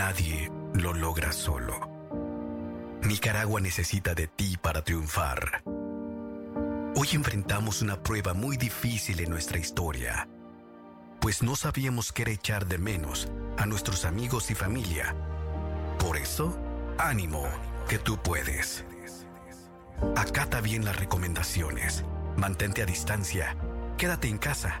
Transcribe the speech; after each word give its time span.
Nadie 0.00 0.50
lo 0.72 0.94
logra 0.94 1.30
solo. 1.30 1.78
Nicaragua 3.02 3.60
necesita 3.60 4.14
de 4.14 4.28
ti 4.28 4.56
para 4.56 4.80
triunfar. 4.82 5.62
Hoy 6.96 7.08
enfrentamos 7.12 7.82
una 7.82 8.02
prueba 8.02 8.32
muy 8.32 8.56
difícil 8.56 9.20
en 9.20 9.28
nuestra 9.28 9.58
historia, 9.58 10.26
pues 11.20 11.42
no 11.42 11.54
sabíamos 11.54 12.14
qué 12.14 12.22
era 12.22 12.30
echar 12.30 12.64
de 12.64 12.78
menos 12.78 13.28
a 13.58 13.66
nuestros 13.66 14.06
amigos 14.06 14.50
y 14.50 14.54
familia. 14.54 15.14
Por 15.98 16.16
eso, 16.16 16.58
ánimo, 16.96 17.46
que 17.86 17.98
tú 17.98 18.16
puedes. 18.16 18.86
Acata 20.16 20.62
bien 20.62 20.86
las 20.86 20.96
recomendaciones, 20.96 22.06
mantente 22.38 22.80
a 22.80 22.86
distancia, 22.86 23.54
quédate 23.98 24.28
en 24.28 24.38
casa, 24.38 24.80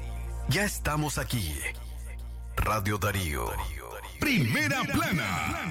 ya 0.51 0.65
estamos 0.65 1.17
aquí. 1.17 1.55
Radio 2.57 2.97
Darío. 2.97 3.49
Primera 4.19 4.83
plana. 4.83 5.69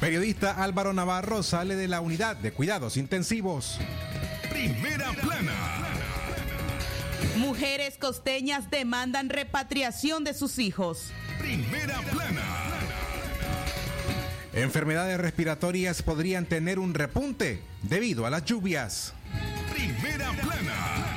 Periodista 0.00 0.62
Álvaro 0.62 0.94
Navarro 0.94 1.42
sale 1.42 1.76
de 1.76 1.86
la 1.86 2.00
unidad 2.00 2.36
de 2.36 2.52
cuidados 2.52 2.96
intensivos. 2.96 3.78
Primera 4.48 5.12
plana. 5.12 5.67
Mujeres 7.38 7.96
costeñas 7.98 8.68
demandan 8.68 9.28
repatriación 9.28 10.24
de 10.24 10.34
sus 10.34 10.58
hijos. 10.58 11.12
Primera 11.38 12.00
plana. 12.02 12.42
Enfermedades 14.52 15.18
respiratorias 15.18 16.02
podrían 16.02 16.46
tener 16.46 16.80
un 16.80 16.94
repunte 16.94 17.62
debido 17.82 18.26
a 18.26 18.30
las 18.30 18.44
lluvias. 18.44 19.12
Primera 19.72 20.32
plana. 20.32 21.08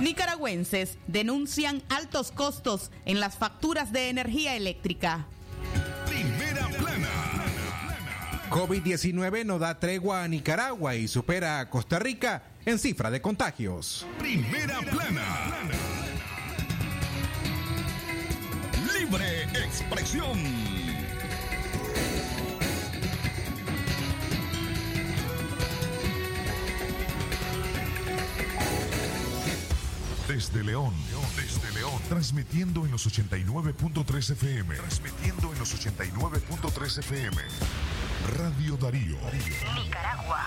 Nicaragüenses 0.00 0.98
denuncian 1.06 1.82
altos 1.88 2.32
costos 2.32 2.90
en 3.04 3.20
las 3.20 3.36
facturas 3.36 3.92
de 3.92 4.08
energía 4.08 4.56
eléctrica. 4.56 5.26
Primera 6.06 6.66
plana. 6.76 7.08
COVID-19 8.50 9.44
no 9.46 9.60
da 9.60 9.78
tregua 9.78 10.24
a 10.24 10.28
Nicaragua 10.28 10.96
y 10.96 11.06
supera 11.06 11.60
a 11.60 11.70
Costa 11.70 12.00
Rica 12.00 12.42
en 12.66 12.78
cifra 12.78 13.10
de 13.10 13.20
contagios. 13.20 14.06
Primera 14.18 14.80
plana. 14.80 15.68
Libre 18.98 19.42
expresión. 19.44 20.38
Desde 30.28 30.62
León, 30.62 30.94
desde 31.34 31.72
León, 31.72 32.00
transmitiendo 32.08 32.84
en 32.86 32.92
los 32.92 33.04
89.3 33.04 34.30
FM, 34.30 34.76
transmitiendo 34.76 35.52
en 35.52 35.58
los 35.58 35.74
89.3 35.74 36.98
FM. 36.98 37.42
Radio 38.36 38.76
Darío. 38.76 39.18
Nicaragua. 39.74 40.46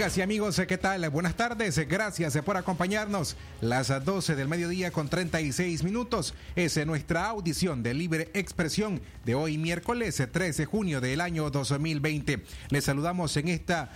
Amigas 0.00 0.16
y 0.16 0.22
amigos, 0.22 0.62
¿qué 0.66 0.78
tal? 0.78 1.10
Buenas 1.10 1.36
tardes, 1.36 1.76
gracias 1.86 2.34
por 2.38 2.56
acompañarnos. 2.56 3.36
Las 3.60 3.88
12 4.02 4.34
del 4.34 4.48
mediodía 4.48 4.90
con 4.92 5.10
36 5.10 5.84
minutos 5.84 6.32
es 6.56 6.86
nuestra 6.86 7.26
audición 7.26 7.82
de 7.82 7.92
libre 7.92 8.30
expresión 8.32 9.02
de 9.26 9.34
hoy 9.34 9.58
miércoles 9.58 10.16
13 10.16 10.62
de 10.62 10.64
junio 10.64 11.02
del 11.02 11.20
año 11.20 11.50
2020. 11.50 12.42
Les 12.70 12.82
saludamos 12.82 13.36
en 13.36 13.48
esta 13.48 13.90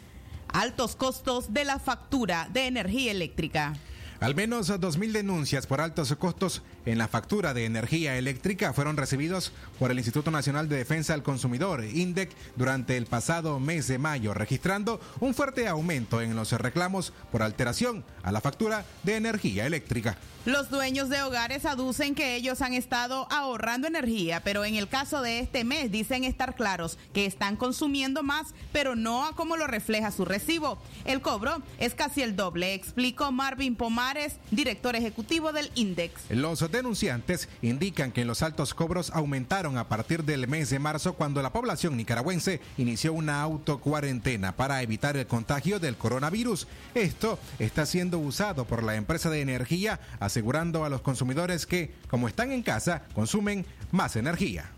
Altos 0.49 0.96
costos 0.96 1.55
de 1.55 1.64
la 1.64 1.78
factura 1.78 2.49
de 2.52 2.66
energía 2.66 3.12
eléctrica. 3.12 3.76
Al 4.20 4.34
menos 4.34 4.69
2.000 4.69 5.12
denuncias 5.12 5.66
por 5.66 5.81
altos 5.81 6.14
costos 6.16 6.62
en 6.85 6.99
la 6.99 7.09
factura 7.09 7.55
de 7.55 7.65
energía 7.65 8.19
eléctrica 8.19 8.75
fueron 8.75 8.99
recibidos 8.99 9.53
por 9.79 9.91
el 9.91 9.99
Instituto 9.99 10.31
Nacional 10.31 10.69
de 10.69 10.77
Defensa 10.77 11.15
del 11.15 11.23
Consumidor, 11.23 11.82
INDEC, 11.85 12.31
durante 12.56 12.97
el 12.97 13.06
pasado 13.06 13.59
mes 13.59 13.88
de 13.88 13.99
mayo, 13.99 14.35
registrando 14.35 15.00
un 15.21 15.32
fuerte 15.32 15.69
aumento 15.69 16.21
en 16.21 16.37
los 16.37 16.53
reclamos 16.53 17.12
por 17.32 17.43
alteración 17.43 18.05
a 18.23 18.32
la 18.32 18.41
factura 18.43 18.85
de 19.03 19.17
energía 19.17 19.67
eléctrica. 19.67 20.19
Los 20.47 20.71
dueños 20.71 21.11
de 21.11 21.21
hogares 21.23 21.67
aducen 21.67 22.15
que 22.15 22.35
ellos 22.35 22.62
han 22.62 22.73
estado 22.73 23.27
ahorrando 23.31 23.87
energía, 23.87 24.43
pero 24.43 24.65
en 24.65 24.75
el 24.75 24.88
caso 24.88 25.21
de 25.21 25.38
este 25.38 25.65
mes 25.65 25.91
dicen 25.91 26.25
estar 26.25 26.55
claros 26.55 26.99
que 27.12 27.27
están 27.27 27.56
consumiendo 27.56 28.23
más, 28.23 28.55
pero 28.73 28.97
no 28.97 29.27
a 29.27 29.37
como 29.37 29.59
lo 29.59 29.67
refleja 29.67 30.11
su 30.11 30.25
recibo. 30.25 30.79
El 31.05 31.21
cobro 31.21 31.62
es 31.79 31.94
casi 31.94 32.23
el 32.23 32.37
doble, 32.37 32.73
explicó 32.73 33.32
Marvin 33.32 33.77
Pomar 33.77 34.11
Suárez, 34.11 34.38
director 34.50 34.97
ejecutivo 34.97 35.53
del 35.53 35.71
INDEX. 35.77 36.23
Los 36.31 36.62
denunciantes 36.70 37.49
indican 37.62 38.12
que 38.12 38.25
los 38.25 38.43
altos 38.43 38.75
cobros 38.75 39.11
aumentaron 39.14 39.78
a 39.78 39.88
partir 39.88 40.25
del 40.25 40.49
mes 40.49 40.70
de 40.70 40.78
marzo 40.78 41.14
cuando 41.14 41.43
la 41.43 41.52
población 41.52 41.96
nicaragüense 41.96 42.61
inició 42.78 43.12
una 43.12 43.43
autocuarentena 43.43 44.56
para 44.56 44.82
evitar 44.82 45.17
el 45.17 45.26
contagio 45.26 45.81
del 45.81 45.96
coronavirus. 45.96 46.67
Esto 46.94 47.38
está 47.58 47.87
siendo 47.87 48.19
usado 48.19 48.64
por 48.64 48.82
la 48.82 48.96
empresa 48.96 49.31
de 49.31 49.40
energía 49.40 50.00
asegurando 50.19 50.84
a 50.84 50.88
los 50.88 51.02
consumidores 51.02 51.67
que, 51.67 51.94
como 52.08 52.28
están 52.28 52.52
en 52.52 52.62
casa, 52.62 53.02
consumen 53.14 53.67
más 53.90 54.17
energía. 54.17 54.70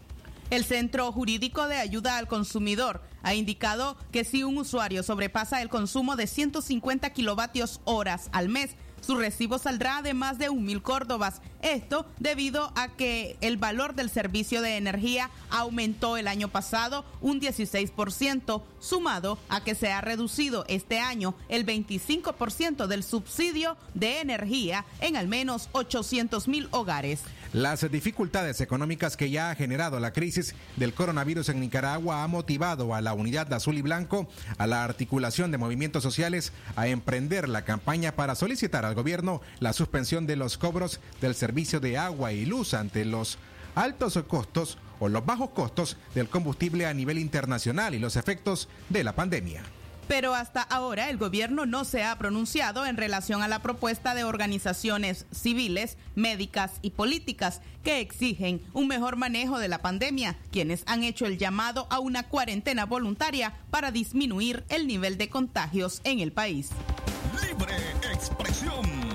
El 0.50 0.64
Centro 0.64 1.10
Jurídico 1.12 1.66
de 1.66 1.76
Ayuda 1.76 2.18
al 2.18 2.28
Consumidor 2.28 3.00
ha 3.22 3.34
indicado 3.34 3.96
que 4.10 4.22
si 4.22 4.44
un 4.44 4.58
usuario 4.58 5.02
sobrepasa 5.02 5.62
el 5.62 5.70
consumo 5.70 6.14
de 6.14 6.26
150 6.26 7.08
kilovatios 7.10 7.80
horas 7.84 8.28
al 8.32 8.50
mes, 8.50 8.76
su 9.02 9.16
recibo 9.16 9.58
saldrá 9.58 10.00
de 10.00 10.14
más 10.14 10.38
de 10.38 10.48
un 10.48 10.64
mil 10.64 10.80
córdobas. 10.80 11.42
Esto 11.60 12.06
debido 12.18 12.72
a 12.76 12.88
que 12.88 13.36
el 13.40 13.56
valor 13.56 13.94
del 13.94 14.08
servicio 14.10 14.62
de 14.62 14.76
energía 14.76 15.30
aumentó 15.50 16.16
el 16.16 16.28
año 16.28 16.48
pasado 16.48 17.04
un 17.20 17.40
16%, 17.40 18.62
sumado 18.80 19.38
a 19.48 19.62
que 19.62 19.74
se 19.74 19.92
ha 19.92 20.00
reducido 20.00 20.64
este 20.68 20.98
año 20.98 21.34
el 21.48 21.66
25% 21.66 22.86
del 22.86 23.02
subsidio 23.02 23.76
de 23.94 24.20
energía 24.20 24.84
en 25.00 25.16
al 25.16 25.28
menos 25.28 25.68
800 25.72 26.48
mil 26.48 26.68
hogares. 26.70 27.22
Las 27.52 27.90
dificultades 27.90 28.62
económicas 28.62 29.18
que 29.18 29.28
ya 29.28 29.50
ha 29.50 29.54
generado 29.54 30.00
la 30.00 30.14
crisis 30.14 30.54
del 30.76 30.94
coronavirus 30.94 31.50
en 31.50 31.60
Nicaragua 31.60 32.24
ha 32.24 32.26
motivado 32.26 32.94
a 32.94 33.02
la 33.02 33.12
Unidad 33.12 33.52
Azul 33.52 33.76
y 33.76 33.82
Blanco, 33.82 34.26
a 34.56 34.66
la 34.66 34.84
articulación 34.84 35.50
de 35.50 35.58
movimientos 35.58 36.02
sociales, 36.02 36.54
a 36.76 36.88
emprender 36.88 37.50
la 37.50 37.66
campaña 37.66 38.12
para 38.12 38.36
solicitar 38.36 38.86
al 38.86 38.94
gobierno 38.94 39.42
la 39.60 39.74
suspensión 39.74 40.26
de 40.26 40.36
los 40.36 40.56
cobros 40.56 40.98
del 41.20 41.34
servicio 41.34 41.78
de 41.78 41.98
agua 41.98 42.32
y 42.32 42.46
luz 42.46 42.72
ante 42.72 43.04
los 43.04 43.36
altos 43.74 44.18
costos 44.26 44.78
o 44.98 45.10
los 45.10 45.26
bajos 45.26 45.50
costos 45.50 45.98
del 46.14 46.30
combustible 46.30 46.86
a 46.86 46.94
nivel 46.94 47.18
internacional 47.18 47.94
y 47.94 47.98
los 47.98 48.16
efectos 48.16 48.70
de 48.88 49.04
la 49.04 49.14
pandemia 49.14 49.62
pero 50.08 50.34
hasta 50.34 50.62
ahora 50.62 51.10
el 51.10 51.18
gobierno 51.18 51.66
no 51.66 51.84
se 51.84 52.02
ha 52.04 52.16
pronunciado 52.18 52.86
en 52.86 52.96
relación 52.96 53.42
a 53.42 53.48
la 53.48 53.60
propuesta 53.60 54.14
de 54.14 54.24
organizaciones 54.24 55.26
civiles, 55.32 55.96
médicas 56.14 56.72
y 56.82 56.90
políticas 56.90 57.60
que 57.82 58.00
exigen 58.00 58.60
un 58.72 58.88
mejor 58.88 59.16
manejo 59.16 59.58
de 59.58 59.68
la 59.68 59.82
pandemia, 59.82 60.36
quienes 60.50 60.82
han 60.86 61.02
hecho 61.04 61.26
el 61.26 61.38
llamado 61.38 61.86
a 61.90 61.98
una 61.98 62.28
cuarentena 62.28 62.86
voluntaria 62.86 63.54
para 63.70 63.90
disminuir 63.90 64.64
el 64.68 64.86
nivel 64.86 65.18
de 65.18 65.28
contagios 65.28 66.00
en 66.04 66.20
el 66.20 66.32
país. 66.32 66.70
Libre 67.48 67.74
expresión. 68.12 69.11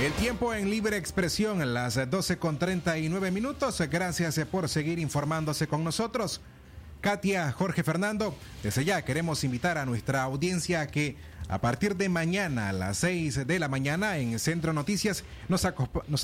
El 0.00 0.14
tiempo 0.14 0.54
en 0.54 0.70
libre 0.70 0.96
expresión 0.96 1.60
a 1.60 1.66
las 1.66 2.10
12 2.10 2.38
con 2.38 2.58
39 2.58 3.30
minutos. 3.30 3.82
Gracias 3.90 4.40
por 4.50 4.66
seguir 4.70 4.98
informándose 4.98 5.66
con 5.66 5.84
nosotros. 5.84 6.40
Katia, 7.02 7.52
Jorge 7.52 7.84
Fernando, 7.84 8.34
desde 8.62 8.86
ya 8.86 9.02
queremos 9.02 9.44
invitar 9.44 9.76
a 9.76 9.84
nuestra 9.84 10.22
audiencia 10.22 10.80
a 10.80 10.86
que 10.86 11.16
a 11.50 11.60
partir 11.60 11.96
de 11.96 12.08
mañana 12.08 12.68
a 12.68 12.72
las 12.72 12.98
6 12.98 13.44
de 13.44 13.58
la 13.58 13.66
mañana 13.66 14.18
en 14.18 14.38
Centro 14.38 14.72
Noticias 14.72 15.24
nos, 15.48 15.64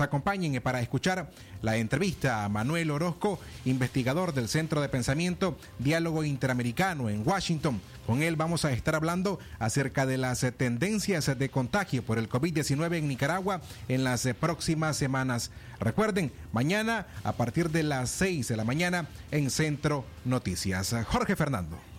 acompañen 0.01 0.63
para 0.63 0.81
escuchar 0.81 1.29
la 1.63 1.77
entrevista 1.79 2.45
a 2.45 2.49
Manuel 2.49 2.93
Orozco, 2.93 3.41
investigador 3.65 4.35
del 4.35 4.49
Centro 4.49 4.81
de 4.81 4.89
Pensamiento 4.89 5.59
Diálogo 5.81 6.23
Interamericano 6.23 7.11
en 7.11 7.27
Washington. 7.27 7.81
Con 8.07 8.23
él 8.23 8.37
vamos 8.37 8.65
a 8.65 8.71
estar 8.71 8.95
hablando 8.95 9.41
acerca 9.59 10.07
de 10.07 10.17
las 10.17 10.47
tendencias 10.57 11.37
de 11.37 11.49
contagio 11.49 12.05
por 12.05 12.19
el 12.19 12.29
COVID-19 12.29 12.99
en 12.99 13.09
Nicaragua 13.09 13.61
en 13.89 14.05
las 14.05 14.29
próximas 14.39 14.97
semanas. 14.97 15.51
Recuerden, 15.81 16.31
mañana 16.53 17.09
a 17.25 17.33
partir 17.33 17.71
de 17.71 17.83
las 17.83 18.11
6 18.11 18.47
de 18.47 18.57
la 18.57 18.65
mañana 18.65 19.09
en 19.33 19.51
Centro 19.51 20.05
Noticias. 20.25 20.95
Jorge 21.09 21.35
Fernando. 21.35 21.96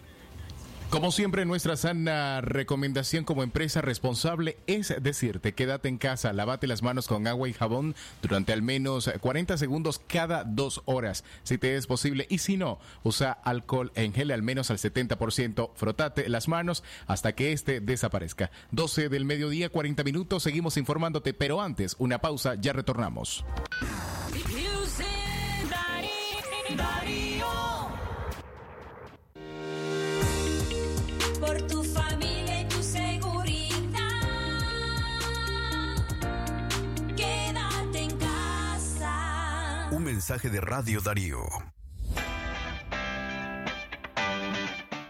Como 0.90 1.12
siempre, 1.12 1.44
nuestra 1.44 1.76
sana 1.76 2.40
recomendación 2.40 3.26
como 3.26 3.44
empresa 3.44 3.82
responsable 3.82 4.58
es 4.68 4.96
decirte, 5.02 5.54
quédate 5.54 5.90
en 5.90 5.98
casa, 5.98 6.32
lavate 6.32 6.66
las 6.66 6.82
manos 6.82 7.08
con 7.08 7.28
agua 7.28 7.50
y 7.50 7.54
jabón 7.54 7.94
durante 8.22 8.54
al 8.54 8.62
menos 8.62 9.12
40 9.20 9.58
segundos 9.58 10.00
cada 10.08 10.46
dos 10.46 10.82
horas, 10.86 11.26
si 11.44 11.58
te 11.58 11.76
es 11.76 11.88
posible, 11.88 12.26
y 12.30 12.38
si 12.38 12.56
no, 12.56 12.80
usa 13.04 13.34
alcohol 13.34 13.92
en 13.96 14.14
gel 14.14 14.32
al 14.32 14.44
menos 14.44 14.72
al 14.72 14.78
70%, 14.78 15.72
frotate 15.76 16.30
las 16.30 16.48
manos 16.48 16.86
hasta 17.06 17.34
que 17.34 17.52
este 17.52 17.82
desaparezca. 17.82 18.50
12 18.72 19.10
del 19.10 19.26
mediodía, 19.26 19.68
40 19.68 20.06
minutos, 20.06 20.44
seguimos 20.44 20.78
informándote, 20.78 21.34
pero 21.34 21.62
antes, 21.62 21.98
una 22.00 22.20
pausa, 22.20 22.56
ya 22.56 22.72
retornamos. 22.72 23.44
Mensaje 40.28 40.50
de 40.50 40.62
Radio 40.62 41.00
Darío. 41.00 41.40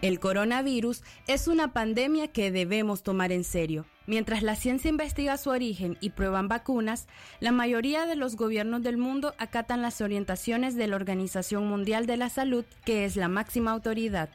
El 0.02 0.20
coronavirus 0.20 1.02
es 1.26 1.48
una 1.48 1.72
pandemia 1.72 2.28
que 2.28 2.50
debemos 2.50 3.02
tomar 3.02 3.32
en 3.32 3.42
serio. 3.42 3.84
Mientras 4.06 4.42
la 4.42 4.54
ciencia 4.54 4.88
investiga 4.88 5.36
su 5.36 5.50
origen 5.50 5.96
y 6.00 6.10
prueban 6.10 6.48
vacunas, 6.48 7.08
la 7.40 7.52
mayoría 7.52 8.06
de 8.06 8.16
los 8.16 8.36
gobiernos 8.36 8.82
del 8.82 8.96
mundo 8.96 9.34
acatan 9.38 9.82
las 9.82 10.00
orientaciones 10.00 10.76
de 10.76 10.88
la 10.88 10.96
Organización 10.96 11.66
Mundial 11.66 12.06
de 12.06 12.16
la 12.16 12.28
Salud, 12.28 12.64
que 12.84 13.04
es 13.04 13.16
la 13.16 13.28
máxima 13.28 13.70
autoridad. 13.70 14.30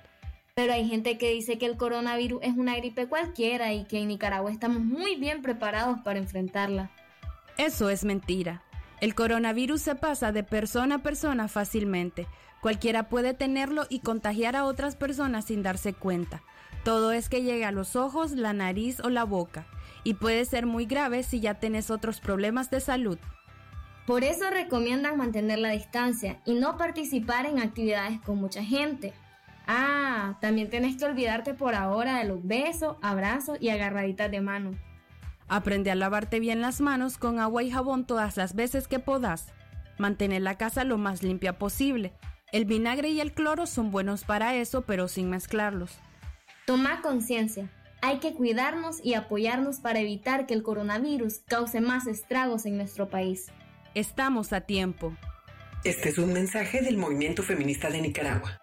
Pero 0.55 0.73
hay 0.73 0.87
gente 0.87 1.17
que 1.17 1.31
dice 1.31 1.57
que 1.57 1.65
el 1.65 1.77
coronavirus 1.77 2.39
es 2.43 2.55
una 2.55 2.75
gripe 2.75 3.07
cualquiera 3.07 3.73
y 3.73 3.85
que 3.85 3.99
en 3.99 4.09
Nicaragua 4.09 4.51
estamos 4.51 4.81
muy 4.81 5.15
bien 5.15 5.41
preparados 5.41 5.99
para 6.01 6.19
enfrentarla. 6.19 6.91
Eso 7.57 7.89
es 7.89 8.03
mentira. 8.03 8.61
El 9.01 9.15
coronavirus 9.15 9.81
se 9.81 9.95
pasa 9.95 10.31
de 10.31 10.43
persona 10.43 10.95
a 10.95 10.99
persona 10.99 11.47
fácilmente. 11.47 12.27
Cualquiera 12.61 13.09
puede 13.09 13.33
tenerlo 13.33 13.87
y 13.89 13.99
contagiar 14.01 14.55
a 14.55 14.65
otras 14.65 14.95
personas 14.95 15.45
sin 15.45 15.63
darse 15.63 15.93
cuenta. 15.93 16.43
Todo 16.83 17.11
es 17.11 17.29
que 17.29 17.41
llegue 17.41 17.65
a 17.65 17.71
los 17.71 17.95
ojos, 17.95 18.33
la 18.33 18.53
nariz 18.53 18.99
o 18.99 19.09
la 19.09 19.23
boca. 19.23 19.65
Y 20.03 20.13
puede 20.13 20.45
ser 20.45 20.67
muy 20.67 20.85
grave 20.85 21.23
si 21.23 21.39
ya 21.39 21.55
tienes 21.55 21.89
otros 21.89 22.19
problemas 22.19 22.69
de 22.69 22.79
salud. 22.79 23.17
Por 24.05 24.23
eso 24.23 24.49
recomiendan 24.51 25.17
mantener 25.17 25.57
la 25.59 25.69
distancia 25.71 26.41
y 26.45 26.53
no 26.53 26.77
participar 26.77 27.47
en 27.47 27.59
actividades 27.59 28.21
con 28.21 28.37
mucha 28.37 28.63
gente. 28.63 29.13
Ah, 29.67 30.37
también 30.41 30.69
tienes 30.69 30.97
que 30.97 31.05
olvidarte 31.05 31.53
por 31.53 31.75
ahora 31.75 32.17
de 32.17 32.25
los 32.25 32.45
besos, 32.45 32.97
abrazos 33.01 33.57
y 33.61 33.69
agarraditas 33.69 34.29
de 34.29 34.41
mano. 34.41 34.71
Aprende 35.47 35.91
a 35.91 35.95
lavarte 35.95 36.39
bien 36.39 36.61
las 36.61 36.81
manos 36.81 37.17
con 37.17 37.39
agua 37.39 37.63
y 37.63 37.71
jabón 37.71 38.05
todas 38.05 38.37
las 38.37 38.55
veces 38.55 38.87
que 38.87 38.99
podas. 38.99 39.53
Mantener 39.97 40.41
la 40.41 40.57
casa 40.57 40.83
lo 40.83 40.97
más 40.97 41.23
limpia 41.23 41.57
posible. 41.57 42.13
El 42.51 42.65
vinagre 42.65 43.09
y 43.09 43.21
el 43.21 43.33
cloro 43.33 43.65
son 43.65 43.91
buenos 43.91 44.23
para 44.23 44.55
eso, 44.55 44.81
pero 44.81 45.07
sin 45.07 45.29
mezclarlos. 45.29 45.99
Toma 46.65 47.01
conciencia. 47.01 47.69
Hay 48.01 48.19
que 48.19 48.33
cuidarnos 48.33 49.03
y 49.03 49.13
apoyarnos 49.13 49.79
para 49.79 49.99
evitar 49.99 50.45
que 50.45 50.53
el 50.53 50.63
coronavirus 50.63 51.39
cause 51.47 51.79
más 51.81 52.05
estragos 52.05 52.65
en 52.65 52.77
nuestro 52.77 53.09
país. 53.09 53.47
Estamos 53.95 54.53
a 54.53 54.61
tiempo. 54.61 55.15
Este 55.83 56.09
es 56.09 56.17
un 56.17 56.33
mensaje 56.33 56.81
del 56.81 56.97
movimiento 56.97 57.43
feminista 57.43 57.89
de 57.89 58.01
Nicaragua. 58.01 58.62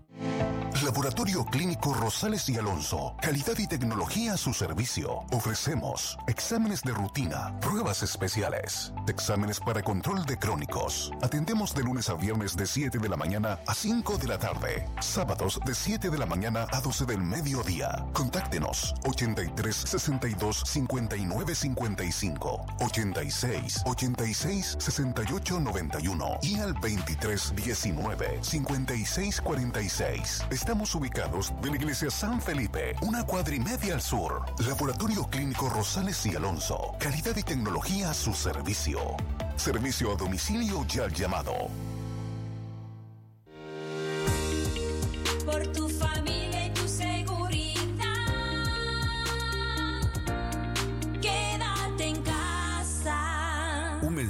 Laboratorio 0.83 1.45
Clínico 1.45 1.93
Rosales 1.93 2.49
y 2.49 2.57
Alonso. 2.57 3.15
Calidad 3.21 3.57
y 3.57 3.67
tecnología 3.67 4.33
a 4.33 4.37
su 4.37 4.53
servicio. 4.53 5.19
Ofrecemos 5.31 6.17
exámenes 6.27 6.81
de 6.81 6.91
rutina, 6.91 7.59
pruebas 7.59 8.01
especiales, 8.03 8.93
exámenes 9.07 9.59
para 9.59 9.83
control 9.83 10.25
de 10.25 10.37
crónicos. 10.37 11.11
Atendemos 11.21 11.75
de 11.75 11.83
lunes 11.83 12.09
a 12.09 12.15
viernes 12.15 12.55
de 12.55 12.65
7 12.65 12.97
de 12.97 13.09
la 13.09 13.17
mañana 13.17 13.59
a 13.67 13.73
5 13.73 14.17
de 14.17 14.27
la 14.27 14.39
tarde. 14.39 14.85
Sábados 14.99 15.59
de 15.65 15.75
7 15.75 16.09
de 16.09 16.17
la 16.17 16.25
mañana 16.25 16.65
a 16.71 16.81
12 16.81 17.05
del 17.05 17.21
mediodía. 17.21 18.05
Contáctenos 18.13 18.95
83 19.05 19.75
62 19.75 20.63
59 20.65 21.55
55 21.55 22.65
86 22.79 23.83
86 23.85 24.77
68 24.79 25.59
91 25.59 26.39
y 26.41 26.59
al 26.59 26.73
23 26.73 27.53
19 27.55 28.39
56 28.41 29.41
46. 29.41 30.45
Estamos 30.71 30.95
ubicados 30.95 31.53
de 31.61 31.69
la 31.69 31.75
iglesia 31.75 32.09
San 32.09 32.41
Felipe, 32.41 32.95
una 33.01 33.25
cuadra 33.25 33.53
y 33.53 33.59
media 33.59 33.93
al 33.93 34.01
sur. 34.01 34.45
Laboratorio 34.65 35.27
Clínico 35.29 35.67
Rosales 35.67 36.25
y 36.25 36.33
Alonso. 36.33 36.93
Calidad 36.97 37.35
y 37.35 37.43
tecnología 37.43 38.11
a 38.11 38.13
su 38.13 38.33
servicio. 38.33 39.17
Servicio 39.57 40.13
a 40.13 40.15
domicilio 40.15 40.85
ya 40.87 41.09
llamado. 41.09 41.67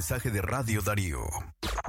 Mensaje 0.01 0.31
de 0.31 0.41
Radio 0.41 0.81
Darío. 0.81 1.21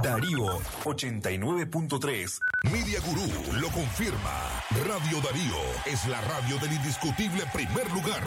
Darío 0.03 0.61
89.3. 0.85 2.41
Media 2.71 3.01
Gurú 3.01 3.27
lo 3.59 3.71
confirma. 3.71 4.39
Radio 4.85 5.19
Darío 5.23 5.57
es 5.87 6.07
la 6.09 6.21
radio 6.21 6.59
del 6.59 6.75
indiscutible 6.75 7.43
primer 7.55 7.91
lugar. 7.91 8.23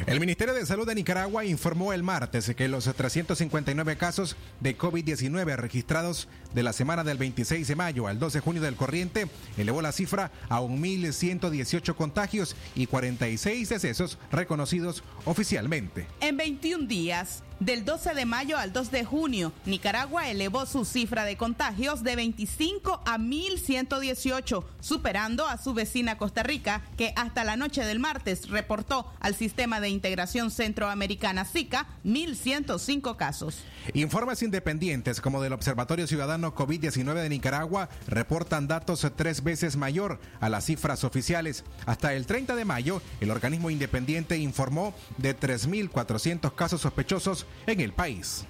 El 0.05 0.19
Ministerio 0.19 0.53
de 0.53 0.65
Salud 0.65 0.87
de 0.87 0.95
Nicaragua 0.95 1.45
informó 1.45 1.93
el 1.93 2.03
martes 2.03 2.53
que 2.55 2.67
los 2.67 2.85
359 2.85 3.97
casos 3.97 4.35
de 4.59 4.77
COVID-19 4.77 5.55
registrados 5.55 6.27
de 6.53 6.63
la 6.63 6.73
semana 6.73 7.03
del 7.03 7.17
26 7.17 7.67
de 7.67 7.75
mayo 7.75 8.07
al 8.07 8.19
12 8.19 8.39
de 8.39 8.41
junio 8.41 8.61
del 8.61 8.75
corriente 8.75 9.27
elevó 9.57 9.81
la 9.81 9.91
cifra 9.91 10.31
a 10.49 10.61
1.118 10.61 11.95
contagios 11.95 12.55
y 12.75 12.87
46 12.87 13.69
decesos 13.69 14.17
reconocidos 14.31 15.03
oficialmente. 15.25 16.07
En 16.19 16.37
21 16.37 16.87
días, 16.87 17.43
del 17.61 17.85
12 17.85 18.15
de 18.15 18.25
mayo 18.25 18.57
al 18.57 18.73
2 18.73 18.89
de 18.89 19.05
junio, 19.05 19.53
Nicaragua 19.65 20.27
elevó 20.29 20.65
su 20.65 20.83
cifra 20.83 21.25
de 21.25 21.37
contagios 21.37 22.03
de 22.03 22.15
25 22.15 23.03
a 23.05 23.19
1.118, 23.19 24.63
superando 24.79 25.47
a 25.47 25.59
su 25.59 25.75
vecina 25.75 26.17
Costa 26.17 26.41
Rica, 26.41 26.81
que 26.97 27.13
hasta 27.15 27.43
la 27.43 27.57
noche 27.57 27.85
del 27.85 27.99
martes 27.99 28.49
reportó 28.49 29.05
al 29.19 29.35
Sistema 29.35 29.79
de 29.79 29.89
Integración 29.89 30.49
Centroamericana 30.49 31.45
SICA 31.45 31.87
1.105 32.03 33.15
casos. 33.15 33.59
Informes 33.93 34.41
independientes 34.41 35.21
como 35.21 35.39
del 35.39 35.53
Observatorio 35.53 36.07
Ciudadano 36.07 36.55
COVID-19 36.55 37.13
de 37.13 37.29
Nicaragua 37.29 37.89
reportan 38.07 38.67
datos 38.67 39.05
tres 39.15 39.43
veces 39.43 39.77
mayor 39.77 40.19
a 40.39 40.49
las 40.49 40.65
cifras 40.65 41.03
oficiales. 41.03 41.63
Hasta 41.85 42.15
el 42.15 42.25
30 42.25 42.55
de 42.55 42.65
mayo, 42.65 43.03
el 43.19 43.29
organismo 43.29 43.69
independiente 43.69 44.37
informó 44.37 44.95
de 45.19 45.37
3.400 45.37 46.55
casos 46.55 46.81
sospechosos 46.81 47.45
en 47.67 47.79
el 47.79 47.93
país. 47.93 48.45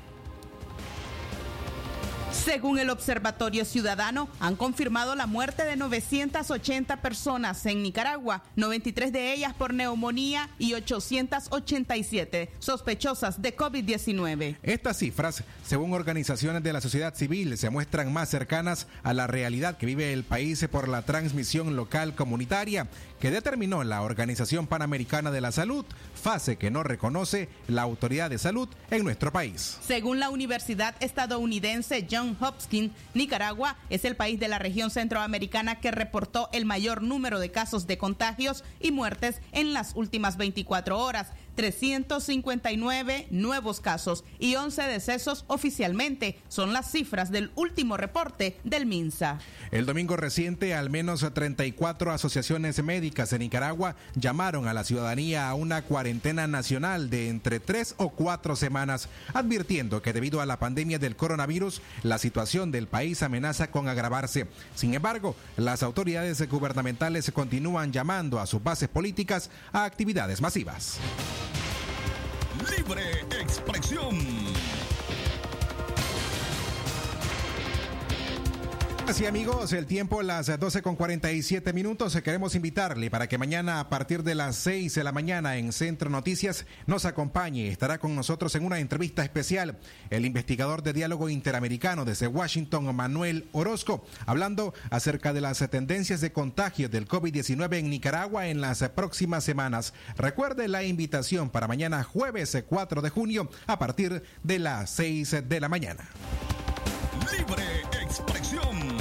Según 2.32 2.80
el 2.80 2.90
Observatorio 2.90 3.66
Ciudadano, 3.66 4.30
han 4.40 4.56
confirmado 4.56 5.16
la 5.16 5.28
muerte 5.28 5.64
de 5.66 5.76
980 5.76 7.02
personas 7.02 7.66
en 7.66 7.84
Nicaragua, 7.84 8.44
93 8.56 9.12
de 9.12 9.34
ellas 9.34 9.54
por 9.54 9.74
neumonía 9.74 10.50
y 10.58 10.74
887 10.74 12.50
sospechosas 12.60 13.42
de 13.42 13.56
COVID-19. 13.56 14.58
Estas 14.64 14.98
cifras, 14.98 15.44
según 15.66 15.94
organizaciones 15.94 16.64
de 16.64 16.74
la 16.74 16.82
sociedad 16.82 17.14
civil, 17.16 17.58
se 17.58 17.70
muestran 17.70 18.12
más 18.14 18.30
cercanas 18.30 18.88
a 19.04 19.14
la 19.14 19.28
realidad 19.28 19.78
que 19.78 19.86
vive 19.86 20.14
el 20.14 20.24
país 20.24 20.66
por 20.72 20.88
la 20.88 21.02
transmisión 21.02 21.76
local 21.76 22.16
comunitaria 22.16 22.88
que 23.20 23.30
determinó 23.30 23.84
la 23.84 24.02
Organización 24.02 24.68
Panamericana 24.68 25.32
de 25.32 25.42
la 25.42 25.52
Salud, 25.52 25.86
fase 26.16 26.58
que 26.58 26.72
no 26.72 26.82
reconoce 26.84 27.50
la 27.68 27.84
autoridad 27.84 28.30
de 28.30 28.40
salud 28.40 28.68
en 28.90 29.04
nuestro 29.04 29.32
país. 29.32 29.78
Según 29.86 30.20
la 30.20 30.30
Universidad 30.30 30.96
estadounidense 31.02 32.08
John 32.10 32.21
Hopkins, 32.40 32.92
Nicaragua 33.14 33.76
es 33.90 34.06
el 34.06 34.16
país 34.16 34.40
de 34.40 34.48
la 34.48 34.60
región 34.60 34.92
centroamericana 34.92 35.80
que 35.80 35.92
reportó 35.92 36.50
el 36.54 36.66
mayor 36.66 37.02
número 37.02 37.40
de 37.40 37.52
casos 37.52 37.88
de 37.88 37.98
contagios 37.98 38.64
y 38.80 38.92
muertes 38.92 39.42
en 39.52 39.74
las 39.74 39.96
últimas 39.96 40.38
24 40.38 40.98
horas. 40.98 41.28
359 41.56 43.28
nuevos 43.30 43.80
casos 43.80 44.24
y 44.40 44.56
11 44.56 44.84
decesos 44.84 45.46
oficialmente 45.48 46.40
son 46.48 46.74
las 46.74 46.92
cifras 46.92 47.32
del 47.32 47.52
último 47.56 47.98
reporte 47.98 48.58
del 48.64 48.86
MINSA. 48.86 49.40
El 49.72 49.86
domingo 49.86 50.18
reciente, 50.18 50.74
al 50.74 50.90
menos 50.90 51.26
34 51.34 52.12
asociaciones 52.12 52.84
médicas 52.84 53.34
en 53.34 53.40
Nicaragua 53.40 53.96
llamaron 54.16 54.68
a 54.68 54.74
la 54.74 54.84
ciudadanía 54.84 55.50
a 55.50 55.54
una 55.54 55.84
cuarentena 55.84 56.48
nacional 56.48 57.10
de 57.10 57.30
entre 57.30 57.60
tres 57.60 57.96
o 57.98 58.10
cuatro 58.10 58.56
semanas, 58.56 59.10
advirtiendo 59.34 60.02
que 60.02 60.14
debido 60.14 60.42
a 60.42 60.46
la 60.46 60.60
pandemia 60.60 61.00
del 61.00 61.16
coronavirus, 61.16 61.82
la 62.04 62.18
situación 62.18 62.72
del 62.72 62.88
país 62.88 63.24
amenaza 63.24 63.72
con 63.72 63.88
agravarse. 63.88 64.48
Sin 64.76 64.94
embargo, 64.94 65.36
las 65.58 65.84
autoridades 65.84 66.48
gubernamentales 66.50 67.32
continúan 67.32 67.92
llamando 67.92 68.40
a 68.40 68.48
sus 68.48 68.64
bases 68.64 68.90
políticas 68.90 69.50
a 69.72 69.86
actividades 69.86 70.42
masivas. 70.42 71.00
Libre 72.70 73.26
expresión. 73.40 74.61
Así 79.12 79.26
amigos, 79.26 79.74
el 79.74 79.88
tiempo 79.88 80.22
las 80.22 80.58
12 80.58 80.82
con 80.82 80.96
47 80.96 81.74
minutos. 81.74 82.16
Queremos 82.22 82.56
invitarle 82.56 83.12
para 83.12 83.28
que 83.28 83.38
mañana 83.38 83.82
a 83.82 83.90
partir 83.90 84.24
de 84.24 84.36
las 84.36 84.56
6 84.56 84.96
de 84.96 85.04
la 85.04 85.12
mañana 85.12 85.58
en 85.58 85.74
Centro 85.74 86.10
Noticias 86.10 86.66
nos 86.88 87.04
acompañe. 87.04 87.68
Estará 87.68 88.00
con 88.00 88.16
nosotros 88.16 88.56
en 88.56 88.64
una 88.64 88.80
entrevista 88.80 89.22
especial 89.22 89.78
el 90.10 90.26
investigador 90.26 90.82
de 90.82 90.94
diálogo 90.94 91.28
interamericano 91.28 92.06
desde 92.06 92.28
Washington, 92.28 92.96
Manuel 92.96 93.50
Orozco, 93.52 94.06
hablando 94.26 94.74
acerca 94.92 95.34
de 95.34 95.42
las 95.42 95.58
tendencias 95.70 96.22
de 96.22 96.32
contagio 96.32 96.88
del 96.88 97.06
COVID-19 97.06 97.80
en 97.80 97.90
Nicaragua 97.90 98.48
en 98.48 98.62
las 98.62 98.80
próximas 98.96 99.44
semanas. 99.44 99.94
Recuerde 100.16 100.70
la 100.70 100.86
invitación 100.86 101.50
para 101.50 101.68
mañana 101.68 102.02
jueves 102.06 102.58
4 102.66 103.02
de 103.02 103.10
junio 103.10 103.52
a 103.68 103.78
partir 103.78 104.24
de 104.42 104.60
las 104.60 104.90
6 104.92 105.50
de 105.50 105.60
la 105.60 105.68
mañana. 105.68 106.08
Libre 107.30 107.82
expresión. 108.12 109.01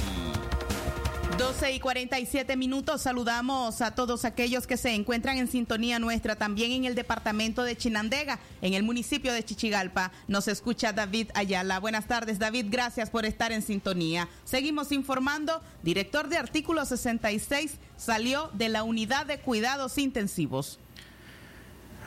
12 1.51 1.73
y 1.73 1.79
47 1.81 2.55
minutos. 2.55 3.01
Saludamos 3.01 3.81
a 3.81 3.91
todos 3.91 4.23
aquellos 4.23 4.67
que 4.67 4.77
se 4.77 4.95
encuentran 4.95 5.37
en 5.37 5.49
sintonía 5.49 5.99
nuestra, 5.99 6.37
también 6.37 6.71
en 6.71 6.85
el 6.85 6.95
departamento 6.95 7.63
de 7.63 7.75
Chinandega, 7.75 8.39
en 8.61 8.73
el 8.73 8.83
municipio 8.83 9.33
de 9.33 9.43
Chichigalpa. 9.43 10.13
Nos 10.29 10.47
escucha 10.47 10.93
David 10.93 11.27
Ayala. 11.33 11.81
Buenas 11.81 12.07
tardes, 12.07 12.39
David. 12.39 12.67
Gracias 12.69 13.09
por 13.09 13.25
estar 13.25 13.51
en 13.51 13.63
sintonía. 13.63 14.29
Seguimos 14.45 14.93
informando. 14.93 15.61
Director 15.83 16.29
de 16.29 16.37
Artículo 16.37 16.85
66 16.85 17.73
salió 17.97 18.49
de 18.53 18.69
la 18.69 18.83
unidad 18.83 19.25
de 19.25 19.39
cuidados 19.39 19.97
intensivos. 19.97 20.79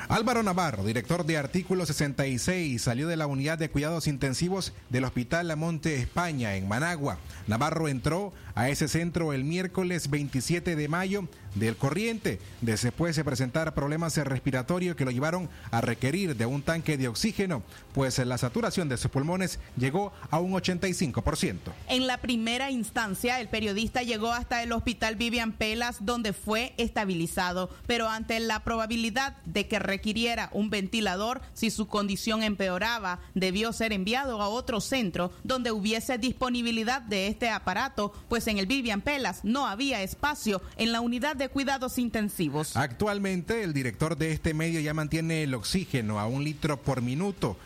Álvaro 0.09 0.43
Navarro, 0.43 0.85
director 0.85 1.25
de 1.25 1.39
Artículo 1.39 1.87
66, 1.87 2.83
salió 2.83 3.09
de 3.09 3.17
la 3.17 3.27
unidad 3.27 3.57
de 3.57 3.71
cuidados 3.71 4.07
intensivos 4.07 4.75
del 4.91 5.05
Hospital 5.05 5.49
La 5.49 5.57
Monte 5.57 5.97
España 5.97 6.57
en 6.57 6.69
Managua. 6.69 7.19
Navarro 7.47 7.89
entró 7.89 8.33
a 8.55 8.69
ese 8.69 8.87
centro 8.89 9.33
el 9.33 9.45
miércoles 9.45 10.11
27 10.11 10.77
de 10.77 10.89
mayo 10.89 11.27
del 11.55 11.77
corriente, 11.77 12.41
después 12.61 13.17
de 13.17 13.25
presentar 13.25 13.75
problemas 13.75 14.17
respiratorios 14.17 14.97
que 14.97 15.05
lo 15.05 15.11
llevaron 15.11 15.49
a 15.71 15.81
requerir 15.81 16.37
de 16.37 16.47
un 16.47 16.63
tanque 16.63 16.97
de 16.97 17.09
oxígeno, 17.09 17.63
pues 17.93 18.19
la 18.19 18.39
saturación 18.39 18.89
de 18.89 18.97
sus 18.97 19.11
pulmones 19.11 19.59
llegó 19.77 20.13
a 20.31 20.39
un 20.39 20.53
85%. 20.53 21.59
En 21.89 22.07
la 22.07 22.19
primera 22.19 22.71
instancia, 22.71 23.41
el 23.41 23.49
periodista 23.49 24.03
llegó 24.03 24.33
hasta 24.33 24.63
el 24.63 24.73
hospital 24.73 25.17
Vivian 25.17 25.53
Pelas, 25.53 25.99
donde 26.05 26.33
fue 26.33 26.75
estabilizado, 26.77 27.71
pero 27.87 28.09
ante 28.09 28.39
la 28.41 28.65
probabilidad 28.65 29.37
de 29.45 29.67
que 29.69 29.79
requiriera 29.79 30.51
un 30.53 30.71
ventilador 30.71 31.41
si 31.53 31.71
su 31.71 31.87
condición 31.87 32.43
empeoraba, 32.43 33.21
debió 33.35 33.73
ser 33.73 33.93
enviado 33.93 34.43
a 34.43 34.49
otro 34.49 34.81
centro 34.81 35.33
donde 35.43 35.73
hubiese 35.73 36.19
disponibilidad 36.19 37.03
de 37.03 37.29
este 37.29 37.49
aparato, 37.51 38.13
pues 38.29 38.47
en 38.47 38.59
el 38.59 38.67
Vivian 38.67 39.01
Pelas 39.01 39.45
no 39.45 39.67
había 39.67 40.03
espacio 40.03 40.63
en 40.77 40.93
la 40.93 41.01
unidad 41.01 41.37
de 41.37 41.44
cuidados 41.49 41.99
intensivos. 41.99 42.77
Actualmente 42.77 43.63
el 43.63 43.73
director 43.73 44.17
de 44.17 44.33
este 44.33 44.55
medio 44.55 44.81
ya 44.81 44.95
mantiene 44.95 45.43
el 45.43 45.55
oxígeno 45.55 46.21
a 46.21 46.27
un 46.27 46.45
litro 46.45 46.81
por 46.81 47.03
minuto 47.03 47.57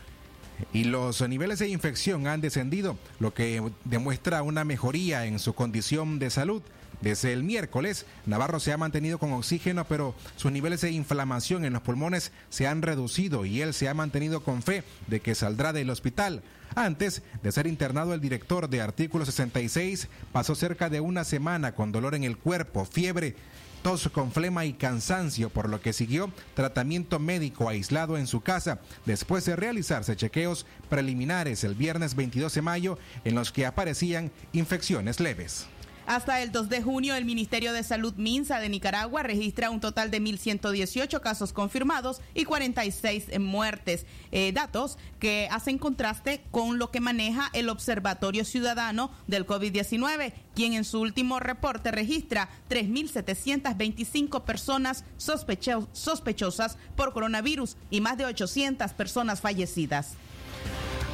y 0.73 0.85
los 0.85 1.27
niveles 1.27 1.59
de 1.59 1.69
infección 1.69 2.27
han 2.27 2.41
descendido, 2.41 2.97
lo 3.19 3.33
que 3.33 3.61
demuestra 3.85 4.43
una 4.43 4.63
mejoría 4.63 5.25
en 5.25 5.39
su 5.39 5.53
condición 5.53 6.19
de 6.19 6.29
salud. 6.29 6.61
Desde 7.01 7.31
el 7.31 7.45
miércoles, 7.45 8.05
Navarro 8.25 8.59
se 8.59 8.73
ha 8.73 8.77
mantenido 8.77 9.19
con 9.19 9.31
oxígeno, 9.31 9.85
pero 9.85 10.15
sus 10.35 10.51
niveles 10.51 10.81
de 10.81 10.91
inflamación 10.91 11.63
en 11.63 11.71
los 11.71 11.81
pulmones 11.81 12.33
se 12.49 12.67
han 12.67 12.81
reducido 12.81 13.45
y 13.45 13.61
él 13.61 13.73
se 13.73 13.87
ha 13.87 13.93
mantenido 13.93 14.43
con 14.43 14.61
fe 14.61 14.83
de 15.07 15.21
que 15.21 15.33
saldrá 15.33 15.71
del 15.71 15.89
hospital. 15.91 16.43
Antes 16.75 17.23
de 17.41 17.51
ser 17.53 17.67
internado, 17.67 18.13
el 18.13 18.19
director 18.19 18.69
de 18.69 18.81
Artículo 18.81 19.25
66 19.25 20.09
pasó 20.33 20.55
cerca 20.55 20.89
de 20.89 20.99
una 20.99 21.23
semana 21.23 21.73
con 21.73 21.93
dolor 21.93 22.15
en 22.15 22.25
el 22.25 22.37
cuerpo, 22.37 22.85
fiebre, 22.85 23.35
tos 23.81 24.09
con 24.09 24.31
flema 24.31 24.65
y 24.65 24.73
cansancio, 24.73 25.49
por 25.49 25.69
lo 25.69 25.81
que 25.81 25.93
siguió 25.93 26.31
tratamiento 26.53 27.19
médico 27.19 27.69
aislado 27.69 28.17
en 28.17 28.27
su 28.27 28.41
casa 28.41 28.79
después 29.05 29.45
de 29.45 29.55
realizarse 29.55 30.15
chequeos 30.15 30.65
preliminares 30.89 31.63
el 31.63 31.75
viernes 31.75 32.15
22 32.15 32.53
de 32.53 32.61
mayo 32.61 32.97
en 33.23 33.35
los 33.35 33.51
que 33.51 33.65
aparecían 33.65 34.31
infecciones 34.53 35.19
leves. 35.19 35.67
Hasta 36.09 36.41
el 36.41 36.51
2 36.51 36.69
de 36.69 36.81
junio, 36.81 37.13
el 37.13 37.23
Ministerio 37.23 37.71
de 37.71 37.83
Salud 37.83 38.15
Minsa 38.15 38.59
de 38.59 38.67
Nicaragua 38.67 39.21
registra 39.21 39.69
un 39.69 39.79
total 39.79 40.09
de 40.09 40.19
1.118 40.19 41.21
casos 41.21 41.53
confirmados 41.53 42.19
y 42.33 42.45
46 42.45 43.37
muertes. 43.39 44.07
Eh, 44.31 44.51
datos 44.51 44.97
que 45.19 45.47
hacen 45.51 45.77
contraste 45.77 46.41
con 46.49 46.79
lo 46.79 46.89
que 46.89 46.99
maneja 46.99 47.51
el 47.53 47.69
Observatorio 47.69 48.43
Ciudadano 48.43 49.11
del 49.27 49.45
COVID-19, 49.45 50.33
quien 50.55 50.73
en 50.73 50.83
su 50.83 50.99
último 50.99 51.39
reporte 51.39 51.91
registra 51.91 52.49
3.725 52.71 54.41
personas 54.45 55.05
sospecho 55.17 55.89
sospechosas 55.93 56.79
por 56.95 57.13
coronavirus 57.13 57.77
y 57.91 58.01
más 58.01 58.17
de 58.17 58.25
800 58.25 58.93
personas 58.93 59.41
fallecidas. 59.41 60.15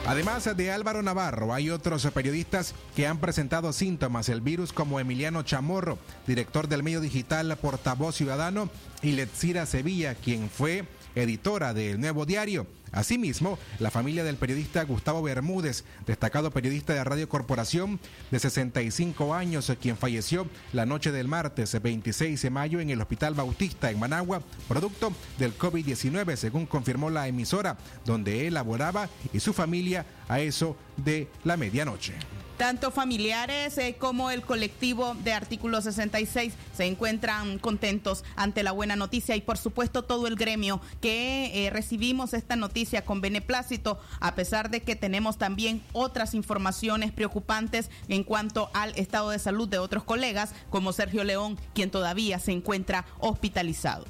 Además 0.08 0.48
de 0.56 0.72
Álvaro 0.72 1.02
Navarro, 1.02 1.52
hay 1.52 1.72
otros 1.72 2.06
periodistas 2.14 2.76
que 2.96 3.08
han 3.08 3.18
presentado 3.18 3.74
síntomas 3.74 4.28
del 4.28 4.40
virus 4.40 4.72
como 4.72 5.00
Emiliano 5.00 5.42
Chamorro, 5.42 5.98
director 6.28 6.68
del 6.68 6.84
medio 6.84 7.02
digital 7.02 7.58
Portavoz 7.58 8.16
Ciudadano, 8.16 8.70
y 9.02 9.14
Letzira 9.14 9.66
Sevilla, 9.66 10.14
quien 10.14 10.52
fue 10.52 10.86
editora 11.16 11.74
del 11.74 12.00
Nuevo 12.00 12.28
Diario. 12.28 12.68
Asimismo, 12.92 13.60
la 13.80 13.92
familia 13.92 14.24
del 14.24 14.38
periodista 14.38 14.84
Gustavo 14.84 15.22
Bermúdez, 15.22 15.84
destacado 16.06 16.52
periodista 16.52 16.94
de 16.94 17.04
Radio 17.04 17.28
Corporación 17.28 18.00
de 18.32 18.40
65 18.40 19.34
años, 19.34 19.72
quien 19.82 19.98
falleció 19.98 20.48
la 20.74 20.86
noche 20.86 21.12
del 21.12 21.28
martes 21.28 21.82
26 21.82 22.42
de 22.42 22.50
mayo 22.50 22.80
en 22.80 22.90
el 22.90 23.02
Hospital 23.02 23.34
Bautista 23.34 23.92
en 23.92 24.00
Managua, 24.00 24.42
producto 24.68 25.12
del 25.38 25.58
COVID-19, 25.58 26.36
según 26.36 26.66
confirmó 26.66 27.10
la 27.10 27.28
emisora 27.28 27.78
donde 28.06 28.48
él 28.48 28.54
laboraba 28.54 29.10
y 29.34 29.40
su 29.40 29.54
familia 29.54 30.06
a 30.28 30.40
eso 30.40 30.76
de 30.98 31.28
la 31.44 31.58
medianoche. 31.58 32.14
Tanto 32.58 32.90
familiares 32.90 33.78
eh, 33.78 33.98
como 34.00 34.32
el 34.32 34.42
colectivo 34.42 35.14
de 35.26 35.34
Artículo 35.34 35.82
66 35.82 36.54
se 36.74 36.86
encuentran 36.86 37.60
contentos 37.60 38.24
ante 38.38 38.64
la 38.64 38.72
buena 38.72 38.96
noticia 38.96 39.36
y 39.36 39.42
por 39.42 39.58
supuesto 39.58 40.04
todo 40.04 40.26
el 40.28 40.38
gremio 40.38 40.80
que 41.02 41.66
eh, 41.66 41.70
recibimos 41.70 42.34
esta 42.34 42.56
noticia 42.56 42.75
con 43.06 43.22
beneplácito 43.22 43.98
a 44.20 44.36
pesar 44.36 44.70
de 44.70 44.82
que 44.82 44.98
tenemos 44.98 45.38
también 45.38 45.82
otras 45.94 46.34
informaciones 46.34 47.14
preocupantes 47.14 47.90
en 48.10 48.26
cuanto 48.26 48.70
al 48.74 48.92
estado 48.98 49.30
de 49.30 49.40
salud 49.40 49.70
de 49.70 49.80
otros 49.80 50.04
colegas 50.04 50.54
como 50.70 50.92
Sergio 50.92 51.24
León 51.24 51.58
quien 51.74 51.90
todavía 51.90 52.38
se 52.38 52.52
encuentra 52.52 53.06
hospitalizado. 53.20 54.06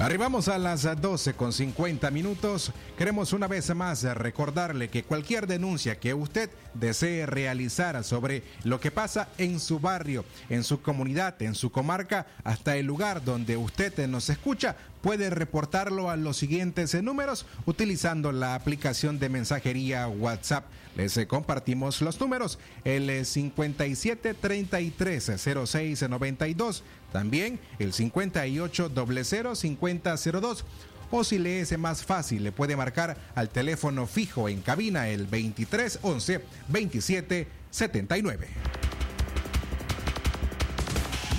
Arribamos 0.00 0.48
a 0.48 0.56
las 0.56 0.88
12 0.98 1.34
con 1.34 1.52
50 1.52 2.10
minutos. 2.10 2.72
Queremos 2.96 3.34
una 3.34 3.46
vez 3.46 3.74
más 3.74 4.02
recordarle 4.02 4.88
que 4.88 5.02
cualquier 5.02 5.46
denuncia 5.46 6.00
que 6.00 6.14
usted 6.14 6.48
desee 6.72 7.26
realizar 7.26 8.02
sobre 8.02 8.42
lo 8.64 8.80
que 8.80 8.90
pasa 8.90 9.28
en 9.36 9.60
su 9.60 9.78
barrio, 9.78 10.24
en 10.48 10.64
su 10.64 10.80
comunidad, 10.80 11.42
en 11.42 11.54
su 11.54 11.70
comarca, 11.70 12.26
hasta 12.44 12.78
el 12.78 12.86
lugar 12.86 13.22
donde 13.22 13.58
usted 13.58 14.08
nos 14.08 14.30
escucha, 14.30 14.74
puede 15.02 15.28
reportarlo 15.28 16.08
a 16.08 16.16
los 16.16 16.38
siguientes 16.38 16.94
números 17.02 17.44
utilizando 17.66 18.32
la 18.32 18.54
aplicación 18.54 19.18
de 19.18 19.28
mensajería 19.28 20.08
WhatsApp. 20.08 20.64
Les 20.96 21.16
eh, 21.16 21.26
compartimos 21.26 22.00
los 22.00 22.20
números, 22.20 22.58
el 22.84 23.24
57 23.24 24.34
33 24.34 25.32
06 25.64 26.08
92, 26.08 26.82
también 27.12 27.60
el 27.78 27.92
58 27.92 28.92
00 29.22 29.54
50 29.54 30.14
02 30.16 30.64
o 31.10 31.24
si 31.24 31.38
le 31.38 31.60
es 31.60 31.76
más 31.76 32.04
fácil, 32.04 32.44
le 32.44 32.52
puede 32.52 32.76
marcar 32.76 33.16
al 33.34 33.48
teléfono 33.48 34.06
fijo 34.06 34.48
en 34.48 34.62
cabina 34.62 35.08
el 35.08 35.26
23 35.26 35.98
11 36.02 36.40
27 36.68 37.48
79. 37.70 38.48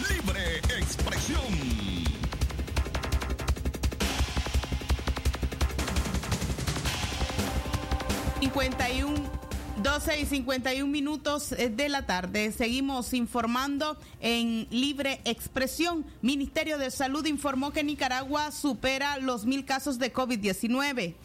Libre 0.10 0.57
expresión. 0.77 1.41
51 8.41 9.31
12 9.84 10.20
y 10.20 10.26
51 10.26 10.91
minutos 10.91 11.54
eh, 11.54 11.70
de 11.70 11.89
la 11.89 12.06
tarde. 12.06 12.52
Seguimos 12.52 13.13
informando 13.13 13.98
en 14.20 14.67
libre 14.70 15.22
expresión. 15.26 16.06
Ministerio 16.22 16.78
de 16.78 16.91
Salud 16.91 17.26
informó 17.26 17.72
que 17.74 17.84
Nicaragua 17.84 18.52
supera 18.52 19.17
los 19.17 19.46
mil 19.46 19.65
casos 19.65 19.98
de 19.98 20.13
COVID-19. 20.13 21.15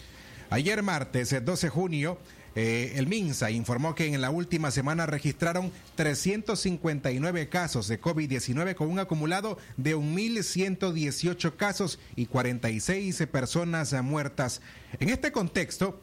Ayer 0.48 0.82
martes, 0.82 1.32
el 1.32 1.44
12 1.44 1.66
de 1.66 1.70
junio, 1.70 2.18
eh, 2.54 2.94
el 2.96 3.06
MINSA 3.06 3.50
informó 3.50 3.94
que 3.94 4.06
en 4.06 4.22
la 4.22 4.30
última 4.30 4.70
semana 4.70 5.04
registraron 5.04 5.70
359 5.96 7.50
casos 7.50 7.88
de 7.88 8.00
COVID-19 8.00 8.74
con 8.74 8.90
un 8.90 8.98
acumulado 8.98 9.58
de 9.76 9.94
1.118 9.94 11.56
casos 11.56 11.98
y 12.16 12.24
46 12.24 13.26
personas 13.30 13.92
muertas. 14.02 14.62
En 14.98 15.10
este 15.10 15.30
contexto, 15.30 16.00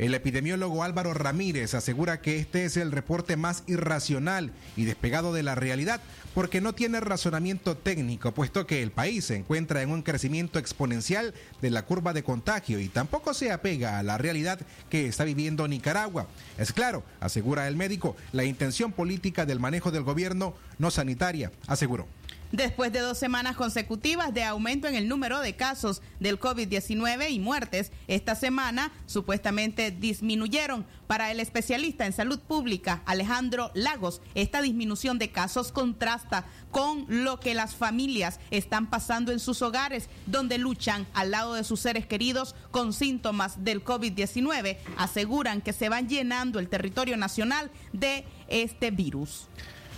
el 0.00 0.14
epidemiólogo 0.14 0.82
Álvaro 0.82 1.12
Ramírez 1.12 1.74
asegura 1.74 2.22
que 2.22 2.38
este 2.38 2.64
es 2.64 2.78
el 2.78 2.90
reporte 2.90 3.36
más 3.36 3.64
irracional 3.66 4.50
y 4.74 4.86
despegado 4.86 5.34
de 5.34 5.42
la 5.42 5.54
realidad 5.54 6.00
porque 6.34 6.62
no 6.62 6.74
tiene 6.74 7.00
razonamiento 7.00 7.76
técnico, 7.76 8.32
puesto 8.32 8.66
que 8.66 8.82
el 8.82 8.92
país 8.92 9.26
se 9.26 9.36
encuentra 9.36 9.82
en 9.82 9.90
un 9.90 10.00
crecimiento 10.00 10.58
exponencial 10.58 11.34
de 11.60 11.68
la 11.68 11.84
curva 11.84 12.14
de 12.14 12.22
contagio 12.22 12.80
y 12.80 12.88
tampoco 12.88 13.34
se 13.34 13.52
apega 13.52 13.98
a 13.98 14.02
la 14.02 14.16
realidad 14.16 14.60
que 14.88 15.06
está 15.06 15.24
viviendo 15.24 15.68
Nicaragua. 15.68 16.28
Es 16.56 16.72
claro, 16.72 17.04
asegura 17.20 17.68
el 17.68 17.76
médico, 17.76 18.16
la 18.32 18.44
intención 18.44 18.92
política 18.92 19.44
del 19.44 19.60
manejo 19.60 19.90
del 19.90 20.04
gobierno 20.04 20.54
no 20.78 20.90
sanitaria, 20.90 21.52
aseguró. 21.66 22.06
Después 22.52 22.92
de 22.92 22.98
dos 22.98 23.16
semanas 23.16 23.54
consecutivas 23.54 24.34
de 24.34 24.42
aumento 24.42 24.88
en 24.88 24.96
el 24.96 25.06
número 25.06 25.38
de 25.38 25.54
casos 25.54 26.02
del 26.18 26.40
COVID-19 26.40 27.30
y 27.30 27.38
muertes, 27.38 27.92
esta 28.08 28.34
semana 28.34 28.90
supuestamente 29.06 29.92
disminuyeron. 29.92 30.84
Para 31.06 31.30
el 31.30 31.38
especialista 31.38 32.06
en 32.06 32.12
salud 32.12 32.40
pública, 32.40 33.02
Alejandro 33.06 33.70
Lagos, 33.74 34.20
esta 34.34 34.62
disminución 34.62 35.18
de 35.18 35.30
casos 35.30 35.70
contrasta 35.70 36.44
con 36.72 37.06
lo 37.08 37.38
que 37.38 37.54
las 37.54 37.76
familias 37.76 38.40
están 38.50 38.90
pasando 38.90 39.30
en 39.30 39.38
sus 39.38 39.62
hogares, 39.62 40.08
donde 40.26 40.58
luchan 40.58 41.06
al 41.14 41.30
lado 41.30 41.54
de 41.54 41.62
sus 41.62 41.78
seres 41.78 42.06
queridos 42.06 42.56
con 42.72 42.92
síntomas 42.92 43.62
del 43.62 43.84
COVID-19. 43.84 44.76
Aseguran 44.96 45.60
que 45.60 45.72
se 45.72 45.88
van 45.88 46.08
llenando 46.08 46.58
el 46.58 46.68
territorio 46.68 47.16
nacional 47.16 47.70
de 47.92 48.24
este 48.48 48.90
virus. 48.90 49.46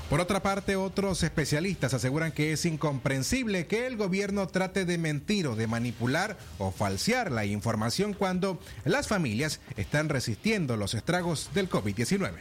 Por 0.08 0.20
otra 0.20 0.42
parte, 0.42 0.76
otros 0.76 1.22
especialistas 1.22 1.94
aseguran 1.94 2.32
que 2.32 2.52
es 2.52 2.66
incomprensible 2.66 3.66
que 3.66 3.86
el 3.86 3.96
gobierno 3.96 4.46
trate 4.46 4.84
de 4.84 4.98
mentir 4.98 5.46
o 5.46 5.56
de 5.56 5.66
manipular 5.66 6.36
o 6.58 6.70
falsear 6.70 7.32
la 7.32 7.46
información 7.46 8.12
cuando 8.12 8.60
las 8.84 9.08
familias 9.08 9.60
están 9.76 10.08
resistiendo 10.10 10.76
los 10.76 10.94
estragos 10.94 11.50
del 11.54 11.70
COVID-19. 11.70 12.32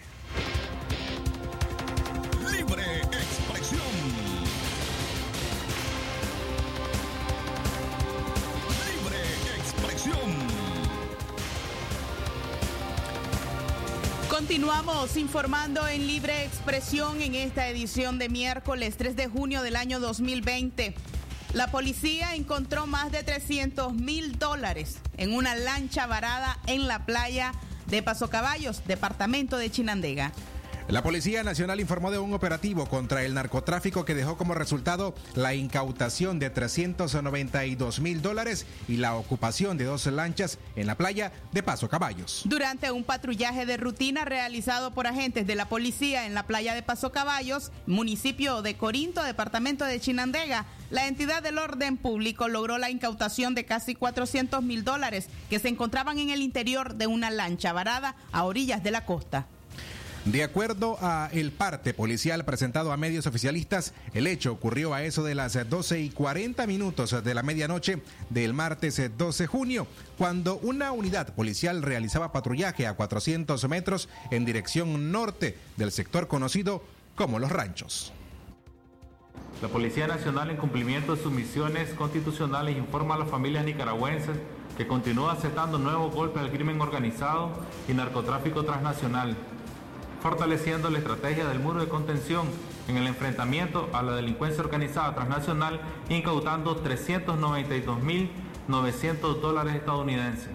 Continuamos 14.51 15.15
informando 15.15 15.87
en 15.87 16.07
libre 16.07 16.43
expresión 16.43 17.21
en 17.21 17.35
esta 17.35 17.69
edición 17.69 18.19
de 18.19 18.27
miércoles 18.27 18.97
3 18.97 19.15
de 19.15 19.29
junio 19.29 19.61
del 19.61 19.77
año 19.77 20.01
2020. 20.01 20.93
La 21.53 21.71
policía 21.71 22.35
encontró 22.35 22.85
más 22.85 23.13
de 23.13 23.23
300 23.23 23.93
mil 23.93 24.37
dólares 24.37 24.97
en 25.15 25.33
una 25.33 25.55
lancha 25.55 26.05
varada 26.05 26.59
en 26.67 26.89
la 26.89 27.05
playa 27.05 27.53
de 27.87 28.03
Paso 28.03 28.29
Caballos, 28.29 28.81
departamento 28.85 29.55
de 29.55 29.71
Chinandega. 29.71 30.33
La 30.87 31.03
Policía 31.03 31.43
Nacional 31.43 31.79
informó 31.79 32.11
de 32.11 32.19
un 32.19 32.33
operativo 32.33 32.85
contra 32.85 33.23
el 33.23 33.33
narcotráfico 33.33 34.03
que 34.03 34.15
dejó 34.15 34.35
como 34.35 34.55
resultado 34.55 35.13
la 35.35 35.53
incautación 35.53 36.39
de 36.39 36.49
392 36.49 37.99
mil 38.01 38.21
dólares 38.21 38.65
y 38.87 38.97
la 38.97 39.15
ocupación 39.15 39.77
de 39.77 39.85
dos 39.85 40.05
lanchas 40.07 40.57
en 40.75 40.87
la 40.87 40.95
playa 40.95 41.31
de 41.53 41.63
Paso 41.63 41.87
Caballos. 41.87 42.41
Durante 42.45 42.91
un 42.91 43.03
patrullaje 43.03 43.65
de 43.65 43.77
rutina 43.77 44.25
realizado 44.25 44.91
por 44.91 45.07
agentes 45.07 45.47
de 45.47 45.55
la 45.55 45.69
policía 45.69 46.25
en 46.25 46.33
la 46.33 46.47
playa 46.47 46.73
de 46.73 46.83
Paso 46.83 47.11
Caballos, 47.11 47.71
municipio 47.85 48.61
de 48.61 48.75
Corinto, 48.75 49.23
departamento 49.23 49.85
de 49.85 49.99
Chinandega, 49.99 50.65
la 50.89 51.07
entidad 51.07 51.41
del 51.41 51.57
orden 51.57 51.95
público 51.95 52.49
logró 52.49 52.77
la 52.77 52.89
incautación 52.89 53.55
de 53.55 53.65
casi 53.65 53.95
400 53.95 54.61
mil 54.61 54.83
dólares 54.83 55.29
que 55.49 55.59
se 55.59 55.69
encontraban 55.69 56.19
en 56.19 56.31
el 56.31 56.41
interior 56.41 56.95
de 56.95 57.07
una 57.07 57.29
lancha 57.29 57.71
varada 57.71 58.15
a 58.33 58.43
orillas 58.43 58.83
de 58.83 58.91
la 58.91 59.05
costa. 59.05 59.47
De 60.25 60.43
acuerdo 60.43 60.99
a 61.01 61.29
el 61.33 61.51
parte 61.51 61.95
policial 61.95 62.45
presentado 62.45 62.91
a 62.91 62.97
medios 62.97 63.25
oficialistas, 63.25 63.95
el 64.13 64.27
hecho 64.27 64.51
ocurrió 64.51 64.93
a 64.93 65.01
eso 65.01 65.23
de 65.23 65.33
las 65.33 65.57
12 65.67 65.99
y 65.99 66.09
40 66.11 66.67
minutos 66.67 67.23
de 67.23 67.33
la 67.33 67.41
medianoche 67.41 68.03
del 68.29 68.53
martes 68.53 69.01
12 69.17 69.43
de 69.43 69.47
junio, 69.47 69.87
cuando 70.19 70.57
una 70.59 70.91
unidad 70.91 71.33
policial 71.33 71.81
realizaba 71.81 72.31
patrullaje 72.31 72.85
a 72.85 72.93
400 72.93 73.67
metros 73.67 74.09
en 74.29 74.45
dirección 74.45 75.11
norte 75.11 75.57
del 75.77 75.91
sector 75.91 76.27
conocido 76.27 76.83
como 77.15 77.39
Los 77.39 77.51
Ranchos. 77.51 78.13
La 79.59 79.69
Policía 79.69 80.05
Nacional, 80.05 80.51
en 80.51 80.57
cumplimiento 80.57 81.15
de 81.15 81.23
sus 81.23 81.31
misiones 81.31 81.89
constitucionales, 81.95 82.77
informa 82.77 83.15
a 83.15 83.19
las 83.19 83.29
familias 83.29 83.65
nicaragüenses 83.65 84.37
que 84.77 84.85
continúa 84.85 85.33
aceptando 85.33 85.79
nuevos 85.79 86.13
golpes 86.13 86.43
al 86.43 86.51
crimen 86.51 86.79
organizado 86.79 87.51
y 87.87 87.93
narcotráfico 87.93 88.63
transnacional, 88.63 89.35
fortaleciendo 90.21 90.89
la 90.89 90.99
estrategia 90.99 91.45
del 91.47 91.59
muro 91.59 91.81
de 91.81 91.89
contención 91.89 92.47
en 92.87 92.95
el 92.97 93.07
enfrentamiento 93.07 93.89
a 93.93 94.03
la 94.03 94.15
delincuencia 94.15 94.63
organizada 94.63 95.15
transnacional, 95.15 95.81
incautando 96.09 96.83
392.900 96.83 99.41
dólares 99.41 99.75
estadounidenses. 99.75 100.49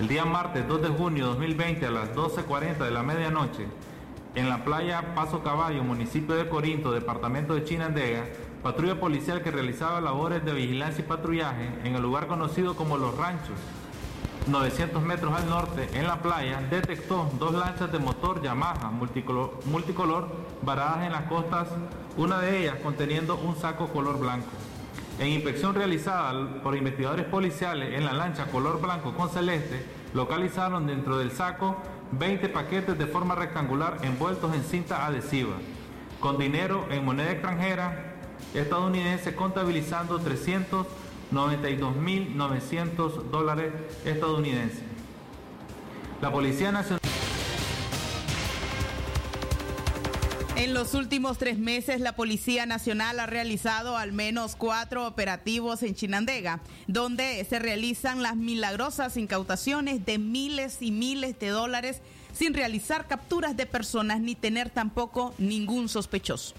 El 0.00 0.08
día 0.08 0.24
martes 0.24 0.66
2 0.66 0.82
de 0.82 0.88
junio 0.88 1.26
de 1.26 1.30
2020 1.30 1.86
a 1.86 1.90
las 1.90 2.12
12.40 2.12 2.78
de 2.78 2.90
la 2.90 3.04
medianoche, 3.04 3.68
en 4.34 4.48
la 4.48 4.64
playa 4.64 5.14
Paso 5.14 5.42
Caballo, 5.42 5.84
municipio 5.84 6.34
de 6.34 6.48
Corinto, 6.48 6.90
departamento 6.90 7.54
de 7.54 7.64
Chinandega, 7.64 8.24
patrulla 8.62 8.98
policial 8.98 9.42
que 9.42 9.50
realizaba 9.50 10.00
labores 10.00 10.42
de 10.44 10.54
vigilancia 10.54 11.04
y 11.04 11.06
patrullaje 11.06 11.68
en 11.84 11.94
el 11.94 12.00
lugar 12.02 12.26
conocido 12.26 12.74
como 12.74 12.96
Los 12.96 13.14
Ranchos, 13.16 13.58
900 14.46 15.02
metros 15.02 15.32
al 15.34 15.48
norte, 15.48 15.88
en 15.94 16.06
la 16.06 16.20
playa, 16.20 16.60
detectó 16.68 17.30
dos 17.38 17.54
lanchas 17.54 17.92
de 17.92 17.98
motor 17.98 18.42
Yamaha 18.42 18.90
multicolor, 18.90 19.60
multicolor 19.66 20.28
varadas 20.62 21.06
en 21.06 21.12
las 21.12 21.22
costas, 21.24 21.68
una 22.16 22.40
de 22.40 22.60
ellas 22.60 22.76
conteniendo 22.82 23.36
un 23.36 23.56
saco 23.56 23.88
color 23.88 24.18
blanco. 24.18 24.48
En 25.18 25.28
inspección 25.28 25.74
realizada 25.74 26.60
por 26.62 26.76
investigadores 26.76 27.26
policiales 27.26 27.94
en 27.94 28.04
la 28.04 28.12
lancha 28.12 28.46
color 28.46 28.80
blanco 28.80 29.14
con 29.14 29.30
celeste, 29.30 29.86
localizaron 30.12 30.86
dentro 30.86 31.18
del 31.18 31.30
saco 31.30 31.76
20 32.12 32.48
paquetes 32.48 32.98
de 32.98 33.06
forma 33.06 33.34
rectangular 33.34 33.98
envueltos 34.02 34.54
en 34.54 34.64
cinta 34.64 35.06
adhesiva, 35.06 35.54
con 36.18 36.36
dinero 36.36 36.86
en 36.90 37.04
moneda 37.04 37.30
extranjera 37.30 38.16
estadounidense 38.54 39.34
contabilizando 39.36 40.18
392.900 41.32 43.30
dólares 43.30 43.72
estadounidenses. 44.04 44.82
La 46.20 46.30
Policía 46.30 46.70
Nacional... 46.72 47.00
En 50.54 50.74
los 50.74 50.94
últimos 50.94 51.38
tres 51.38 51.58
meses, 51.58 52.00
la 52.00 52.14
Policía 52.14 52.66
Nacional 52.66 53.18
ha 53.18 53.26
realizado 53.26 53.96
al 53.96 54.12
menos 54.12 54.54
cuatro 54.54 55.08
operativos 55.08 55.82
en 55.82 55.96
Chinandega, 55.96 56.60
donde 56.86 57.44
se 57.48 57.58
realizan 57.58 58.22
las 58.22 58.36
milagrosas 58.36 59.16
incautaciones 59.16 60.06
de 60.06 60.18
miles 60.18 60.80
y 60.80 60.92
miles 60.92 61.36
de 61.40 61.48
dólares 61.48 62.00
sin 62.32 62.54
realizar 62.54 63.08
capturas 63.08 63.56
de 63.56 63.66
personas 63.66 64.20
ni 64.20 64.34
tener 64.36 64.70
tampoco 64.70 65.34
ningún 65.38 65.88
sospechoso. 65.88 66.54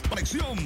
Expresión. 0.00 0.58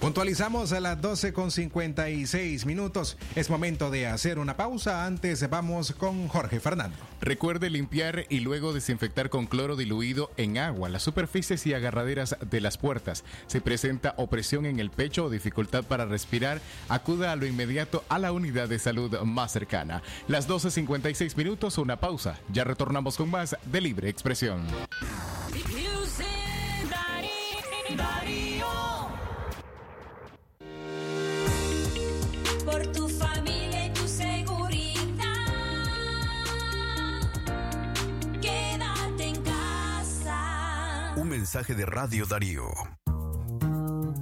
Puntualizamos 0.00 0.72
a 0.72 0.80
las 0.80 1.00
12 1.00 1.32
con 1.32 1.52
56 1.52 2.66
minutos. 2.66 3.16
Es 3.36 3.48
momento 3.50 3.88
de 3.88 4.08
hacer 4.08 4.40
una 4.40 4.56
pausa. 4.56 5.06
Antes 5.06 5.48
vamos 5.48 5.92
con 5.92 6.26
Jorge 6.26 6.58
Fernando. 6.58 6.96
Recuerde 7.20 7.70
limpiar 7.70 8.24
y 8.28 8.40
luego 8.40 8.72
desinfectar 8.72 9.30
con 9.30 9.46
cloro 9.46 9.76
diluido 9.76 10.32
en 10.36 10.58
agua 10.58 10.88
las 10.88 11.04
superficies 11.04 11.64
y 11.68 11.74
agarraderas 11.74 12.36
de 12.50 12.60
las 12.60 12.78
puertas. 12.78 13.22
Si 13.46 13.60
presenta 13.60 14.14
opresión 14.16 14.66
en 14.66 14.80
el 14.80 14.90
pecho 14.90 15.26
o 15.26 15.30
dificultad 15.30 15.84
para 15.84 16.04
respirar, 16.04 16.60
acuda 16.88 17.30
a 17.30 17.36
lo 17.36 17.46
inmediato 17.46 18.02
a 18.08 18.18
la 18.18 18.32
unidad 18.32 18.68
de 18.68 18.80
salud 18.80 19.16
más 19.20 19.52
cercana. 19.52 20.02
Las 20.26 20.48
12.56 20.48 21.36
minutos, 21.36 21.78
una 21.78 22.00
pausa. 22.00 22.40
Ya 22.52 22.64
retornamos 22.64 23.16
con 23.16 23.30
más 23.30 23.56
de 23.66 23.80
Libre 23.80 24.08
Expresión. 24.08 24.66
Por 32.64 32.86
tu 32.92 33.08
familia 33.08 33.86
y 33.86 33.92
tu 33.92 34.06
seguridad. 34.06 35.24
Quédate 38.40 39.24
en 39.24 39.42
casa. 39.42 41.14
Un 41.16 41.28
mensaje 41.28 41.74
de 41.74 41.84
Radio 41.86 42.24
Darío. 42.26 42.70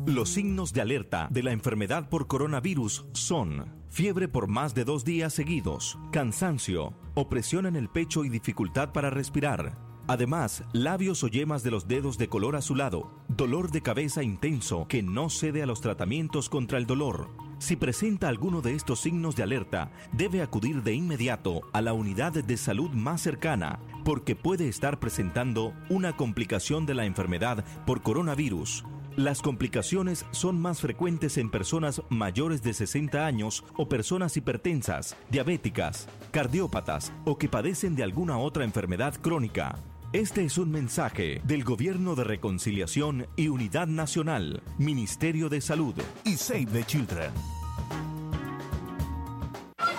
Los 0.07 0.31
signos 0.31 0.73
de 0.73 0.81
alerta 0.81 1.29
de 1.31 1.43
la 1.43 1.53
enfermedad 1.53 2.09
por 2.09 2.27
coronavirus 2.27 3.07
son 3.13 3.73
fiebre 3.91 4.27
por 4.27 4.49
más 4.49 4.75
de 4.75 4.85
dos 4.85 5.05
días 5.05 5.35
seguidos, 5.35 5.99
cansancio, 6.11 6.95
opresión 7.15 7.67
en 7.67 7.77
el 7.77 7.89
pecho 7.89 8.25
y 8.25 8.31
dificultad 8.31 8.93
para 8.93 9.11
respirar. 9.11 9.90
Además, 10.11 10.65
labios 10.73 11.23
o 11.23 11.29
yemas 11.29 11.63
de 11.63 11.71
los 11.71 11.87
dedos 11.87 12.19
de 12.19 12.29
color 12.29 12.57
azulado, 12.57 13.13
dolor 13.29 13.71
de 13.71 13.81
cabeza 13.81 14.25
intenso 14.25 14.89
que 14.89 15.05
no 15.05 15.31
cede 15.31 15.63
a 15.63 15.67
los 15.67 15.81
tratamientos 15.81 16.49
contra 16.49 16.79
el 16.79 16.87
dolor. 16.87 17.29
Si 17.61 17.77
presenta 17.77 18.27
alguno 18.27 18.61
de 18.61 18.75
estos 18.75 18.99
signos 18.99 19.37
de 19.37 19.45
alerta, 19.45 19.93
debe 20.11 20.43
acudir 20.43 20.83
de 20.83 20.95
inmediato 20.95 21.61
a 21.73 21.81
la 21.81 21.93
unidad 21.93 22.33
de 22.33 22.57
salud 22.57 22.91
más 22.91 23.21
cercana, 23.21 23.79
porque 24.05 24.35
puede 24.35 24.69
estar 24.69 24.99
presentando 24.99 25.75
una 25.89 26.17
complicación 26.17 26.87
de 26.87 26.95
la 26.95 27.05
enfermedad 27.05 27.65
por 27.87 28.03
coronavirus. 28.03 28.85
Las 29.15 29.43
complicaciones 29.43 30.27
son 30.33 30.61
más 30.61 30.81
frecuentes 30.81 31.39
en 31.39 31.53
personas 31.53 32.03
mayores 32.09 32.65
de 32.65 32.75
60 32.75 33.25
años 33.25 33.65
o 33.77 33.89
personas 33.89 34.37
hipertensas, 34.37 35.17
diabéticas, 35.31 36.09
cardiópatas 36.33 37.13
o 37.25 37.39
que 37.39 37.49
padecen 37.49 37.95
de 37.95 38.03
alguna 38.03 38.39
otra 38.39 38.65
enfermedad 38.65 39.15
crónica. 39.15 39.79
Este 40.13 40.45
es 40.45 40.59
un 40.59 40.73
mensaje 40.73 41.41
del 41.45 41.63
Gobierno 41.63 42.17
de 42.17 42.25
Reconciliación 42.25 43.29
y 43.37 43.47
Unidad 43.47 43.87
Nacional, 43.87 44.61
Ministerio 44.77 45.49
de 45.49 45.61
Salud 45.61 45.95
y 46.25 46.35
Save 46.35 46.67
the 46.67 46.83
Children. 46.83 47.31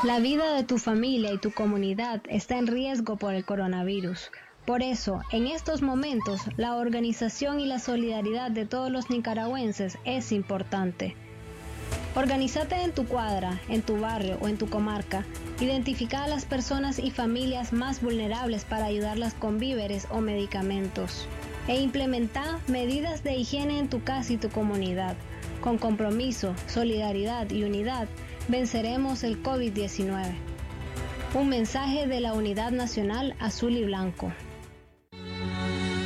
La 0.03 0.19
vida 0.19 0.53
de 0.53 0.65
tu 0.65 0.79
familia 0.79 1.31
y 1.31 1.37
tu 1.37 1.53
comunidad 1.53 2.21
está 2.27 2.57
en 2.57 2.67
riesgo 2.67 3.15
por 3.15 3.33
el 3.33 3.45
coronavirus. 3.45 4.31
Por 4.65 4.83
eso, 4.83 5.21
en 5.31 5.47
estos 5.47 5.81
momentos, 5.81 6.41
la 6.57 6.75
organización 6.75 7.61
y 7.61 7.65
la 7.65 7.79
solidaridad 7.79 8.51
de 8.51 8.65
todos 8.65 8.91
los 8.91 9.09
nicaragüenses 9.09 9.97
es 10.03 10.33
importante. 10.33 11.15
Organízate 12.13 12.75
en 12.81 12.91
tu 12.91 13.05
cuadra, 13.05 13.61
en 13.69 13.81
tu 13.81 13.99
barrio 13.99 14.37
o 14.41 14.47
en 14.47 14.57
tu 14.57 14.69
comarca. 14.69 15.25
Identifica 15.59 16.23
a 16.23 16.27
las 16.27 16.45
personas 16.45 16.99
y 16.99 17.09
familias 17.09 17.71
más 17.71 18.01
vulnerables 18.01 18.65
para 18.65 18.85
ayudarlas 18.85 19.33
con 19.33 19.59
víveres 19.59 20.07
o 20.11 20.19
medicamentos. 20.19 21.27
E 21.67 21.79
implementa 21.79 22.59
medidas 22.67 23.23
de 23.23 23.35
higiene 23.35 23.79
en 23.79 23.87
tu 23.87 24.03
casa 24.03 24.33
y 24.33 24.37
tu 24.37 24.49
comunidad. 24.49 25.15
Con 25.61 25.77
compromiso, 25.77 26.53
solidaridad 26.67 27.49
y 27.49 27.63
unidad, 27.63 28.07
venceremos 28.47 29.23
el 29.23 29.41
COVID-19. 29.41 30.33
Un 31.33 31.47
mensaje 31.47 32.07
de 32.07 32.19
la 32.19 32.33
Unidad 32.33 32.71
Nacional 32.71 33.35
Azul 33.39 33.77
y 33.77 33.85
Blanco. 33.85 34.33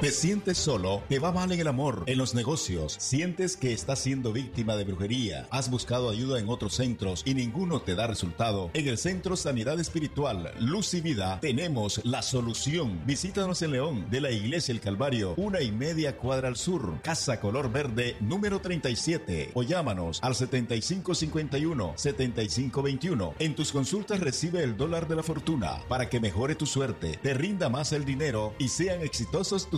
¿Te 0.00 0.12
sientes 0.12 0.58
solo? 0.58 1.02
¿Te 1.08 1.18
va 1.18 1.32
mal 1.32 1.50
en 1.50 1.58
el 1.58 1.66
amor, 1.66 2.04
en 2.06 2.18
los 2.18 2.32
negocios? 2.32 2.94
¿Sientes 3.00 3.56
que 3.56 3.72
estás 3.72 3.98
siendo 3.98 4.32
víctima 4.32 4.76
de 4.76 4.84
brujería? 4.84 5.48
¿Has 5.50 5.68
buscado 5.70 6.08
ayuda 6.08 6.38
en 6.38 6.48
otros 6.48 6.74
centros 6.74 7.24
y 7.26 7.34
ninguno 7.34 7.82
te 7.82 7.96
da 7.96 8.06
resultado? 8.06 8.70
En 8.74 8.86
el 8.86 8.96
Centro 8.96 9.36
Sanidad 9.36 9.80
Espiritual 9.80 10.52
Luz 10.60 10.94
y 10.94 11.00
Vida 11.00 11.40
tenemos 11.40 12.00
la 12.04 12.22
solución. 12.22 13.02
Visítanos 13.06 13.60
en 13.62 13.72
León, 13.72 14.06
de 14.08 14.20
la 14.20 14.30
Iglesia 14.30 14.70
El 14.70 14.80
Calvario, 14.80 15.34
una 15.36 15.62
y 15.62 15.72
media 15.72 16.16
cuadra 16.16 16.46
al 16.46 16.56
sur, 16.56 17.02
Casa 17.02 17.40
Color 17.40 17.72
Verde, 17.72 18.14
número 18.20 18.60
37. 18.60 19.50
O 19.54 19.64
llámanos 19.64 20.20
al 20.22 20.34
7551-7521. 20.34 23.34
En 23.40 23.56
tus 23.56 23.72
consultas 23.72 24.20
recibe 24.20 24.62
el 24.62 24.76
dólar 24.76 25.08
de 25.08 25.16
la 25.16 25.24
fortuna 25.24 25.80
para 25.88 26.08
que 26.08 26.20
mejore 26.20 26.54
tu 26.54 26.66
suerte, 26.66 27.18
te 27.20 27.34
rinda 27.34 27.68
más 27.68 27.92
el 27.92 28.04
dinero 28.04 28.54
y 28.60 28.68
sean 28.68 29.02
exitosos 29.02 29.68
tus 29.68 29.77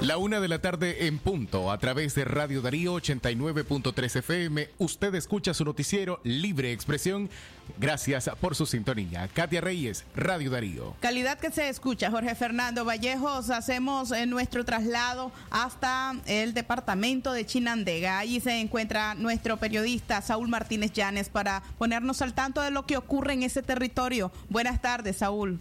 La 0.00 0.16
una 0.16 0.40
de 0.40 0.48
la 0.48 0.62
tarde 0.62 1.08
en 1.08 1.18
punto, 1.18 1.70
a 1.70 1.76
través 1.76 2.14
de 2.14 2.24
Radio 2.24 2.62
Darío 2.62 2.94
89.3 2.94 4.16
FM. 4.16 4.70
Usted 4.78 5.14
escucha 5.14 5.52
su 5.52 5.62
noticiero 5.62 6.20
Libre 6.24 6.72
Expresión. 6.72 7.28
Gracias 7.78 8.30
por 8.40 8.54
su 8.54 8.64
sintonía. 8.64 9.28
Katia 9.28 9.60
Reyes, 9.60 10.06
Radio 10.16 10.50
Darío. 10.50 10.96
Calidad 11.00 11.38
que 11.38 11.50
se 11.50 11.68
escucha, 11.68 12.10
Jorge 12.10 12.34
Fernando 12.34 12.86
Vallejos. 12.86 13.50
Hacemos 13.50 14.10
eh, 14.10 14.24
nuestro 14.24 14.64
traslado 14.64 15.32
hasta 15.50 16.14
el 16.24 16.54
departamento 16.54 17.34
de 17.34 17.44
Chinandega. 17.44 18.20
Allí 18.20 18.40
se 18.40 18.58
encuentra 18.58 19.14
nuestro 19.14 19.58
periodista 19.58 20.22
Saúl 20.22 20.48
Martínez 20.48 20.92
Llanes 20.94 21.28
para 21.28 21.62
ponernos 21.76 22.22
al 22.22 22.32
tanto 22.32 22.62
de 22.62 22.70
lo 22.70 22.86
que 22.86 22.96
ocurre 22.96 23.34
en 23.34 23.42
ese 23.42 23.62
territorio. 23.62 24.32
Buenas 24.48 24.80
tardes, 24.80 25.18
Saúl. 25.18 25.60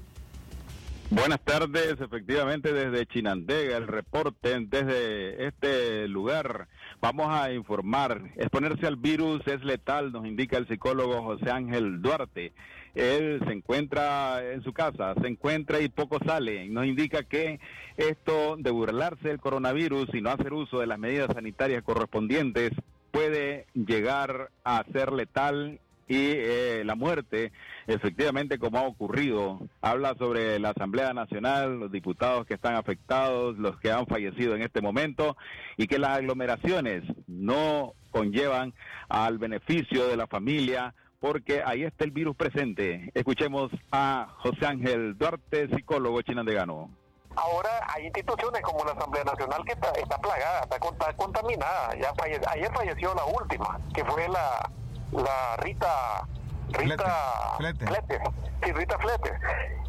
Buenas 1.12 1.40
tardes, 1.42 2.00
efectivamente 2.00 2.72
desde 2.72 3.08
Chinandega, 3.08 3.78
el 3.78 3.88
reporte 3.88 4.60
desde 4.68 5.48
este 5.48 6.08
lugar. 6.08 6.68
Vamos 7.02 7.28
a 7.30 7.52
informar, 7.52 8.22
exponerse 8.36 8.86
al 8.86 8.96
virus 8.96 9.42
es 9.48 9.64
letal, 9.64 10.12
nos 10.12 10.28
indica 10.28 10.58
el 10.58 10.68
psicólogo 10.68 11.24
José 11.24 11.50
Ángel 11.50 12.04
Duarte. 12.04 12.54
Él 12.94 13.42
se 13.48 13.54
encuentra 13.54 14.54
en 14.54 14.62
su 14.62 14.72
casa, 14.72 15.16
se 15.20 15.28
encuentra 15.28 15.80
y 15.80 15.90
poco 15.90 16.20
sale. 16.24 16.70
Nos 16.70 16.86
indica 16.86 17.24
que 17.24 17.60
esto 17.98 18.56
de 18.58 18.70
burlarse 18.70 19.30
del 19.30 19.40
coronavirus 19.40 20.14
y 20.14 20.22
no 20.22 20.30
hacer 20.30 20.54
uso 20.54 20.80
de 20.80 20.88
las 20.88 21.00
medidas 21.00 21.34
sanitarias 21.34 21.82
correspondientes 21.82 22.72
puede 23.10 23.66
llegar 23.74 24.52
a 24.64 24.86
ser 24.94 25.12
letal 25.12 25.80
y 26.10 26.32
eh, 26.36 26.82
la 26.84 26.96
muerte, 26.96 27.54
efectivamente, 27.88 28.58
como 28.58 28.80
ha 28.80 28.82
ocurrido, 28.82 29.60
habla 29.82 30.16
sobre 30.18 30.60
la 30.60 30.72
Asamblea 30.72 31.14
Nacional, 31.14 31.80
los 31.80 31.92
diputados 31.92 32.46
que 32.48 32.56
están 32.56 32.76
afectados, 32.76 33.58
los 33.58 33.80
que 33.80 33.92
han 33.92 34.08
fallecido 34.08 34.56
en 34.56 34.64
este 34.64 34.82
momento, 34.82 35.38
y 35.78 35.88
que 35.88 36.00
las 36.00 36.18
aglomeraciones 36.18 37.04
no 37.28 37.94
conllevan 38.12 38.74
al 39.08 39.38
beneficio 39.38 40.08
de 40.08 40.18
la 40.18 40.26
familia, 40.28 40.96
porque 41.20 41.62
ahí 41.64 41.84
está 41.84 42.06
el 42.06 42.12
virus 42.12 42.36
presente. 42.36 43.12
Escuchemos 43.14 43.70
a 43.92 44.30
José 44.40 44.66
Ángel 44.66 45.16
Duarte, 45.18 45.70
psicólogo 45.76 46.22
chinandegano. 46.24 46.90
Ahora 47.36 47.70
hay 47.94 48.06
instituciones 48.08 48.62
como 48.64 48.84
la 48.84 48.94
Asamblea 48.94 49.24
Nacional 49.26 49.64
que 49.64 49.74
está, 49.74 49.92
está 49.92 50.18
plagada, 50.18 50.62
está, 50.62 50.78
está 50.78 51.14
contaminada. 51.16 51.96
Ya 52.02 52.12
falle- 52.16 52.42
ayer 52.50 52.72
falleció 52.74 53.14
la 53.14 53.26
última, 53.26 53.80
que 53.94 54.04
fue 54.06 54.28
la, 54.28 54.70
la 55.12 55.58
Rita 55.58 56.28
Rita 56.72 57.56
Flete. 57.58 57.86
Flete. 57.88 58.22
Sí, 58.64 58.72
Rita 58.74 58.98
Flete. 59.00 59.32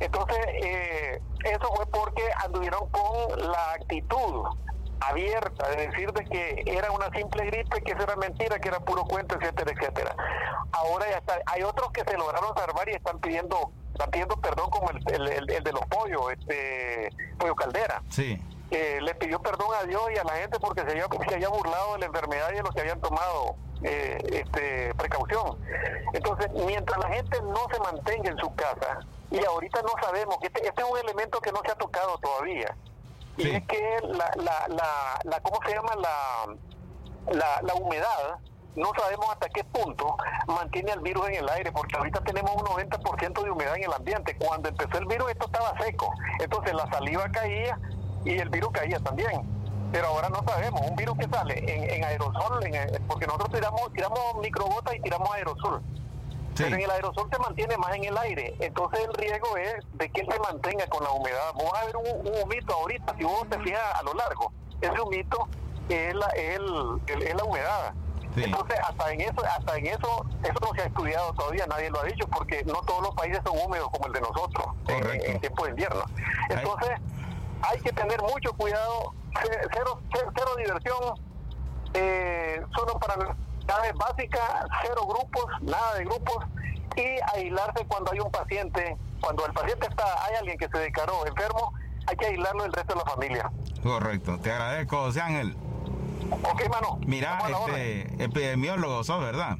Entonces, 0.01 0.39
eh, 0.63 1.21
eso 1.45 1.69
fue 1.75 1.87
porque 1.87 2.23
anduvieron 2.45 2.89
con 2.91 3.51
la 3.51 3.73
actitud 3.73 4.45
abierta 5.01 5.69
de 5.71 5.89
decir 5.89 6.13
de 6.13 6.25
que 6.25 6.63
era 6.67 6.91
una 6.91 7.11
simple 7.11 7.45
gripe, 7.47 7.83
que 7.83 7.93
eso 7.93 8.03
era 8.03 8.17
mentira, 8.17 8.59
que 8.59 8.69
era 8.69 8.81
puro 8.81 9.05
cuento, 9.05 9.37
etcétera, 9.41 9.73
etcétera. 9.73 10.15
Ahora 10.73 11.09
ya 11.11 11.19
está, 11.19 11.39
hay 11.47 11.63
otros 11.63 11.91
que 11.93 12.03
se 12.05 12.17
lograron 12.17 12.55
salvar 12.57 12.89
y 12.89 12.93
están 12.93 13.19
pidiendo, 13.19 13.73
están 13.93 14.11
pidiendo 14.11 14.37
perdón 14.37 14.71
como 14.71 14.91
el, 14.91 14.99
el- 15.15 15.29
el- 15.29 15.51
el 15.51 15.65
de 15.65 15.73
los 15.73 15.85
pollos, 15.87 16.21
este 16.33 17.11
pollo 17.39 17.55
caldera 17.57 18.03
Sí. 18.09 18.41
Eh, 18.71 18.99
le 19.01 19.15
pidió 19.17 19.41
perdón 19.41 19.69
a 19.81 19.85
Dios 19.85 20.03
y 20.15 20.19
a 20.19 20.25
la 20.25 20.33
gente 20.35 20.59
porque 20.61 20.83
se 20.83 20.91
había, 20.91 21.07
se 21.29 21.35
había 21.35 21.49
burlado 21.49 21.95
de 21.95 21.99
la 22.01 22.07
enfermedad 22.07 22.51
y 22.53 22.57
de 22.57 22.63
los 22.63 22.75
que 22.75 22.81
habían 22.81 23.01
tomado 23.01 23.57
eh, 23.83 24.19
este, 24.45 24.95
precaución. 24.95 25.59
Entonces, 26.13 26.51
mientras 26.67 26.99
la 26.99 27.09
gente 27.09 27.41
no 27.43 27.67
se 27.73 27.81
mantenga 27.81 28.31
en 28.31 28.37
su 28.39 28.55
casa, 28.55 29.01
y 29.31 29.45
ahorita 29.45 29.81
no 29.83 29.91
sabemos, 30.03 30.37
que 30.39 30.49
este, 30.49 30.67
este 30.67 30.83
es 30.83 30.89
un 30.91 30.99
elemento 30.99 31.41
que 31.41 31.53
no 31.53 31.61
se 31.65 31.71
ha 31.73 31.77
tocado 31.77 32.19
todavía, 32.19 32.75
y 33.37 33.49
es 33.51 33.67
que 33.67 33.97
la, 34.03 34.31
la, 34.37 34.67
la, 34.69 35.19
la- 35.25 35.41
¿cómo 35.41 35.59
se 35.67 35.73
llama? 35.75 35.95
La, 35.97 37.33
la, 37.33 37.63
la 37.63 37.75
humedad, 37.75 38.39
no 38.77 38.91
sabemos 38.99 39.27
hasta 39.31 39.49
qué 39.49 39.65
punto 39.65 40.17
mantiene 40.47 40.93
el 40.93 41.01
virus 41.01 41.29
en 41.29 41.37
el 41.37 41.49
aire, 41.49 41.73
porque 41.73 41.97
ahorita 41.97 42.21
tenemos 42.23 42.51
un 42.55 42.63
90% 42.67 43.43
de 43.43 43.51
humedad 43.51 43.77
en 43.77 43.85
el 43.85 43.93
ambiente. 43.93 44.37
Cuando 44.37 44.69
empezó 44.69 44.99
el 44.99 45.07
virus 45.07 45.31
esto 45.31 45.47
estaba 45.47 45.73
seco, 45.83 46.13
entonces 46.41 46.75
la 46.75 46.87
saliva 46.91 47.29
caía 47.31 47.79
y 48.25 48.39
el 48.39 48.49
virus 48.49 48.71
caía 48.73 48.99
también. 49.01 49.43
Pero 49.93 50.07
ahora 50.09 50.29
no 50.29 50.43
sabemos, 50.47 50.81
un 50.83 50.95
virus 50.95 51.19
que 51.19 51.27
sale 51.29 51.59
en, 51.59 51.91
en 51.91 52.05
aerosol, 52.05 52.65
en- 52.65 53.03
porque 53.07 53.27
nosotros 53.27 53.51
tiramos, 53.53 53.93
tiramos 53.93 54.21
microgotas 54.41 54.95
y 54.95 55.01
tiramos 55.01 55.31
aerosol. 55.33 55.83
Pero 56.57 56.77
en 56.77 56.83
el 56.83 56.91
aerosol 56.91 57.29
se 57.33 57.39
mantiene 57.39 57.77
más 57.77 57.95
en 57.97 58.05
el 58.05 58.19
aire, 58.19 58.55
entonces 58.61 59.01
el 59.07 59.15
riesgo 59.15 59.57
es 59.57 59.75
de 59.95 60.11
que 60.11 60.21
él 60.21 60.29
se 60.31 60.39
mantenga 60.41 60.87
con 60.89 61.03
la 61.03 61.11
humedad. 61.11 61.53
Vamos 61.57 61.73
a 61.75 61.87
ver 61.87 61.97
un, 61.97 62.27
un 62.27 62.43
humito 62.43 62.75
ahorita, 62.75 63.15
si 63.17 63.25
vos 63.25 63.49
te 63.49 63.59
fijas 63.61 63.81
a 63.95 64.03
lo 64.03 64.15
largo, 64.15 64.53
ese 64.81 65.01
humito 65.01 65.49
es 65.89 66.15
la, 66.15 66.27
es 66.29 66.57
el- 66.57 67.01
es 67.23 67.35
la 67.35 67.45
humedad. 67.45 67.95
Entonces, 68.45 68.79
hasta 68.79 69.13
en 69.13 69.23
eso, 69.23 69.43
hasta 69.45 69.77
en 69.77 69.87
eso, 69.87 70.25
eso 70.45 70.55
no 70.61 70.73
se 70.75 70.83
ha 70.83 70.85
estudiado 70.85 71.33
todavía, 71.33 71.67
nadie 71.67 71.91
lo 71.91 72.01
ha 72.01 72.05
dicho, 72.05 72.29
porque 72.29 72.63
no 72.65 72.75
todos 72.83 73.03
los 73.03 73.15
países 73.17 73.41
son 73.45 73.59
húmedos 73.59 73.91
como 73.91 74.07
el 74.07 74.13
de 74.13 74.21
nosotros 74.21 74.67
en, 74.87 75.03
en 75.33 75.41
tiempo 75.41 75.65
de 75.65 75.71
invierno. 75.71 76.03
Entonces, 76.49 76.91
hay 77.63 77.81
que 77.81 77.93
tener 77.93 78.21
mucho 78.23 78.53
cuidado, 78.55 79.13
ce- 79.43 79.61
cero, 79.73 80.01
cero, 80.13 80.33
cero 80.37 80.51
diversión, 80.59 81.15
eh, 81.95 82.63
solo 82.75 82.99
para 82.99 83.17
necesidades 83.17 83.95
básicas, 83.95 84.65
cero 84.83 85.03
grupos, 85.07 85.45
nada 85.63 85.95
de 85.95 86.05
grupos, 86.05 86.45
y 86.97 87.19
aislarse 87.35 87.85
cuando 87.87 88.13
hay 88.13 88.21
un 88.21 88.31
paciente, 88.31 88.97
cuando 89.21 89.47
el 89.47 89.53
paciente 89.53 89.87
está, 89.89 90.25
hay 90.25 90.37
alguien 90.37 90.59
que 90.59 90.69
se 90.69 90.79
declaró 90.79 91.27
enfermo, 91.27 91.73
hay 92.07 92.17
que 92.17 92.27
aislarlo 92.27 92.63
del 92.65 92.73
resto 92.73 92.95
de 92.95 93.01
la 93.05 93.11
familia. 93.11 93.51
Correcto, 93.83 94.39
te 94.41 94.51
agradezco, 94.53 94.97
José 95.03 95.21
Ángel. 95.21 95.57
Ok, 96.45 96.69
mano. 96.69 96.99
Mira, 97.07 97.39
este, 97.49 98.23
epidemiólogo 98.25 99.03
sos, 99.05 99.21
¿verdad? 99.21 99.57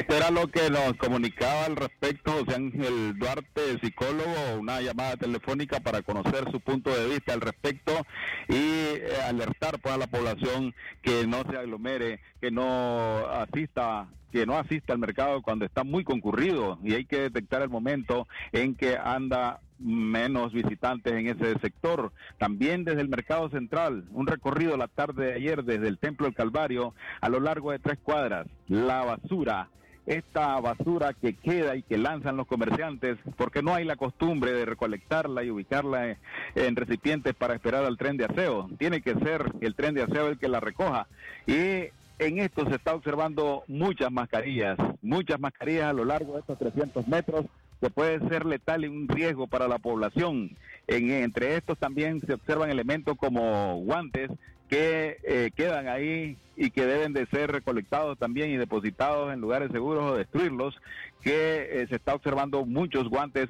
Esto 0.00 0.16
era 0.16 0.30
lo 0.30 0.48
que 0.48 0.70
nos 0.70 0.94
comunicaba 0.94 1.66
al 1.66 1.76
respecto 1.76 2.32
José 2.32 2.54
Ángel 2.54 3.18
Duarte, 3.18 3.78
psicólogo, 3.82 4.58
una 4.58 4.80
llamada 4.80 5.18
telefónica 5.18 5.80
para 5.80 6.00
conocer 6.00 6.50
su 6.50 6.58
punto 6.58 6.88
de 6.88 7.06
vista 7.06 7.34
al 7.34 7.42
respecto 7.42 7.92
y 8.48 8.54
eh, 8.54 9.10
alertar 9.28 9.78
pues, 9.78 9.94
a 9.94 9.98
la 9.98 10.06
población 10.06 10.74
que 11.02 11.26
no 11.26 11.42
se 11.42 11.58
aglomere, 11.58 12.18
que 12.40 12.50
no 12.50 13.26
asista 13.26 14.08
que 14.32 14.46
no 14.46 14.56
asista 14.56 14.94
al 14.94 15.00
mercado 15.00 15.42
cuando 15.42 15.66
está 15.66 15.84
muy 15.84 16.02
concurrido 16.02 16.78
y 16.82 16.94
hay 16.94 17.04
que 17.04 17.20
detectar 17.20 17.60
el 17.60 17.68
momento 17.68 18.26
en 18.52 18.76
que 18.76 18.96
anda 18.96 19.60
menos 19.78 20.54
visitantes 20.54 21.12
en 21.12 21.26
ese 21.26 21.58
sector. 21.58 22.10
También 22.38 22.84
desde 22.84 23.02
el 23.02 23.10
mercado 23.10 23.50
central, 23.50 24.06
un 24.12 24.26
recorrido 24.26 24.78
la 24.78 24.88
tarde 24.88 25.26
de 25.26 25.34
ayer 25.34 25.62
desde 25.62 25.88
el 25.88 25.98
Templo 25.98 26.24
del 26.24 26.34
Calvario 26.34 26.94
a 27.20 27.28
lo 27.28 27.38
largo 27.38 27.72
de 27.72 27.80
tres 27.80 27.98
cuadras. 28.02 28.46
La 28.66 29.04
basura, 29.04 29.68
esta 30.10 30.58
basura 30.60 31.14
que 31.14 31.34
queda 31.34 31.76
y 31.76 31.82
que 31.82 31.96
lanzan 31.96 32.36
los 32.36 32.48
comerciantes, 32.48 33.16
porque 33.36 33.62
no 33.62 33.74
hay 33.74 33.84
la 33.84 33.94
costumbre 33.94 34.52
de 34.52 34.64
recolectarla 34.64 35.44
y 35.44 35.50
ubicarla 35.50 36.10
en, 36.10 36.18
en 36.56 36.74
recipientes 36.74 37.34
para 37.34 37.54
esperar 37.54 37.84
al 37.84 37.96
tren 37.96 38.16
de 38.16 38.24
aseo. 38.24 38.68
Tiene 38.76 39.02
que 39.02 39.14
ser 39.14 39.52
el 39.60 39.76
tren 39.76 39.94
de 39.94 40.02
aseo 40.02 40.28
el 40.28 40.38
que 40.38 40.48
la 40.48 40.58
recoja. 40.58 41.06
Y 41.46 41.90
en 42.18 42.38
esto 42.38 42.68
se 42.68 42.74
está 42.74 42.94
observando 42.94 43.62
muchas 43.68 44.10
mascarillas, 44.10 44.76
muchas 45.00 45.38
mascarillas 45.38 45.86
a 45.86 45.92
lo 45.92 46.04
largo 46.04 46.34
de 46.34 46.40
estos 46.40 46.58
300 46.58 47.06
metros 47.06 47.46
que 47.80 47.88
puede 47.88 48.18
ser 48.28 48.44
letal 48.44 48.84
y 48.84 48.88
un 48.88 49.08
riesgo 49.08 49.46
para 49.46 49.68
la 49.68 49.78
población. 49.78 50.50
En, 50.88 51.10
entre 51.10 51.56
estos 51.56 51.78
también 51.78 52.20
se 52.20 52.34
observan 52.34 52.70
elementos 52.70 53.16
como 53.16 53.76
guantes 53.76 54.30
que 54.70 55.18
eh, 55.24 55.50
quedan 55.56 55.88
ahí 55.88 56.36
y 56.56 56.70
que 56.70 56.86
deben 56.86 57.12
de 57.12 57.26
ser 57.26 57.50
recolectados 57.50 58.16
también 58.18 58.50
y 58.50 58.56
depositados 58.56 59.32
en 59.32 59.40
lugares 59.40 59.70
seguros 59.72 60.04
o 60.12 60.16
destruirlos, 60.16 60.76
que 61.22 61.68
eh, 61.82 61.86
se 61.88 61.96
está 61.96 62.14
observando 62.14 62.64
muchos 62.64 63.08
guantes 63.08 63.48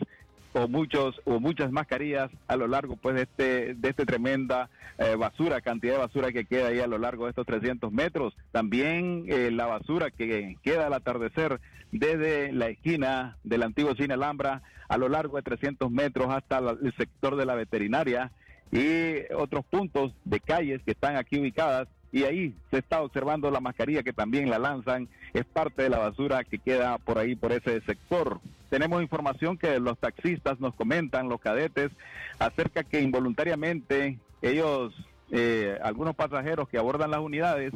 o 0.53 0.67
muchos 0.67 1.21
o 1.27 1.39
muchas 1.39 1.71
mascarillas 1.71 2.29
a 2.49 2.57
lo 2.57 2.67
largo 2.67 2.97
pues 2.97 3.15
de 3.15 3.23
este 3.23 3.75
de 3.75 3.89
este 3.91 4.05
tremenda 4.05 4.69
eh, 4.99 5.15
basura 5.15 5.61
cantidad 5.61 5.93
de 5.93 5.99
basura 6.01 6.33
que 6.33 6.45
queda 6.45 6.69
ahí 6.69 6.81
a 6.81 6.89
lo 6.89 6.99
largo 6.99 7.25
de 7.27 7.31
estos 7.31 7.47
300 7.47 7.93
metros. 7.93 8.35
También 8.51 9.27
eh, 9.29 9.51
la 9.53 9.67
basura 9.67 10.11
que 10.11 10.57
queda 10.63 10.87
al 10.87 10.95
atardecer 10.95 11.61
desde 11.93 12.51
la 12.53 12.69
esquina 12.69 13.37
del 13.45 13.63
antiguo 13.63 13.95
cine 13.95 14.15
Alhambra 14.15 14.63
a 14.89 14.99
lo 14.99 15.09
largo 15.09 15.37
de 15.37 15.43
300 15.43 15.89
metros 15.91 16.29
hasta 16.31 16.61
la- 16.61 16.73
el 16.83 16.93
sector 16.97 17.37
de 17.37 17.47
la 17.47 17.55
veterinaria 17.55 18.33
y 18.73 19.33
otros 19.35 19.65
puntos 19.65 20.13
de 20.25 20.41
calles 20.41 20.83
que 20.83 20.93
están 20.93 21.17
aquí 21.17 21.41
ubicadas. 21.41 21.89
Y 22.13 22.25
ahí 22.25 22.55
se 22.71 22.79
está 22.79 23.03
observando 23.03 23.51
la 23.51 23.61
mascarilla 23.61 24.03
que 24.03 24.13
también 24.13 24.51
la 24.51 24.59
lanzan, 24.59 25.09
es 25.33 25.45
parte 25.45 25.85
de 25.85 25.91
la 25.91 25.99
basura 25.99 26.43
que 26.43 26.59
queda 26.59 26.99
por 26.99 27.19
ahí, 27.19 27.37
por 27.37 27.53
ese 27.53 27.81
sector. 27.83 28.41
Tenemos 28.69 29.01
información 29.01 29.57
que 29.57 29.79
los 29.79 29.97
taxistas 29.99 30.59
nos 30.59 30.75
comentan, 30.75 31.29
los 31.29 31.41
cadetes, 31.41 31.93
acerca 32.41 32.83
que 32.83 33.01
involuntariamente 33.01 34.19
ellos, 34.43 34.93
eh, 35.31 35.79
algunos 35.83 36.17
pasajeros 36.17 36.69
que 36.69 36.79
abordan 36.79 37.13
las 37.13 37.21
unidades, 37.21 37.73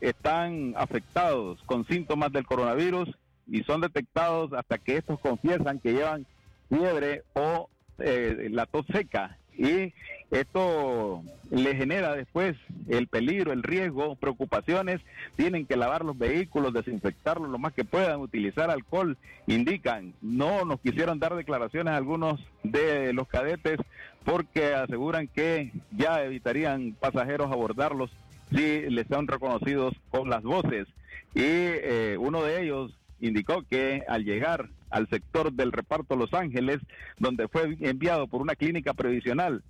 están 0.00 0.74
afectados 0.76 1.62
con 1.64 1.86
síntomas 1.86 2.32
del 2.32 2.46
coronavirus 2.46 3.10
y 3.46 3.62
son 3.64 3.80
detectados 3.82 4.52
hasta 4.54 4.78
que 4.78 4.96
estos 4.96 5.20
confiesan 5.20 5.80
que 5.80 5.92
llevan 5.92 6.26
fiebre 6.68 7.24
o 7.34 7.68
eh, 7.98 8.48
la 8.50 8.66
tos 8.66 8.86
seca 8.92 9.38
y 9.58 9.92
esto 10.30 11.22
le 11.50 11.76
genera 11.76 12.14
después 12.14 12.56
el 12.88 13.06
peligro, 13.06 13.52
el 13.52 13.62
riesgo, 13.62 14.16
preocupaciones, 14.16 15.00
tienen 15.36 15.66
que 15.66 15.76
lavar 15.76 16.04
los 16.04 16.18
vehículos, 16.18 16.72
desinfectarlos 16.72 17.48
lo 17.48 17.58
más 17.58 17.72
que 17.72 17.84
puedan, 17.84 18.20
utilizar 18.20 18.70
alcohol, 18.70 19.16
indican, 19.46 20.14
no 20.20 20.64
nos 20.64 20.80
quisieron 20.80 21.18
dar 21.18 21.36
declaraciones 21.36 21.94
algunos 21.94 22.40
de 22.64 23.12
los 23.12 23.28
cadetes 23.28 23.78
porque 24.24 24.74
aseguran 24.74 25.28
que 25.28 25.70
ya 25.92 26.22
evitarían 26.24 26.96
pasajeros 26.98 27.52
abordarlos 27.52 28.10
si 28.50 28.82
les 28.90 29.06
son 29.06 29.28
reconocidos 29.28 29.94
con 30.10 30.28
las 30.28 30.42
voces. 30.42 30.88
Y 31.34 31.42
eh, 31.44 32.16
uno 32.18 32.42
de 32.42 32.62
ellos 32.62 32.92
indicó 33.20 33.62
que 33.62 34.02
al 34.08 34.24
llegar 34.24 34.68
al 34.90 35.08
sector 35.08 35.52
del 35.52 35.72
reparto 35.72 36.16
Los 36.16 36.32
Ángeles, 36.34 36.78
donde 37.18 37.48
fue 37.48 37.76
enviado 37.80 38.26
por 38.26 38.40
una 38.40 38.54
clínica 38.54 38.94
previsional, 38.94 39.62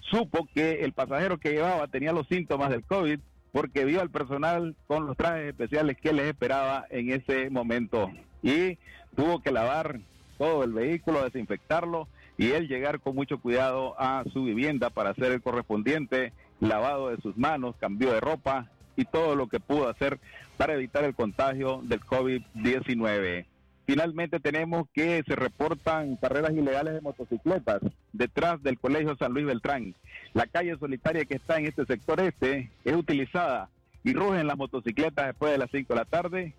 supo 0.00 0.48
que 0.54 0.84
el 0.84 0.92
pasajero 0.92 1.38
que 1.38 1.52
llevaba 1.52 1.88
tenía 1.88 2.12
los 2.12 2.26
síntomas 2.28 2.70
del 2.70 2.84
COVID 2.84 3.20
porque 3.52 3.84
vio 3.84 4.00
al 4.00 4.10
personal 4.10 4.76
con 4.86 5.06
los 5.06 5.16
trajes 5.16 5.48
especiales 5.48 5.96
que 5.96 6.12
les 6.12 6.26
esperaba 6.26 6.86
en 6.90 7.10
ese 7.10 7.48
momento 7.50 8.10
y 8.42 8.78
tuvo 9.16 9.40
que 9.40 9.50
lavar 9.50 10.00
todo 10.38 10.62
el 10.62 10.72
vehículo, 10.72 11.24
desinfectarlo 11.24 12.06
y 12.36 12.50
él 12.50 12.68
llegar 12.68 13.00
con 13.00 13.14
mucho 13.14 13.38
cuidado 13.38 13.94
a 13.98 14.24
su 14.32 14.44
vivienda 14.44 14.90
para 14.90 15.10
hacer 15.10 15.32
el 15.32 15.42
correspondiente 15.42 16.32
lavado 16.60 17.08
de 17.08 17.20
sus 17.22 17.36
manos, 17.36 17.76
cambio 17.80 18.12
de 18.12 18.20
ropa 18.20 18.68
y 18.94 19.04
todo 19.04 19.34
lo 19.36 19.48
que 19.48 19.60
pudo 19.60 19.88
hacer 19.88 20.18
para 20.56 20.74
evitar 20.74 21.04
el 21.04 21.14
contagio 21.14 21.80
del 21.82 22.00
COVID-19. 22.00 23.46
Finalmente 23.86 24.40
tenemos 24.40 24.88
que 24.92 25.22
se 25.26 25.36
reportan 25.36 26.16
carreras 26.16 26.52
ilegales 26.52 26.94
de 26.94 27.00
motocicletas 27.00 27.80
detrás 28.12 28.60
del 28.62 28.78
Colegio 28.78 29.16
San 29.16 29.32
Luis 29.32 29.46
Beltrán. 29.46 29.94
La 30.34 30.46
calle 30.46 30.76
solitaria 30.76 31.24
que 31.24 31.34
está 31.36 31.56
en 31.58 31.66
este 31.66 31.86
sector 31.86 32.20
este 32.20 32.70
es 32.84 32.94
utilizada 32.96 33.68
y 34.02 34.12
rugen 34.12 34.46
las 34.48 34.56
motocicletas 34.58 35.26
después 35.26 35.52
de 35.52 35.58
las 35.58 35.70
5 35.70 35.92
de 35.94 35.98
la 36.00 36.04
tarde. 36.04 36.54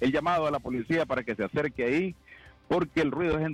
El 0.00 0.12
llamado 0.12 0.46
a 0.46 0.50
la 0.52 0.60
policía 0.60 1.06
para 1.06 1.24
que 1.24 1.34
se 1.34 1.44
acerque 1.44 1.84
ahí 1.84 2.14
porque 2.68 3.00
el 3.00 3.10
ruido 3.10 3.36
es 3.38 3.46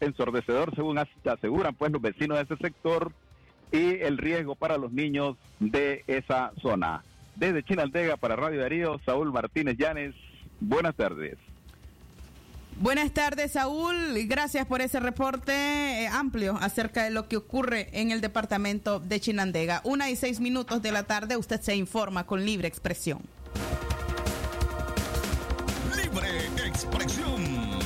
ensordecedor 0.00 0.74
según 0.74 0.98
as- 0.98 1.08
aseguran 1.26 1.74
pues 1.76 1.92
los 1.92 2.02
vecinos 2.02 2.38
de 2.38 2.42
ese 2.42 2.56
sector 2.56 3.12
y 3.70 4.00
el 4.00 4.18
riesgo 4.18 4.56
para 4.56 4.78
los 4.78 4.90
niños 4.92 5.36
de 5.60 6.02
esa 6.08 6.50
zona. 6.60 7.04
Desde 7.36 7.62
Chinandega 7.62 8.16
para 8.16 8.34
Radio 8.34 8.60
Darío, 8.62 9.00
Saúl 9.06 9.32
Martínez 9.32 9.76
Llanes, 9.78 10.12
buenas 10.60 10.96
tardes. 10.96 11.38
Buenas 12.80 13.12
tardes, 13.12 13.52
Saúl. 13.52 14.14
Gracias 14.28 14.64
por 14.64 14.80
ese 14.80 15.00
reporte 15.00 15.52
eh, 15.52 16.06
amplio 16.06 16.56
acerca 16.60 17.02
de 17.02 17.10
lo 17.10 17.26
que 17.26 17.36
ocurre 17.36 17.88
en 17.92 18.12
el 18.12 18.20
departamento 18.20 19.00
de 19.00 19.18
Chinandega. 19.18 19.80
Una 19.82 20.10
y 20.10 20.16
seis 20.16 20.38
minutos 20.38 20.80
de 20.80 20.92
la 20.92 21.02
tarde, 21.02 21.36
usted 21.36 21.60
se 21.60 21.74
informa 21.74 22.24
con 22.24 22.44
libre 22.44 22.68
expresión. 22.68 23.20
Libre 25.96 26.28
expresión. 26.64 27.80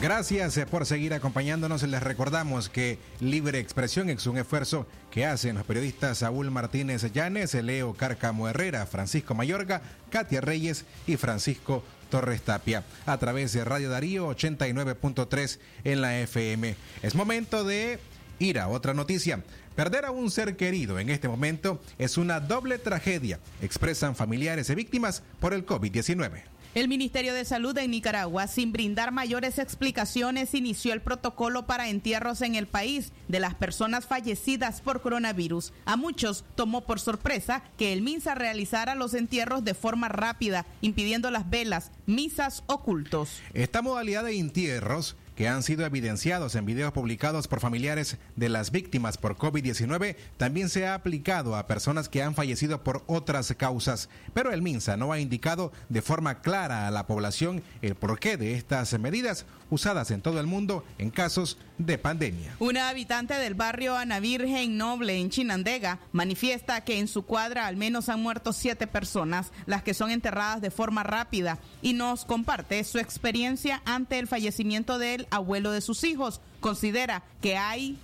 Gracias 0.00 0.56
eh, 0.56 0.66
por 0.66 0.86
seguir 0.86 1.14
acompañándonos. 1.14 1.82
Les 1.82 2.02
recordamos 2.02 2.68
que 2.68 2.98
Libre 3.18 3.58
Expresión 3.58 4.08
es 4.08 4.26
un 4.28 4.38
esfuerzo 4.38 4.86
que 5.10 5.26
hacen 5.26 5.56
los 5.56 5.66
periodistas 5.66 6.18
Saúl 6.18 6.50
Martínez 6.52 7.12
Llanes, 7.12 7.54
Leo 7.54 7.94
Cárcamo 7.94 8.48
Herrera, 8.48 8.86
Francisco 8.86 9.34
Mayorga, 9.34 9.82
Katia 10.10 10.40
Reyes 10.40 10.84
y 11.08 11.16
Francisco 11.16 11.82
Torres 12.12 12.42
Tapia 12.42 12.84
a 13.06 13.16
través 13.16 13.54
de 13.54 13.64
Radio 13.64 13.88
Darío 13.88 14.28
89.3 14.28 15.58
en 15.84 16.02
la 16.02 16.20
FM. 16.20 16.76
Es 17.02 17.14
momento 17.14 17.64
de 17.64 17.98
ir 18.38 18.58
a 18.58 18.68
otra 18.68 18.92
noticia. 18.92 19.42
Perder 19.74 20.04
a 20.04 20.10
un 20.10 20.30
ser 20.30 20.56
querido 20.56 20.98
en 20.98 21.08
este 21.08 21.26
momento 21.26 21.80
es 21.96 22.18
una 22.18 22.38
doble 22.38 22.76
tragedia, 22.76 23.40
expresan 23.62 24.14
familiares 24.14 24.66
de 24.66 24.74
víctimas 24.74 25.22
por 25.40 25.54
el 25.54 25.64
COVID-19. 25.64 26.51
El 26.74 26.88
Ministerio 26.88 27.34
de 27.34 27.44
Salud 27.44 27.74
de 27.74 27.86
Nicaragua, 27.86 28.46
sin 28.46 28.72
brindar 28.72 29.12
mayores 29.12 29.58
explicaciones, 29.58 30.54
inició 30.54 30.94
el 30.94 31.02
protocolo 31.02 31.66
para 31.66 31.90
entierros 31.90 32.40
en 32.40 32.54
el 32.54 32.66
país 32.66 33.12
de 33.28 33.40
las 33.40 33.54
personas 33.54 34.06
fallecidas 34.06 34.80
por 34.80 35.02
coronavirus. 35.02 35.74
A 35.84 35.98
muchos 35.98 36.44
tomó 36.54 36.80
por 36.86 36.98
sorpresa 36.98 37.62
que 37.76 37.92
el 37.92 38.00
MINSA 38.00 38.34
realizara 38.34 38.94
los 38.94 39.12
entierros 39.12 39.64
de 39.64 39.74
forma 39.74 40.08
rápida, 40.08 40.64
impidiendo 40.80 41.30
las 41.30 41.50
velas, 41.50 41.90
misas 42.06 42.64
o 42.64 42.82
cultos. 42.82 43.42
Esta 43.52 43.82
modalidad 43.82 44.24
de 44.24 44.38
entierros 44.38 45.16
que 45.36 45.48
han 45.48 45.62
sido 45.62 45.84
evidenciados 45.84 46.54
en 46.54 46.66
videos 46.66 46.92
publicados 46.92 47.48
por 47.48 47.60
familiares 47.60 48.18
de 48.36 48.48
las 48.48 48.70
víctimas 48.70 49.18
por 49.18 49.36
COVID-19 49.36 50.16
también 50.36 50.68
se 50.68 50.86
ha 50.86 50.94
aplicado 50.94 51.56
a 51.56 51.66
personas 51.66 52.08
que 52.08 52.22
han 52.22 52.34
fallecido 52.34 52.82
por 52.82 53.02
otras 53.06 53.52
causas, 53.56 54.08
pero 54.34 54.52
el 54.52 54.62
MINSA 54.62 54.96
no 54.96 55.12
ha 55.12 55.20
indicado 55.20 55.72
de 55.88 56.02
forma 56.02 56.40
clara 56.40 56.86
a 56.86 56.90
la 56.90 57.06
población 57.06 57.62
el 57.80 57.94
porqué 57.94 58.36
de 58.36 58.54
estas 58.54 58.98
medidas 58.98 59.46
usadas 59.70 60.10
en 60.10 60.20
todo 60.20 60.38
el 60.38 60.46
mundo 60.46 60.84
en 60.98 61.10
casos 61.10 61.56
de 61.78 61.98
pandemia. 61.98 62.54
Una 62.58 62.88
habitante 62.90 63.34
del 63.34 63.54
barrio 63.54 63.96
Ana 63.96 64.20
Virgen 64.20 64.76
Noble 64.76 65.18
en 65.18 65.30
Chinandega 65.30 65.98
manifiesta 66.12 66.82
que 66.84 66.98
en 66.98 67.08
su 67.08 67.24
cuadra 67.24 67.66
al 67.66 67.76
menos 67.76 68.08
han 68.08 68.22
muerto 68.22 68.52
siete 68.52 68.86
personas, 68.86 69.50
las 69.66 69.82
que 69.82 69.94
son 69.94 70.10
enterradas 70.10 70.60
de 70.60 70.70
forma 70.70 71.02
rápida, 71.02 71.58
y 71.80 71.94
nos 71.94 72.24
comparte 72.24 72.84
su 72.84 72.98
experiencia 72.98 73.82
ante 73.84 74.18
el 74.18 74.28
fallecimiento 74.28 74.98
del 74.98 75.26
abuelo 75.32 75.72
de 75.72 75.80
sus 75.80 76.04
hijos. 76.04 76.40
Considera 76.60 77.24
que 77.40 77.56
hay, 77.56 77.98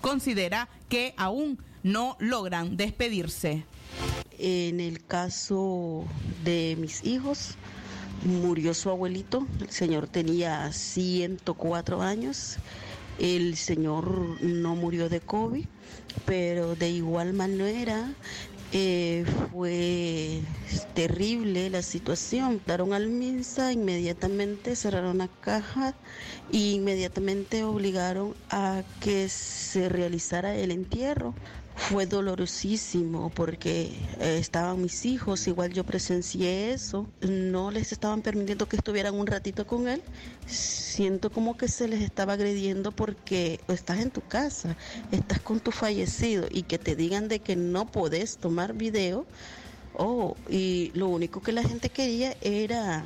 considera 0.00 0.68
que 0.88 1.14
aún 1.16 1.58
no 1.82 2.16
logran 2.20 2.76
despedirse. 2.76 3.64
En 4.38 4.78
el 4.78 5.04
caso 5.04 6.04
de 6.44 6.76
mis 6.78 7.04
hijos, 7.04 7.56
murió 8.24 8.74
su 8.74 8.90
abuelito, 8.90 9.46
el 9.60 9.70
señor 9.70 10.06
tenía 10.06 10.72
104 10.72 12.02
años, 12.02 12.56
el 13.18 13.56
señor 13.56 14.40
no 14.42 14.76
murió 14.76 15.08
de 15.08 15.20
COVID, 15.20 15.64
pero 16.24 16.76
de 16.76 16.90
igual 16.90 17.32
manera 17.32 18.12
eh, 18.70 19.24
fue 19.50 20.42
terrible 20.94 21.70
la 21.70 21.82
situación. 21.82 22.62
Daron 22.66 22.92
al 22.92 23.08
MINSA, 23.08 23.72
inmediatamente 23.72 24.76
cerraron 24.76 25.18
la 25.18 25.28
caja 25.28 25.94
e 26.52 26.58
inmediatamente 26.72 27.64
obligaron 27.64 28.36
a 28.50 28.84
que 29.00 29.28
se 29.28 29.88
realizara 29.88 30.54
el 30.56 30.70
entierro. 30.70 31.34
Fue 31.78 32.06
dolorosísimo 32.06 33.30
porque 33.30 33.92
eh, 34.20 34.36
estaban 34.38 34.82
mis 34.82 35.06
hijos, 35.06 35.46
igual 35.46 35.72
yo 35.72 35.84
presencié 35.84 36.72
eso, 36.72 37.06
no 37.22 37.70
les 37.70 37.92
estaban 37.92 38.20
permitiendo 38.20 38.66
que 38.66 38.76
estuvieran 38.76 39.14
un 39.14 39.26
ratito 39.26 39.66
con 39.66 39.88
él. 39.88 40.02
Siento 40.46 41.30
como 41.30 41.56
que 41.56 41.68
se 41.68 41.88
les 41.88 42.02
estaba 42.02 42.34
agrediendo 42.34 42.90
porque 42.92 43.60
estás 43.68 44.00
en 44.00 44.10
tu 44.10 44.20
casa, 44.20 44.76
estás 45.12 45.40
con 45.40 45.60
tu 45.60 45.70
fallecido 45.70 46.48
y 46.50 46.64
que 46.64 46.78
te 46.78 46.96
digan 46.96 47.28
de 47.28 47.38
que 47.38 47.56
no 47.56 47.86
podés 47.86 48.36
tomar 48.36 48.74
video. 48.74 49.24
Oh, 49.94 50.36
y 50.50 50.90
lo 50.94 51.08
único 51.08 51.40
que 51.40 51.52
la 51.52 51.62
gente 51.62 51.88
quería 51.90 52.36
era 52.40 53.04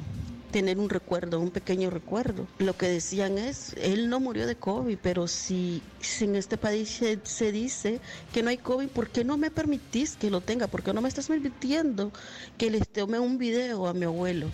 tener 0.53 0.79
un 0.79 0.89
recuerdo, 0.89 1.41
un 1.41 1.51
pequeño 1.51 1.91
recuerdo. 1.91 2.47
Lo 2.59 2.77
que 2.77 2.87
decían 2.89 3.39
es, 3.39 3.75
él 3.81 4.09
no 4.09 4.21
murió 4.21 4.47
de 4.47 4.55
COVID, 4.55 4.99
pero 5.03 5.27
si, 5.27 5.83
si 6.01 6.27
en 6.27 6.37
este 6.37 6.57
país 6.57 7.01
se, 7.25 7.53
dice 7.53 8.01
que 8.33 8.43
no 8.43 8.51
hay 8.51 8.59
COVID, 8.59 8.89
¿por 8.89 9.09
qué 9.09 9.25
no 9.25 9.37
me 9.37 9.51
permitís 9.51 10.17
que 10.17 10.31
lo 10.31 10.41
tenga? 10.41 10.69
¿Por 10.69 10.83
qué 10.85 10.93
no 10.93 11.01
me 11.01 11.09
estás 11.09 11.27
permitiendo 11.27 12.13
que 12.59 12.71
les 12.71 12.87
tome 12.87 13.19
un 13.19 13.39
video 13.39 13.89
a 13.89 13.95
mi 13.95 14.05
abuelo? 14.05 14.47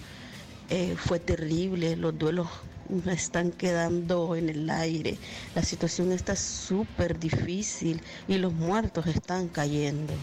Eh, 0.70 0.94
fue 0.96 1.18
terrible, 1.18 1.96
los 1.96 2.16
duelos 2.16 2.46
están 3.06 3.50
quedando 3.50 4.36
en 4.36 4.48
el 4.48 4.70
aire, 4.70 5.18
la 5.54 5.62
situación 5.62 6.12
está 6.12 6.36
súper 6.36 7.18
difícil 7.18 8.00
y 8.26 8.38
los 8.38 8.52
muertos 8.52 9.06
están 9.06 9.48
cayendo. 9.48 10.14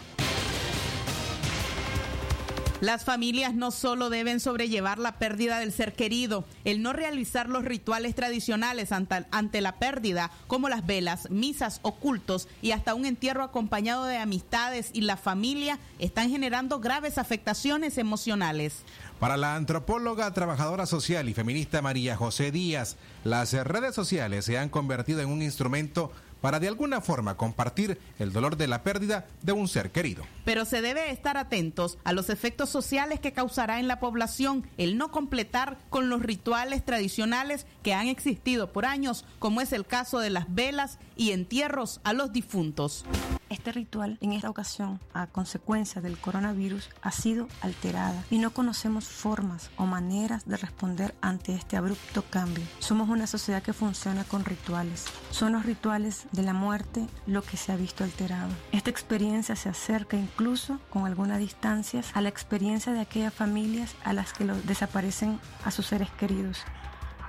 Las 2.82 3.06
familias 3.06 3.54
no 3.54 3.72
solo 3.72 4.10
deben 4.10 4.42
sobrellevar 4.42 5.00
la 5.00 5.18
pérdida 5.18 5.60
del 5.60 5.72
ser 5.72 5.94
querido, 5.94 6.44
el 6.66 6.82
no 6.82 6.92
realizar 6.92 7.48
los 7.48 7.64
rituales 7.64 8.16
tradicionales 8.16 8.92
ante, 8.92 9.62
la 9.62 9.80
pérdida, 9.80 10.30
como 10.48 10.68
las 10.68 10.86
velas, 10.86 11.30
misas, 11.32 11.80
ocultos 11.84 12.50
y 12.62 12.72
hasta 12.72 12.94
un 12.94 13.06
entierro 13.06 13.44
acompañado 13.44 14.04
de 14.04 14.18
amistades 14.18 14.90
y 14.92 15.02
la 15.02 15.16
familia, 15.16 15.80
están 16.00 16.30
generando 16.30 16.82
graves 16.82 17.18
afectaciones 17.18 17.98
emocionales. 17.98 18.84
Para 19.22 19.38
la 19.38 19.56
antropóloga, 19.56 20.34
trabajadora 20.34 20.86
social 20.86 21.30
y 21.30 21.34
feminista 21.34 21.82
María 21.82 22.18
José 22.18 22.52
Díaz, 22.52 22.98
las 23.24 23.54
redes 23.54 23.96
sociales 23.96 24.44
se 24.44 24.58
han 24.58 24.68
convertido 24.68 25.22
en 25.22 25.30
un 25.30 25.42
instrumento 25.42 26.12
para 26.46 26.60
de 26.60 26.68
alguna 26.68 27.02
forma 27.02 27.38
compartir 27.38 28.00
el 28.20 28.32
dolor 28.32 28.56
de 28.56 28.68
la 28.68 28.84
pérdida 28.84 29.26
de 29.42 29.52
un 29.52 29.68
ser 29.68 29.90
querido. 29.90 30.28
Pero 30.44 30.64
se 30.64 30.84
debe 30.84 31.10
estar 31.10 31.38
atentos 31.38 31.98
a 32.04 32.14
los 32.14 32.30
efectos 32.30 32.70
sociales 32.70 33.20
que 33.20 33.34
causará 33.34 33.80
en 33.80 33.88
la 33.88 34.00
población 34.00 34.70
el 34.78 34.96
no 34.96 35.10
completar 35.10 35.80
con 35.90 36.08
los 36.08 36.22
rituales 36.22 36.86
tradicionales 36.86 37.66
que 37.82 37.96
han 37.96 38.06
existido 38.10 38.72
por 38.72 38.86
años, 38.86 39.26
como 39.40 39.60
es 39.60 39.74
el 39.74 39.88
caso 39.88 40.20
de 40.20 40.30
las 40.30 40.54
velas 40.54 41.00
y 41.18 41.32
entierros 41.32 42.00
a 42.04 42.14
los 42.14 42.32
difuntos. 42.32 43.06
Este 43.50 43.72
ritual 43.72 44.18
en 44.22 44.34
esta 44.34 44.50
ocasión, 44.50 45.00
a 45.14 45.28
consecuencia 45.28 46.02
del 46.02 46.18
coronavirus, 46.18 46.90
ha 47.02 47.12
sido 47.12 47.48
alterada 47.62 48.24
y 48.32 48.40
no 48.40 48.52
conocemos 48.52 49.06
formas 49.06 49.70
o 49.78 49.86
maneras 49.86 50.46
de 50.46 50.58
responder 50.58 51.14
ante 51.22 51.54
este 51.54 51.78
abrupto 51.78 52.24
cambio. 52.24 52.66
Somos 52.80 53.08
una 53.08 53.28
sociedad 53.28 53.62
que 53.62 53.74
funciona 53.74 54.24
con 54.24 54.46
rituales. 54.46 55.06
Son 55.30 55.54
los 55.54 55.66
rituales 55.66 56.26
de 56.32 56.42
la 56.42 56.54
muerte 56.54 57.08
lo 57.28 57.44
que 57.44 57.58
se 57.58 57.72
ha 57.72 57.76
visto 57.76 58.04
alterado. 58.04 58.50
Esta 58.72 58.90
experiencia 58.90 59.56
se 59.56 59.70
acerca 59.70 60.18
incluso 60.18 60.80
con 60.90 61.06
algunas 61.06 61.40
distancias 61.40 62.12
a 62.16 62.22
la 62.22 62.30
experiencia 62.30 62.94
de 62.94 63.02
aquellas 63.02 63.34
familias 63.34 63.96
a 64.04 64.14
las 64.14 64.34
que 64.34 64.46
desaparecen 64.46 65.40
a 65.64 65.72
sus 65.72 65.86
seres 65.86 66.10
queridos. 66.12 66.64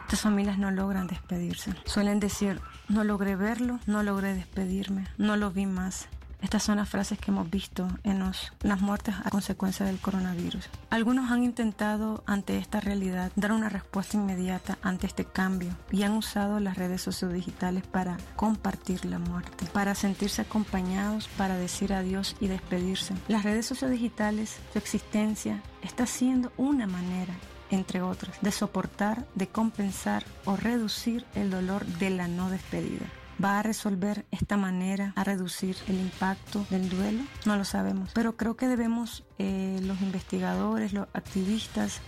Estas 0.07 0.21
familias 0.21 0.57
no 0.57 0.71
logran 0.71 1.09
despedirse. 1.09 1.75
Suelen 1.85 2.21
decir, 2.21 2.61
no 2.89 3.03
logré 3.03 3.35
verlo, 3.35 3.81
no 3.87 4.05
logré 4.05 4.35
despedirme, 4.35 5.09
no 5.19 5.37
lo 5.37 5.51
vi 5.51 5.67
más. 5.67 6.07
Estas 6.41 6.63
son 6.63 6.77
las 6.77 6.89
frases 6.89 7.19
que 7.19 7.33
hemos 7.33 7.51
visto 7.51 7.89
en 8.05 8.21
las 8.21 8.81
muertes 8.81 9.17
a 9.25 9.31
consecuencia 9.31 9.85
del 9.85 9.99
coronavirus. 9.99 10.69
Algunos 10.91 11.33
han 11.33 11.43
intentado 11.43 12.23
ante 12.25 12.57
esta 12.57 12.79
realidad 12.79 13.33
dar 13.35 13.51
una 13.51 13.69
respuesta 13.69 14.17
inmediata 14.17 14.79
ante 14.81 15.09
este 15.09 15.25
cambio 15.25 15.77
y 15.91 16.05
han 16.05 16.13
usado 16.13 16.61
las 16.61 16.79
redes 16.79 17.03
sociodigitales 17.03 17.85
para 17.85 18.17
compartir 18.37 19.07
la 19.07 19.19
muerte, 19.19 19.67
para 19.73 19.97
sentirse 19.97 20.43
acompañados, 20.43 21.27
para 21.37 21.57
decir 21.57 21.93
adiós 21.93 22.37
y 22.39 22.47
despedirse. 22.47 23.15
Las 23.27 23.43
redes 23.43 23.67
sociodigitales, 23.67 24.61
su 24.73 24.79
existencia, 24.79 25.63
está 25.83 26.07
siendo 26.07 26.53
una 26.59 26.87
manera 26.87 27.35
entre 27.71 28.03
otras, 28.03 28.37
de 28.41 28.53
soportar, 28.53 29.27
de 29.35 29.49
compensar 29.49 30.25
o 30.45 30.57
reducir 30.57 31.25
el 31.35 31.51
dolor 31.51 31.85
de 31.87 32.11
la 32.11 32.29
no 32.29 32.51
despedida. 32.51 33.07
¿Va 33.43 33.59
a 33.59 33.63
resolver 33.63 34.25
esta 34.31 34.57
manera 34.57 35.13
a 35.15 35.23
reducir 35.23 35.77
el 35.89 36.01
impacto 36.01 36.65
del 36.71 36.89
duelo? 36.89 37.23
No 37.45 37.57
lo 37.57 37.65
sabemos, 37.65 38.11
pero 38.15 38.37
creo 38.37 38.57
que 38.57 38.67
debemos 38.67 39.25
eh, 39.39 39.79
los 39.83 40.01
investigadores, 40.01 40.95
los 40.95 41.07
activistas 41.13 42.01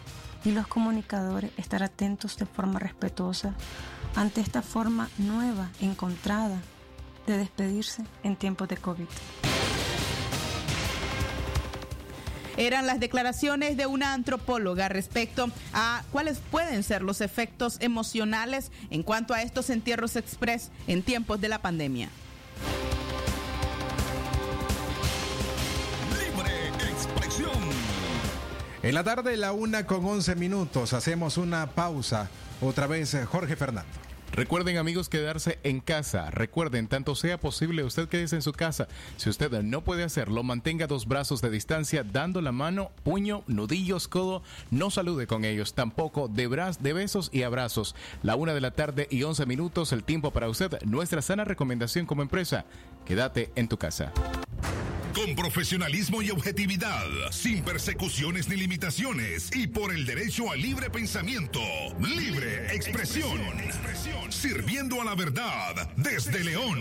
y 0.45 0.53
los 0.53 0.67
comunicadores 0.67 1.51
estar 1.59 1.83
atentos 1.83 2.39
de 2.39 2.47
forma 2.47 2.79
respetuosa 2.79 3.55
ante 4.15 4.41
esta 4.41 4.63
forma 4.63 5.11
nueva, 5.19 5.69
encontrada, 5.81 6.63
de 7.27 7.37
despedirse 7.37 8.05
en 8.23 8.37
tiempos 8.37 8.69
de 8.69 8.79
COVID. 8.79 9.07
Eran 12.59 12.87
las 12.87 13.01
declaraciones 13.01 13.77
de 13.77 13.87
una 13.87 14.13
antropóloga 14.13 14.89
respecto 14.89 15.49
a 15.73 16.03
cuáles 16.13 16.39
pueden 16.51 16.83
ser 16.83 17.03
los 17.03 17.21
efectos 17.21 17.79
emocionales 17.81 18.73
en 18.91 19.03
cuanto 19.03 19.33
a 19.33 19.43
estos 19.43 19.71
entierros 19.71 20.17
express 20.17 20.71
en 20.89 21.03
tiempos 21.03 21.41
de 21.41 21.49
la 21.49 21.63
pandemia. 21.63 22.11
En 28.83 28.95
la 28.95 29.05
tarde, 29.05 29.37
la 29.37 29.53
una 29.53 29.87
con 29.87 30.05
11 30.05 30.35
minutos, 30.37 30.93
hacemos 30.93 31.37
una 31.37 31.75
pausa. 31.75 32.29
Otra 32.61 32.87
vez, 32.87 33.17
Jorge 33.29 33.57
Fernando. 33.57 34.08
Recuerden 34.39 34.77
amigos 34.77 35.09
quedarse 35.09 35.59
en 35.65 35.81
casa. 35.81 36.31
Recuerden, 36.31 36.87
tanto 36.87 37.17
sea 37.17 37.39
posible, 37.39 37.83
usted 37.83 38.09
quédese 38.09 38.37
en 38.37 38.43
su 38.43 38.53
casa. 38.53 38.87
Si 39.17 39.29
usted 39.29 39.51
no 39.65 39.83
puede 39.83 40.05
hacerlo, 40.05 40.45
mantenga 40.45 40.87
dos 40.87 41.09
brazos 41.09 41.43
de 41.43 41.51
distancia, 41.51 42.05
dando 42.05 42.41
la 42.41 42.53
mano, 42.53 42.93
puño, 43.03 43.43
nudillos, 43.49 44.07
codo. 44.07 44.45
No 44.71 44.93
salude 44.93 45.27
con 45.27 45.45
ellos, 45.45 45.75
tampoco 45.75 46.29
de, 46.29 46.47
de 46.79 46.93
besos 46.93 47.31
y 47.33 47.43
abrazos. 47.43 47.97
La 48.23 48.37
una 48.37 48.55
de 48.55 48.61
la 48.61 48.71
tarde 48.71 49.09
y 49.11 49.25
11 49.25 49.45
minutos, 49.45 49.93
el 49.93 50.05
tiempo 50.05 50.31
para 50.31 50.49
usted. 50.49 50.81
Nuestra 50.85 51.21
sana 51.21 51.43
recomendación 51.45 52.07
como 52.07 52.23
empresa, 52.23 52.65
quédate 53.07 53.51
en 53.57 53.67
tu 53.67 53.77
casa. 53.77 54.13
Con 55.19 55.35
profesionalismo 55.35 56.23
y 56.23 56.31
objetividad, 56.31 57.05
sin 57.33 57.65
persecuciones 57.65 58.49
ni 58.49 58.55
limitaciones 58.55 59.51
y 59.53 59.67
por 59.67 59.93
el 59.93 60.07
derecho 60.07 60.53
al 60.53 60.63
libre 60.63 60.91
pensamiento, 60.91 61.61
libre 61.99 62.73
expresión, 62.73 63.41
Sirviendo 64.29 65.01
a 65.01 65.05
la 65.05 65.15
verdad 65.15 65.91
desde 65.97 66.45
León. 66.45 66.79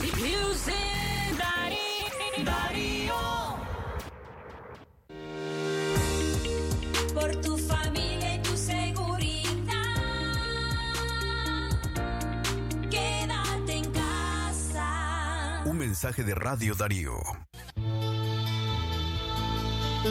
Diffuse 0.00 0.74
Darío 1.38 2.44
Darío. 2.44 3.14
Por 7.14 7.40
tu 7.40 7.56
familia 7.58 8.34
y 8.36 8.42
tu 8.42 8.56
seguridad, 8.56 9.70
quédate 12.90 13.72
en 13.72 13.92
casa. 13.92 15.62
Un 15.66 15.78
mensaje 15.78 16.24
de 16.24 16.34
Radio 16.34 16.74
Darío. 16.74 17.45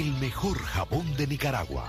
el 0.00 0.12
mejor 0.18 0.58
jabón 0.58 1.16
de 1.16 1.26
Nicaragua. 1.26 1.88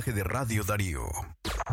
de 0.00 0.24
Radio 0.24 0.64
Darío. 0.64 1.06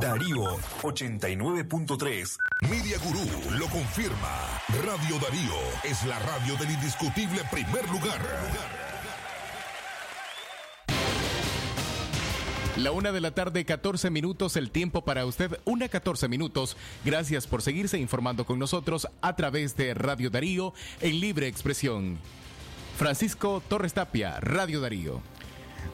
Darío 0.01 0.43
89.3. 0.81 2.37
Media 2.69 2.97
Gurú 2.97 3.57
lo 3.57 3.65
confirma. 3.67 4.59
Radio 4.83 5.17
Darío 5.19 5.55
es 5.85 6.03
la 6.03 6.19
radio 6.19 6.57
del 6.57 6.69
indiscutible 6.69 7.39
primer 7.49 7.89
lugar. 7.89 8.19
La 12.75 12.91
una 12.91 13.13
de 13.13 13.21
la 13.21 13.31
tarde, 13.31 13.63
14 13.63 14.09
minutos, 14.09 14.57
el 14.57 14.69
tiempo 14.69 15.05
para 15.05 15.25
usted, 15.25 15.57
una 15.63 15.87
14 15.87 16.27
minutos. 16.27 16.75
Gracias 17.05 17.47
por 17.47 17.61
seguirse 17.61 17.99
informando 17.99 18.45
con 18.45 18.59
nosotros 18.59 19.07
a 19.21 19.37
través 19.37 19.77
de 19.77 19.93
Radio 19.93 20.29
Darío 20.29 20.73
en 20.99 21.21
libre 21.21 21.47
expresión. 21.47 22.17
Francisco 22.97 23.63
Torres 23.69 23.93
Tapia, 23.93 24.41
Radio 24.41 24.81
Darío. 24.81 25.21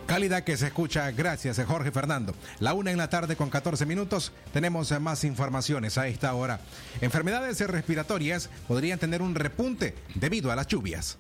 Calidad 0.06 0.44
que 0.44 0.56
se 0.56 0.68
escucha, 0.68 1.10
gracias 1.12 1.58
eh, 1.58 1.66
Jorge 1.66 1.92
Fernando. 1.92 2.36
La 2.60 2.74
una 2.74 2.92
en 2.92 2.98
la 2.98 3.10
tarde 3.10 3.36
con 3.36 3.50
14 3.50 3.86
minutos, 3.86 4.32
tenemos 4.54 4.92
eh, 4.92 5.00
más 5.00 5.24
informaciones 5.24 5.98
a 5.98 6.08
esta 6.08 6.34
hora. 6.36 6.60
Enfermedades 7.02 7.60
respiratorias 7.60 8.50
podrían 8.68 9.00
tener 9.00 9.22
un 9.22 9.34
repunte 9.34 9.96
debido 10.14 10.52
a 10.52 10.56
las 10.56 10.68
lluvias. 10.68 11.18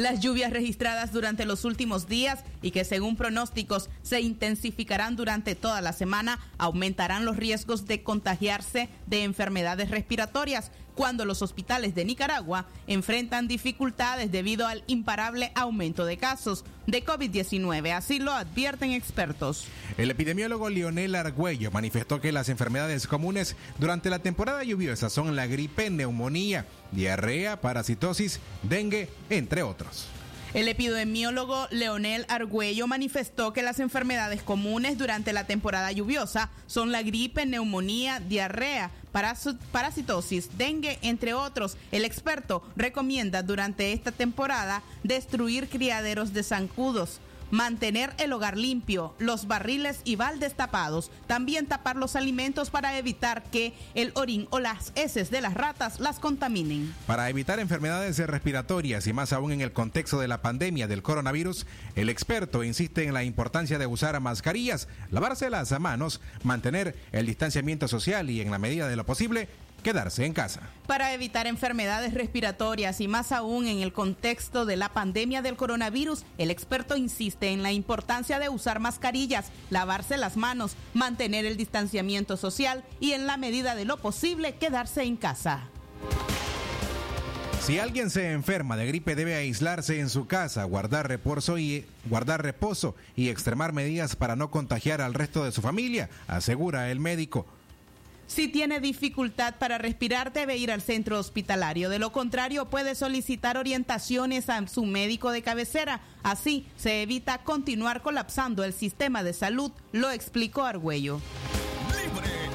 Las 0.00 0.20
lluvias 0.20 0.50
registradas 0.50 1.12
durante 1.12 1.44
los 1.44 1.66
últimos 1.66 2.08
días 2.08 2.40
y 2.62 2.70
que 2.70 2.84
según 2.84 3.16
pronósticos 3.16 3.90
se 4.02 4.20
intensificarán 4.22 5.14
durante 5.14 5.54
toda 5.54 5.82
la 5.82 5.92
semana 5.92 6.38
aumentarán 6.56 7.26
los 7.26 7.36
riesgos 7.36 7.86
de 7.86 8.02
contagiarse 8.02 8.88
de 9.06 9.24
enfermedades 9.24 9.90
respiratorias 9.90 10.72
cuando 11.00 11.24
los 11.24 11.40
hospitales 11.40 11.94
de 11.94 12.04
Nicaragua 12.04 12.66
enfrentan 12.86 13.48
dificultades 13.48 14.30
debido 14.30 14.66
al 14.66 14.84
imparable 14.86 15.50
aumento 15.54 16.04
de 16.04 16.18
casos 16.18 16.62
de 16.86 17.02
COVID-19. 17.02 17.92
Así 17.96 18.18
lo 18.18 18.32
advierten 18.32 18.90
expertos. 18.90 19.64
El 19.96 20.10
epidemiólogo 20.10 20.68
Lionel 20.68 21.14
Argüello 21.14 21.70
manifestó 21.70 22.20
que 22.20 22.32
las 22.32 22.50
enfermedades 22.50 23.06
comunes 23.06 23.56
durante 23.78 24.10
la 24.10 24.18
temporada 24.18 24.62
lluviosa 24.62 25.08
son 25.08 25.36
la 25.36 25.46
gripe, 25.46 25.88
neumonía, 25.88 26.66
diarrea, 26.92 27.62
parasitosis, 27.62 28.38
dengue, 28.62 29.08
entre 29.30 29.62
otros. 29.62 30.06
El 30.52 30.66
epidemiólogo 30.66 31.68
Leonel 31.70 32.26
Argüello 32.28 32.88
manifestó 32.88 33.52
que 33.52 33.62
las 33.62 33.78
enfermedades 33.78 34.42
comunes 34.42 34.98
durante 34.98 35.32
la 35.32 35.44
temporada 35.44 35.92
lluviosa 35.92 36.50
son 36.66 36.90
la 36.90 37.02
gripe, 37.02 37.46
neumonía, 37.46 38.18
diarrea, 38.18 38.90
parasitosis, 39.12 40.58
dengue, 40.58 40.98
entre 41.02 41.34
otros. 41.34 41.76
El 41.92 42.04
experto 42.04 42.64
recomienda 42.74 43.44
durante 43.44 43.92
esta 43.92 44.10
temporada 44.10 44.82
destruir 45.04 45.68
criaderos 45.68 46.32
de 46.32 46.42
zancudos. 46.42 47.20
Mantener 47.50 48.12
el 48.18 48.32
hogar 48.32 48.56
limpio, 48.56 49.14
los 49.18 49.46
barriles 49.46 50.00
y 50.04 50.16
baldes 50.16 50.54
tapados. 50.54 51.10
También 51.26 51.66
tapar 51.66 51.96
los 51.96 52.16
alimentos 52.16 52.70
para 52.70 52.96
evitar 52.98 53.42
que 53.44 53.74
el 53.94 54.12
orín 54.14 54.46
o 54.50 54.58
las 54.58 54.92
heces 54.94 55.30
de 55.30 55.40
las 55.40 55.54
ratas 55.54 56.00
las 56.00 56.18
contaminen. 56.18 56.94
Para 57.06 57.28
evitar 57.28 57.58
enfermedades 57.58 58.18
respiratorias 58.18 59.06
y 59.06 59.12
más 59.12 59.32
aún 59.32 59.52
en 59.52 59.60
el 59.60 59.72
contexto 59.72 60.20
de 60.20 60.28
la 60.28 60.42
pandemia 60.42 60.86
del 60.86 61.02
coronavirus, 61.02 61.66
el 61.94 62.08
experto 62.08 62.64
insiste 62.64 63.04
en 63.04 63.14
la 63.14 63.24
importancia 63.24 63.78
de 63.78 63.86
usar 63.86 64.18
mascarillas, 64.20 64.88
lavarse 65.10 65.50
las 65.50 65.78
manos, 65.80 66.20
mantener 66.42 66.96
el 67.12 67.26
distanciamiento 67.26 67.88
social 67.88 68.30
y 68.30 68.40
en 68.40 68.50
la 68.50 68.58
medida 68.58 68.88
de 68.88 68.96
lo 68.96 69.06
posible, 69.06 69.48
quedarse 69.80 70.24
en 70.24 70.32
casa. 70.32 70.60
Para 70.86 71.12
evitar 71.14 71.46
enfermedades 71.46 72.14
respiratorias 72.14 73.00
y 73.00 73.08
más 73.08 73.32
aún 73.32 73.66
en 73.66 73.80
el 73.80 73.92
contexto 73.92 74.66
de 74.66 74.76
la 74.76 74.88
pandemia 74.90 75.42
del 75.42 75.56
coronavirus, 75.56 76.24
el 76.38 76.50
experto 76.50 76.96
insiste 76.96 77.50
en 77.50 77.62
la 77.62 77.72
importancia 77.72 78.38
de 78.38 78.48
usar 78.48 78.80
mascarillas, 78.80 79.50
lavarse 79.70 80.16
las 80.16 80.36
manos, 80.36 80.76
mantener 80.94 81.44
el 81.44 81.56
distanciamiento 81.56 82.36
social 82.36 82.84
y 82.98 83.12
en 83.12 83.26
la 83.26 83.36
medida 83.36 83.74
de 83.74 83.84
lo 83.84 83.98
posible 83.98 84.54
quedarse 84.54 85.02
en 85.02 85.16
casa. 85.16 85.68
Si 87.60 87.78
alguien 87.78 88.08
se 88.08 88.32
enferma 88.32 88.76
de 88.76 88.86
gripe 88.86 89.14
debe 89.14 89.34
aislarse 89.34 90.00
en 90.00 90.08
su 90.08 90.26
casa, 90.26 90.64
guardar 90.64 91.08
reposo 91.08 91.58
y 91.58 91.84
guardar 92.06 92.42
reposo 92.42 92.96
y 93.16 93.28
extremar 93.28 93.74
medidas 93.74 94.16
para 94.16 94.34
no 94.34 94.50
contagiar 94.50 95.02
al 95.02 95.12
resto 95.12 95.44
de 95.44 95.52
su 95.52 95.60
familia, 95.60 96.08
asegura 96.26 96.90
el 96.90 97.00
médico. 97.00 97.46
Si 98.30 98.46
tiene 98.46 98.78
dificultad 98.78 99.56
para 99.58 99.76
respirar, 99.76 100.32
debe 100.32 100.56
ir 100.56 100.70
al 100.70 100.82
centro 100.82 101.18
hospitalario. 101.18 101.88
De 101.88 101.98
lo 101.98 102.12
contrario, 102.12 102.66
puede 102.66 102.94
solicitar 102.94 103.56
orientaciones 103.56 104.48
a 104.48 104.64
su 104.68 104.84
médico 104.84 105.32
de 105.32 105.42
cabecera. 105.42 106.00
Así 106.22 106.64
se 106.76 107.02
evita 107.02 107.38
continuar 107.38 108.02
colapsando 108.02 108.62
el 108.62 108.72
sistema 108.72 109.24
de 109.24 109.32
salud, 109.32 109.72
lo 109.90 110.12
explicó 110.12 110.62
Argüello. 110.62 111.20
Libre 111.88 112.49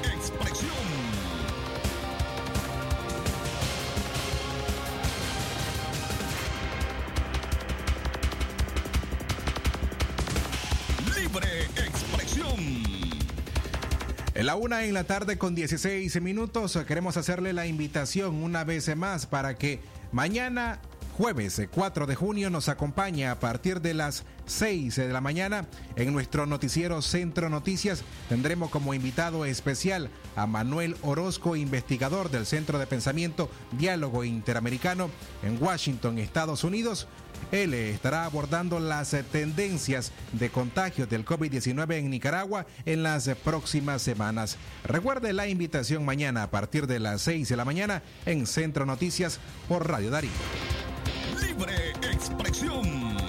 la 14.42 14.54
una 14.56 14.84
en 14.84 14.92
la 14.92 15.04
tarde 15.04 15.38
con 15.38 15.54
16 15.54 16.20
minutos 16.20 16.78
queremos 16.86 17.16
hacerle 17.16 17.52
la 17.52 17.66
invitación 17.66 18.42
una 18.42 18.64
vez 18.64 18.94
más 18.94 19.26
para 19.26 19.56
que 19.56 19.80
mañana 20.12 20.80
jueves 21.16 21.62
4 21.70 22.06
de 22.06 22.14
junio 22.14 22.50
nos 22.50 22.68
acompañe 22.68 23.26
a 23.26 23.40
partir 23.40 23.80
de 23.80 23.94
las 23.94 24.24
6 24.44 24.96
de 24.96 25.08
la 25.08 25.22
mañana, 25.22 25.66
en 25.96 26.12
nuestro 26.12 26.44
noticiero 26.44 27.00
Centro 27.00 27.48
Noticias, 27.48 28.04
tendremos 28.28 28.70
como 28.70 28.92
invitado 28.92 29.46
especial 29.46 30.10
a 30.36 30.46
Manuel 30.46 30.96
Orozco, 31.00 31.56
investigador 31.56 32.30
del 32.30 32.44
Centro 32.44 32.78
de 32.78 32.86
Pensamiento 32.86 33.50
Diálogo 33.72 34.24
Interamericano 34.24 35.08
en 35.42 35.60
Washington, 35.60 36.18
Estados 36.18 36.64
Unidos. 36.64 37.08
Él 37.52 37.74
estará 37.74 38.24
abordando 38.24 38.80
las 38.80 39.16
tendencias 39.30 40.12
de 40.32 40.50
contagios 40.50 41.08
del 41.08 41.24
COVID-19 41.24 41.94
en 41.94 42.10
Nicaragua 42.10 42.66
en 42.84 43.02
las 43.02 43.28
próximas 43.44 44.02
semanas. 44.02 44.56
Recuerde 44.84 45.32
la 45.32 45.48
invitación 45.48 46.04
mañana 46.04 46.42
a 46.44 46.50
partir 46.50 46.86
de 46.86 47.00
las 47.00 47.22
6 47.22 47.48
de 47.48 47.56
la 47.56 47.64
mañana 47.64 48.02
en 48.24 48.46
Centro 48.46 48.86
Noticias 48.86 49.38
por 49.68 49.88
Radio 49.88 50.10
Darío. 50.10 50.30
Libre 51.40 51.92
expresión. 52.02 53.25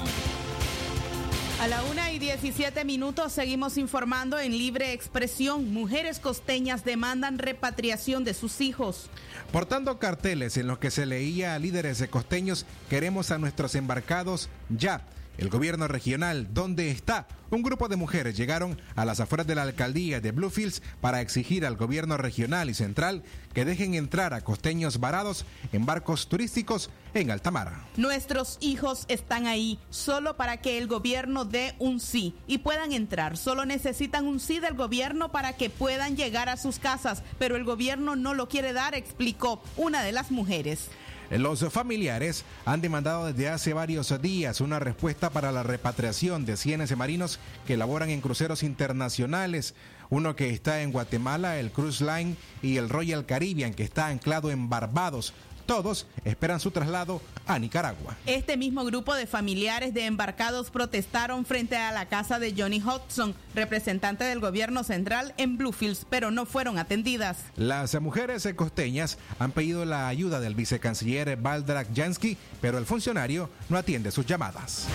A 1.60 1.68
la 1.68 1.84
una 1.86 2.12
y 2.12 2.20
17 2.20 2.86
minutos 2.86 3.34
seguimos 3.34 3.80
informando 3.80 4.38
en 4.38 4.52
libre 4.52 4.94
expresión. 4.94 5.74
Mujeres 5.74 6.20
costeñas 6.20 6.86
demandan 6.86 7.40
repatriación 7.40 8.24
de 8.24 8.36
sus 8.36 8.62
hijos. 8.62 9.10
Portando 9.52 9.98
carteles 9.98 10.56
en 10.58 10.68
los 10.68 10.78
que 10.78 10.92
se 10.92 11.08
leía 11.08 11.56
a 11.56 11.60
líderes 11.60 11.98
de 11.98 12.10
costeños, 12.10 12.68
queremos 12.92 13.32
a 13.32 13.40
nuestros 13.40 13.74
embarcados 13.74 14.50
ya. 14.70 15.02
El 15.38 15.50
gobierno 15.50 15.88
regional, 15.88 16.48
¿dónde 16.52 16.90
está? 16.90 17.28
Un 17.52 17.62
grupo 17.62 17.88
de 17.88 17.96
mujeres 17.96 18.36
llegaron 18.36 18.82
a 18.96 19.06
las 19.06 19.20
afueras 19.20 19.46
de 19.46 19.54
la 19.54 19.62
alcaldía 19.62 20.20
de 20.20 20.32
Bluefields 20.32 20.82
para 21.00 21.22
exigir 21.22 21.64
al 21.64 21.78
gobierno 21.78 22.18
regional 22.18 22.72
y 22.72 22.74
central 22.74 23.22
que 23.54 23.64
dejen 23.64 23.94
entrar 23.94 24.34
a 24.34 24.42
costeños 24.42 25.00
varados 25.00 25.46
en 25.72 25.86
barcos 25.86 26.28
turísticos 26.28 26.90
en 27.14 27.30
alta 27.30 27.52
mar. 27.52 27.86
Nuestros 27.98 28.58
hijos 28.62 29.06
están 29.10 29.46
ahí 29.46 29.80
solo 29.92 30.38
para 30.38 30.58
que 30.58 30.80
el 30.80 30.88
gobierno 30.88 31.46
dé 31.46 31.76
un 31.78 32.00
sí 32.00 32.34
y 32.48 32.58
puedan 32.58 32.92
entrar. 32.92 33.38
Solo 33.38 33.64
necesitan 33.64 34.26
un 34.26 34.40
sí 34.40 34.60
del 34.60 34.74
gobierno 34.74 35.32
para 35.32 35.54
que 35.54 35.70
puedan 35.70 36.18
llegar 36.18 36.50
a 36.50 36.58
sus 36.58 36.80
casas, 36.80 37.22
pero 37.38 37.56
el 37.56 37.64
gobierno 37.64 38.16
no 38.16 38.34
lo 38.34 38.50
quiere 38.50 38.74
dar, 38.74 38.96
explicó 38.96 39.62
una 39.78 40.02
de 40.02 40.14
las 40.14 40.32
mujeres. 40.32 40.90
Los 41.30 41.60
familiares 41.74 42.46
han 42.66 42.80
demandado 42.80 43.26
desde 43.26 43.50
hace 43.50 43.74
varios 43.74 44.22
días 44.22 44.62
una 44.62 44.80
respuesta 44.80 45.30
para 45.30 45.52
la 45.52 45.62
repatriación 45.62 46.46
de 46.46 46.56
cienes 46.56 46.96
marinos 46.96 47.40
que 47.66 47.76
laboran 47.76 48.10
en 48.10 48.22
cruceros 48.22 48.64
internacionales. 48.64 49.76
Uno 50.10 50.38
que 50.38 50.52
está 50.52 50.82
en 50.82 50.94
Guatemala, 50.94 51.60
el 51.60 51.72
Cruise 51.72 52.00
Line, 52.00 52.38
y 52.62 52.78
el 52.78 52.88
Royal 52.88 53.26
Caribbean, 53.26 53.74
que 53.74 53.84
está 53.84 54.08
anclado 54.08 54.52
en 54.52 54.70
Barbados. 54.70 55.34
Todos 55.68 56.08
esperan 56.24 56.62
su 56.62 56.72
traslado 56.72 57.22
a 57.46 57.60
Nicaragua. 57.60 58.16
Este 58.26 58.56
mismo 58.56 58.86
grupo 58.86 59.14
de 59.14 59.28
familiares 59.28 59.94
de 59.94 60.06
embarcados 60.06 60.72
protestaron 60.72 61.46
frente 61.46 61.76
a 61.76 61.92
la 61.92 62.06
casa 62.08 62.40
de 62.40 62.56
Johnny 62.58 62.82
Hudson, 62.82 63.36
representante 63.54 64.24
del 64.24 64.40
gobierno 64.40 64.86
central 64.86 65.34
en 65.36 65.58
Bluefields, 65.58 66.08
pero 66.10 66.32
no 66.32 66.46
fueron 66.46 66.80
atendidas. 66.80 67.40
Las 67.58 68.00
mujeres 68.00 68.48
costeñas 68.56 69.18
han 69.40 69.52
pedido 69.52 69.84
la 69.84 70.08
ayuda 70.08 70.40
del 70.40 70.56
vicecanciller 70.56 71.36
Baldrak 71.36 71.94
Jansky, 71.94 72.38
pero 72.62 72.78
el 72.78 72.86
funcionario 72.86 73.50
no 73.68 73.78
atiende 73.78 74.12
sus 74.12 74.26
llamadas. 74.26 74.88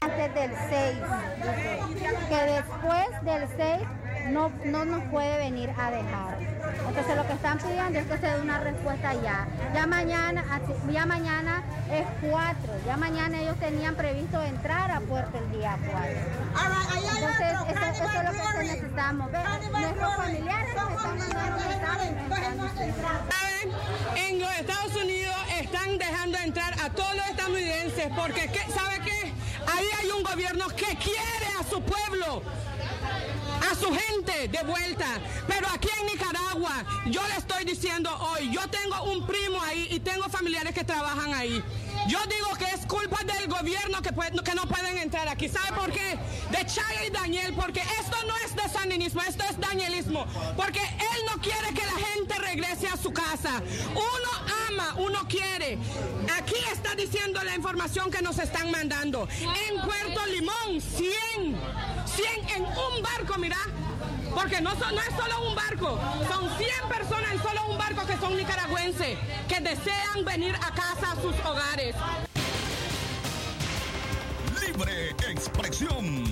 Antes 0.00 0.32
del 0.32 0.50
6, 0.70 0.98
que 2.28 2.52
después 2.52 3.24
del 3.24 3.48
6 3.56 4.09
no, 4.28 4.50
no 4.64 4.84
nos 4.84 5.02
puede 5.04 5.36
venir 5.38 5.70
a 5.78 5.90
dejar. 5.90 6.38
Entonces 6.88 7.16
lo 7.16 7.26
que 7.26 7.32
están 7.32 7.58
pidiendo 7.58 7.98
es 7.98 8.06
que 8.06 8.18
se 8.18 8.26
dé 8.26 8.40
una 8.40 8.60
respuesta 8.60 9.14
ya. 9.14 9.46
Ya 9.74 9.86
mañana, 9.86 10.44
ya 10.92 11.06
mañana 11.06 11.62
es 11.92 12.06
4, 12.30 12.56
ya 12.86 12.96
mañana 12.96 13.40
ellos 13.40 13.56
tenían 13.58 13.94
previsto 13.96 14.42
entrar 14.42 14.90
a 14.90 15.00
puerto 15.00 15.38
el 15.38 15.50
día 15.58 15.76
4. 15.90 16.10
Entonces 16.60 17.96
eso, 17.96 18.04
es 18.04 18.24
lo 18.24 18.58
que 18.58 18.64
necesitamos 18.64 19.32
ver. 19.32 19.42
Nuestros 19.70 20.16
familiares 20.16 20.74
nos 20.74 20.90
están 20.90 21.18
mandando 21.18 22.70
En 24.16 24.40
los 24.40 24.50
Estados 24.58 24.94
Unidos 24.96 25.34
están 25.60 25.98
dejando 25.98 26.38
entrar 26.38 26.72
a 26.80 26.90
todos 26.90 27.14
los 27.16 27.26
estadounidenses 27.26 28.08
porque 28.16 28.48
¿qué- 28.48 28.72
¿sabe 28.72 29.00
qué? 29.04 29.32
Ahí 29.66 29.86
hay 30.00 30.10
un 30.10 30.22
gobierno 30.22 30.66
que 30.68 30.96
quiere 30.96 31.46
a 31.58 31.62
su 31.68 31.82
pueblo, 31.82 32.42
a 33.60 33.74
su 33.74 33.92
gente 33.92 34.48
de 34.48 34.64
vuelta. 34.64 35.06
Pero 35.46 35.66
aquí 35.68 35.88
en 36.00 36.06
Nicaragua, 36.06 36.84
yo 37.06 37.20
le 37.28 37.36
estoy 37.36 37.64
diciendo 37.64 38.10
hoy, 38.18 38.50
yo 38.52 38.60
tengo 38.68 39.02
un 39.04 39.26
primo 39.26 39.60
ahí 39.62 39.88
y 39.90 40.00
tengo 40.00 40.28
familiares 40.28 40.74
que 40.74 40.84
trabajan 40.84 41.34
ahí. 41.34 41.62
Yo 42.08 42.18
digo 42.28 42.50
que 42.58 42.64
es 42.64 42.86
culpa 42.86 43.18
del 43.24 43.48
gobierno 43.48 44.00
que, 44.02 44.54
no 44.54 44.66
pueden 44.66 44.98
entrar 44.98 45.28
aquí. 45.28 45.48
¿Sabe 45.48 45.72
por 45.76 45.92
qué? 45.92 46.18
De 46.50 46.66
Chaya 46.66 47.04
y 47.06 47.10
Daniel, 47.10 47.54
porque 47.54 47.80
esto 47.80 48.16
no 48.26 48.34
es 48.44 48.56
de 48.56 48.68
sandinismo, 48.68 49.22
esto 49.22 49.44
es 49.48 49.58
danielismo. 49.58 50.26
Porque 50.56 50.80
él 50.80 51.20
no 51.30 51.40
quiere 51.40 51.74
que 51.74 51.84
la 51.84 52.06
gente 52.06 52.34
regrese 52.38 52.88
a 52.88 52.96
su 52.96 53.12
casa. 53.12 53.62
Uno 53.90 54.54
ama, 54.68 54.94
uno 54.98 55.28
quiere. 55.28 55.78
Aquí 56.38 56.56
está 56.72 56.94
diciendo 56.94 57.42
la 57.42 57.54
información 57.54 58.10
que 58.10 58.22
nos 58.22 58.38
están 58.38 58.70
mandando. 58.70 59.28
En 59.68 59.80
Puerto 59.82 60.26
Limón, 60.26 60.80
100, 60.80 61.12
100 62.06 62.48
en 62.56 62.62
un 62.64 63.02
barco, 63.02 63.38
mira. 63.38 63.58
Porque 64.34 64.60
no, 64.60 64.74
no 64.74 65.00
es 65.00 65.16
solo 65.16 65.48
un 65.48 65.54
barco, 65.56 65.98
son 66.28 66.48
100 66.56 66.88
personas 66.88 67.32
en 67.32 67.42
solo 67.42 67.66
un 67.68 67.78
barco 67.78 68.06
que 68.06 68.16
son 68.16 68.36
nicaragüenses, 68.36 69.18
que 69.48 69.60
desean 69.60 70.24
venir 70.24 70.54
a 70.54 70.72
casa 70.72 71.12
a 71.12 71.14
sus 71.16 71.34
hogares. 71.44 71.89
Libre 74.66 75.10
expresión. 75.30 76.24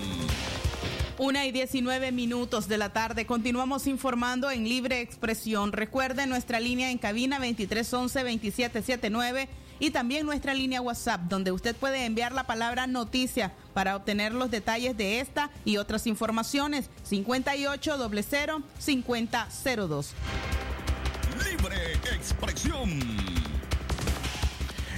Una 1.19 1.47
y 1.47 1.53
19 1.53 2.13
minutos 2.13 2.69
de 2.69 2.79
la 2.79 2.93
tarde. 2.93 3.27
Continuamos 3.27 3.89
informando 3.89 4.53
en 4.53 4.69
libre 4.69 5.01
expresión. 5.01 5.73
Recuerde 5.73 6.29
nuestra 6.29 6.61
línea 6.61 6.93
en 6.93 6.99
cabina 6.99 7.41
2311-2779 7.41 9.49
y 9.81 9.91
también 9.91 10.27
nuestra 10.27 10.55
línea 10.55 10.81
WhatsApp, 10.81 11.23
donde 11.23 11.51
usted 11.51 11.75
puede 11.75 12.05
enviar 12.05 12.31
la 12.33 12.45
palabra 12.45 12.87
noticia 12.87 13.53
para 13.75 13.97
obtener 13.97 14.33
los 14.33 14.53
detalles 14.53 14.97
de 14.97 15.19
esta 15.19 15.51
y 15.65 15.79
otras 15.79 16.07
informaciones. 16.07 16.89
5800-5002. 17.09 20.07
Libre 21.45 21.95
expresión. 22.15 23.38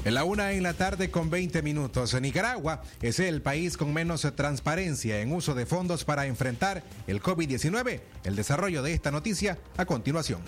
En 0.02 0.14
la 0.14 0.24
una 0.24 0.52
en 0.52 0.62
la 0.62 0.72
tarde 0.72 1.10
con 1.10 1.28
20 1.28 1.60
minutos. 1.60 2.18
Nicaragua 2.18 2.82
es 3.02 3.20
el 3.20 3.42
país 3.42 3.76
con 3.76 3.92
menos 3.92 4.26
transparencia 4.34 5.20
en 5.20 5.30
uso 5.30 5.54
de 5.54 5.66
fondos 5.66 6.04
para 6.04 6.24
enfrentar 6.24 6.82
el 7.06 7.22
COVID-19. 7.22 8.00
El 8.24 8.34
desarrollo 8.34 8.82
de 8.82 8.94
esta 8.94 9.10
noticia 9.10 9.58
a 9.76 9.84
continuación. 9.84 10.40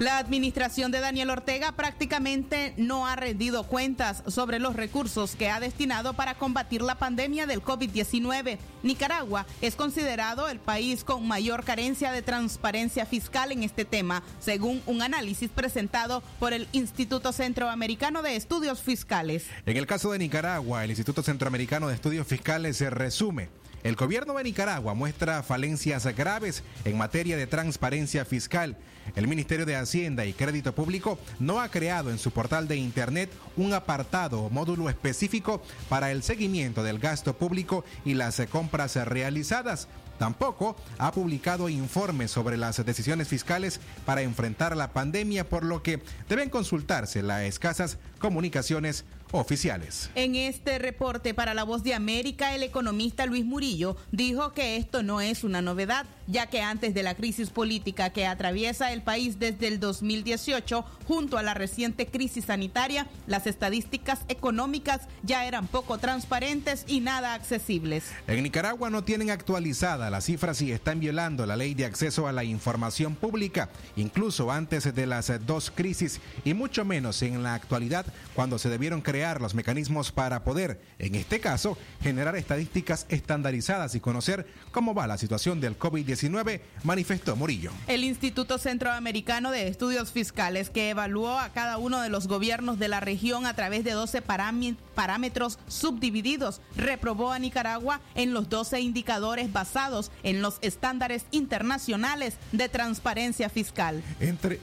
La 0.00 0.16
administración 0.16 0.90
de 0.90 1.00
Daniel 1.00 1.28
Ortega 1.28 1.72
prácticamente 1.72 2.72
no 2.78 3.06
ha 3.06 3.16
rendido 3.16 3.64
cuentas 3.64 4.22
sobre 4.28 4.58
los 4.58 4.74
recursos 4.74 5.36
que 5.36 5.50
ha 5.50 5.60
destinado 5.60 6.14
para 6.14 6.36
combatir 6.36 6.80
la 6.80 6.94
pandemia 6.94 7.46
del 7.46 7.62
COVID-19. 7.62 8.56
Nicaragua 8.82 9.44
es 9.60 9.76
considerado 9.76 10.48
el 10.48 10.58
país 10.58 11.04
con 11.04 11.28
mayor 11.28 11.64
carencia 11.64 12.12
de 12.12 12.22
transparencia 12.22 13.04
fiscal 13.04 13.52
en 13.52 13.62
este 13.62 13.84
tema, 13.84 14.22
según 14.38 14.80
un 14.86 15.02
análisis 15.02 15.50
presentado 15.50 16.22
por 16.38 16.54
el 16.54 16.66
Instituto 16.72 17.30
Centroamericano 17.34 18.22
de 18.22 18.36
Estudios 18.36 18.80
Fiscales. 18.80 19.48
En 19.66 19.76
el 19.76 19.86
caso 19.86 20.12
de 20.12 20.18
Nicaragua, 20.18 20.82
el 20.82 20.92
Instituto 20.92 21.22
Centroamericano 21.22 21.88
de 21.88 21.94
Estudios 21.94 22.26
Fiscales 22.26 22.78
se 22.78 22.88
resume. 22.88 23.50
El 23.82 23.96
gobierno 23.96 24.34
de 24.34 24.44
Nicaragua 24.44 24.92
muestra 24.92 25.42
falencias 25.42 26.04
graves 26.14 26.62
en 26.84 26.98
materia 26.98 27.36
de 27.38 27.46
transparencia 27.46 28.26
fiscal. 28.26 28.76
El 29.16 29.28
Ministerio 29.28 29.66
de 29.66 29.76
Hacienda 29.76 30.24
y 30.24 30.32
Crédito 30.32 30.74
Público 30.74 31.18
no 31.38 31.60
ha 31.60 31.68
creado 31.68 32.10
en 32.10 32.18
su 32.18 32.30
portal 32.30 32.68
de 32.68 32.76
Internet 32.76 33.30
un 33.56 33.72
apartado 33.72 34.42
o 34.42 34.50
módulo 34.50 34.88
específico 34.88 35.62
para 35.88 36.10
el 36.10 36.22
seguimiento 36.22 36.82
del 36.82 36.98
gasto 36.98 37.36
público 37.36 37.84
y 38.04 38.14
las 38.14 38.40
compras 38.50 38.96
realizadas. 38.96 39.88
Tampoco 40.18 40.76
ha 40.98 41.12
publicado 41.12 41.70
informes 41.70 42.30
sobre 42.30 42.58
las 42.58 42.84
decisiones 42.84 43.26
fiscales 43.26 43.80
para 44.04 44.20
enfrentar 44.20 44.76
la 44.76 44.92
pandemia, 44.92 45.48
por 45.48 45.64
lo 45.64 45.82
que 45.82 46.02
deben 46.28 46.50
consultarse 46.50 47.22
las 47.22 47.44
escasas 47.44 47.96
comunicaciones 48.18 49.06
oficiales. 49.32 50.10
En 50.14 50.34
este 50.34 50.78
reporte 50.78 51.34
para 51.34 51.54
La 51.54 51.64
Voz 51.64 51.82
de 51.82 51.94
América, 51.94 52.54
el 52.54 52.62
economista 52.62 53.26
Luis 53.26 53.44
Murillo 53.44 53.96
dijo 54.12 54.52
que 54.52 54.76
esto 54.76 55.02
no 55.02 55.20
es 55.20 55.44
una 55.44 55.62
novedad, 55.62 56.06
ya 56.26 56.46
que 56.46 56.62
antes 56.62 56.94
de 56.94 57.02
la 57.02 57.14
crisis 57.14 57.50
política 57.50 58.10
que 58.10 58.26
atraviesa 58.26 58.92
el 58.92 59.02
país 59.02 59.38
desde 59.38 59.68
el 59.68 59.80
2018, 59.80 60.84
junto 61.06 61.38
a 61.38 61.42
la 61.42 61.54
reciente 61.54 62.06
crisis 62.06 62.46
sanitaria, 62.46 63.06
las 63.26 63.46
estadísticas 63.46 64.20
económicas 64.28 65.02
ya 65.22 65.44
eran 65.44 65.66
poco 65.66 65.98
transparentes 65.98 66.84
y 66.86 67.00
nada 67.00 67.34
accesibles. 67.34 68.04
En 68.26 68.42
Nicaragua 68.42 68.90
no 68.90 69.04
tienen 69.04 69.30
actualizada 69.30 70.10
las 70.10 70.24
cifras 70.24 70.62
y 70.62 70.72
están 70.72 71.00
violando 71.00 71.46
la 71.46 71.56
ley 71.56 71.74
de 71.74 71.84
acceso 71.84 72.26
a 72.26 72.32
la 72.32 72.44
información 72.44 73.14
pública, 73.14 73.68
incluso 73.96 74.50
antes 74.50 74.94
de 74.94 75.06
las 75.06 75.32
dos 75.46 75.70
crisis 75.74 76.20
y 76.44 76.54
mucho 76.54 76.84
menos 76.84 77.22
en 77.22 77.42
la 77.42 77.54
actualidad 77.54 78.06
cuando 78.34 78.58
se 78.58 78.68
debieron 78.68 79.00
crear 79.00 79.19
crear 79.20 79.42
los 79.42 79.54
mecanismos 79.54 80.12
para 80.12 80.44
poder, 80.44 80.80
en 80.98 81.14
este 81.14 81.40
caso, 81.40 81.76
generar 82.00 82.36
estadísticas 82.36 83.04
estandarizadas 83.10 83.94
y 83.94 84.00
conocer 84.00 84.46
cómo 84.72 84.94
va 84.94 85.06
la 85.06 85.18
situación 85.18 85.60
del 85.60 85.78
COVID-19, 85.78 86.62
manifestó 86.84 87.36
Murillo. 87.36 87.70
El 87.86 88.02
Instituto 88.02 88.56
Centroamericano 88.56 89.50
de 89.50 89.68
Estudios 89.68 90.10
Fiscales, 90.10 90.70
que 90.70 90.88
evaluó 90.88 91.38
a 91.38 91.50
cada 91.50 91.76
uno 91.76 92.00
de 92.00 92.08
los 92.08 92.28
gobiernos 92.28 92.78
de 92.78 92.88
la 92.88 93.00
región 93.00 93.44
a 93.44 93.52
través 93.52 93.84
de 93.84 93.90
12 93.90 94.22
parámetros 94.22 95.58
subdivididos, 95.68 96.62
reprobó 96.74 97.30
a 97.30 97.38
Nicaragua 97.38 98.00
en 98.14 98.32
los 98.32 98.48
12 98.48 98.80
indicadores 98.80 99.52
basados 99.52 100.10
en 100.22 100.40
los 100.40 100.56
estándares 100.62 101.26
internacionales 101.30 102.38
de 102.52 102.70
transparencia 102.70 103.50
fiscal. 103.50 104.02
Entre 104.18 104.60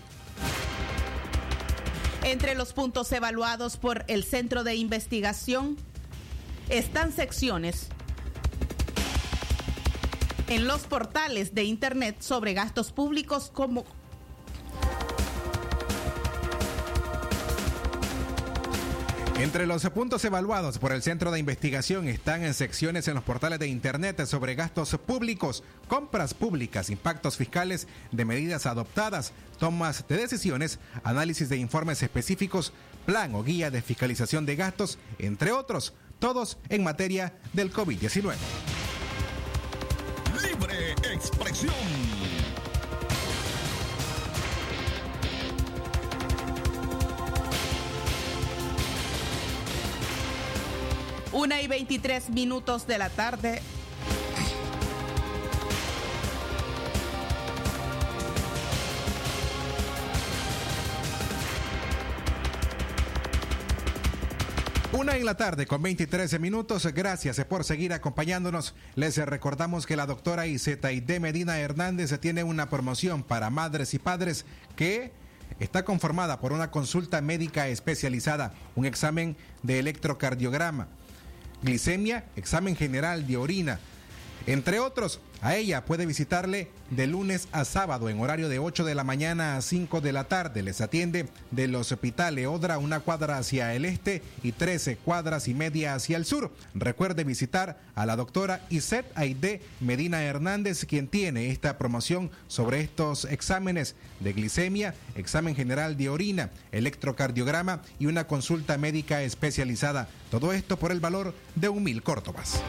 entre 2.32 2.55
los 2.55 2.73
puntos 2.73 3.11
evaluados 3.13 3.78
por 3.78 4.03
el 4.07 4.23
Centro 4.25 4.65
de 4.65 4.75
Investigación 4.75 5.78
están 6.67 7.13
secciones 7.13 7.88
en 10.49 10.67
los 10.67 10.82
portales 10.82 11.55
de 11.55 11.63
Internet 11.63 12.17
sobre 12.19 12.53
gastos 12.53 12.91
públicos 12.91 13.49
como 13.53 13.86
Entre 19.39 19.67
los 19.67 19.88
puntos 19.91 20.25
evaluados 20.25 20.79
por 20.79 20.91
el 20.91 21.03
Centro 21.03 21.29
de 21.29 21.38
Investigación 21.38 22.07
están 22.07 22.43
en 22.43 22.55
secciones 22.55 23.07
en 23.07 23.13
los 23.13 23.23
portales 23.23 23.59
de 23.59 23.67
Internet 23.67 24.25
sobre 24.25 24.55
gastos 24.55 24.97
públicos, 24.97 25.63
compras 25.88 26.33
públicas, 26.33 26.89
impactos 26.89 27.38
fiscales 27.38 27.88
de 28.11 28.25
medidas 28.25 28.65
adoptadas, 28.65 29.33
tomas 29.59 30.07
de 30.07 30.17
decisiones, 30.17 30.79
análisis 31.03 31.49
de 31.49 31.57
informes 31.57 32.01
específicos, 32.01 32.73
plan 33.05 33.35
o 33.35 33.43
guía 33.43 33.69
de 33.69 33.83
fiscalización 33.83 34.47
de 34.47 34.55
gastos, 34.55 34.97
entre 35.19 35.51
otros, 35.51 35.93
todos 36.17 36.57
en 36.69 36.83
materia 36.83 37.35
del 37.53 37.71
COVID-19. 37.71 38.33
Libre 40.41 40.93
expresión. 41.13 41.73
Una 51.47 51.61
y 51.61 51.67
23 51.67 52.31
minutos 52.31 52.85
de 52.87 52.97
la 52.97 53.09
tarde. 53.09 53.61
Una 64.91 65.15
en 65.15 65.23
la 65.23 65.37
tarde 65.37 65.65
con 65.65 65.81
23 65.81 66.37
minutos. 66.41 66.85
Gracias 66.87 67.41
por 67.45 67.63
seguir 67.63 67.93
acompañándonos. 67.93 68.75
Les 68.95 69.15
recordamos 69.15 69.85
que 69.85 69.95
la 69.95 70.05
doctora 70.05 70.47
Isetaide 70.47 71.21
Medina 71.21 71.57
Hernández 71.59 72.19
tiene 72.19 72.43
una 72.43 72.69
promoción 72.69 73.23
para 73.23 73.49
madres 73.49 73.93
y 73.93 73.99
padres 73.99 74.43
que 74.75 75.13
está 75.61 75.85
conformada 75.85 76.41
por 76.41 76.51
una 76.51 76.71
consulta 76.71 77.21
médica 77.21 77.69
especializada, 77.69 78.53
un 78.75 78.85
examen 78.85 79.37
de 79.63 79.79
electrocardiograma, 79.79 80.89
glicemia, 81.62 82.24
examen 82.36 82.76
general 82.76 83.26
de 83.26 83.38
orina, 83.38 83.80
entre 84.47 84.79
otros. 84.79 85.19
A 85.41 85.55
ella 85.55 85.85
puede 85.85 86.07
visitarle 86.07 86.69
de 86.89 87.05
lunes 87.05 87.47
a 87.51 87.63
sábado 87.63 88.09
en 88.09 88.19
horario 88.19 88.49
de 88.49 88.57
8 88.57 88.85
de 88.85 88.95
la 88.95 89.03
mañana 89.03 89.55
a 89.55 89.61
5 89.61 90.01
de 90.01 90.11
la 90.11 90.23
tarde. 90.23 90.63
Les 90.63 90.81
atiende 90.81 91.27
del 91.51 91.75
hospital 91.75 92.39
Eodra 92.39 92.79
una 92.79 93.01
cuadra 93.01 93.37
hacia 93.37 93.75
el 93.75 93.85
este 93.85 94.23
y 94.41 94.53
13 94.53 94.97
cuadras 94.97 95.47
y 95.47 95.53
media 95.53 95.93
hacia 95.93 96.17
el 96.17 96.25
sur. 96.25 96.51
Recuerde 96.73 97.23
visitar 97.23 97.79
a 97.93 98.07
la 98.07 98.15
doctora 98.15 98.65
Iset 98.71 99.05
Aide 99.13 99.61
Medina 99.79 100.23
Hernández, 100.23 100.85
quien 100.85 101.07
tiene 101.07 101.51
esta 101.51 101.77
promoción 101.77 102.31
sobre 102.47 102.81
estos 102.81 103.25
exámenes 103.25 103.95
de 104.21 104.33
glicemia, 104.33 104.95
examen 105.15 105.55
general 105.55 105.97
de 105.97 106.09
orina, 106.09 106.49
electrocardiograma 106.71 107.81
y 107.99 108.07
una 108.07 108.25
consulta 108.25 108.77
médica 108.79 109.21
especializada. 109.21 110.09
Todo 110.31 110.51
esto 110.51 110.77
por 110.77 110.91
el 110.91 110.99
valor 110.99 111.35
de 111.53 111.69
un 111.69 111.83
mil 111.83 112.01
córdobas. 112.01 112.59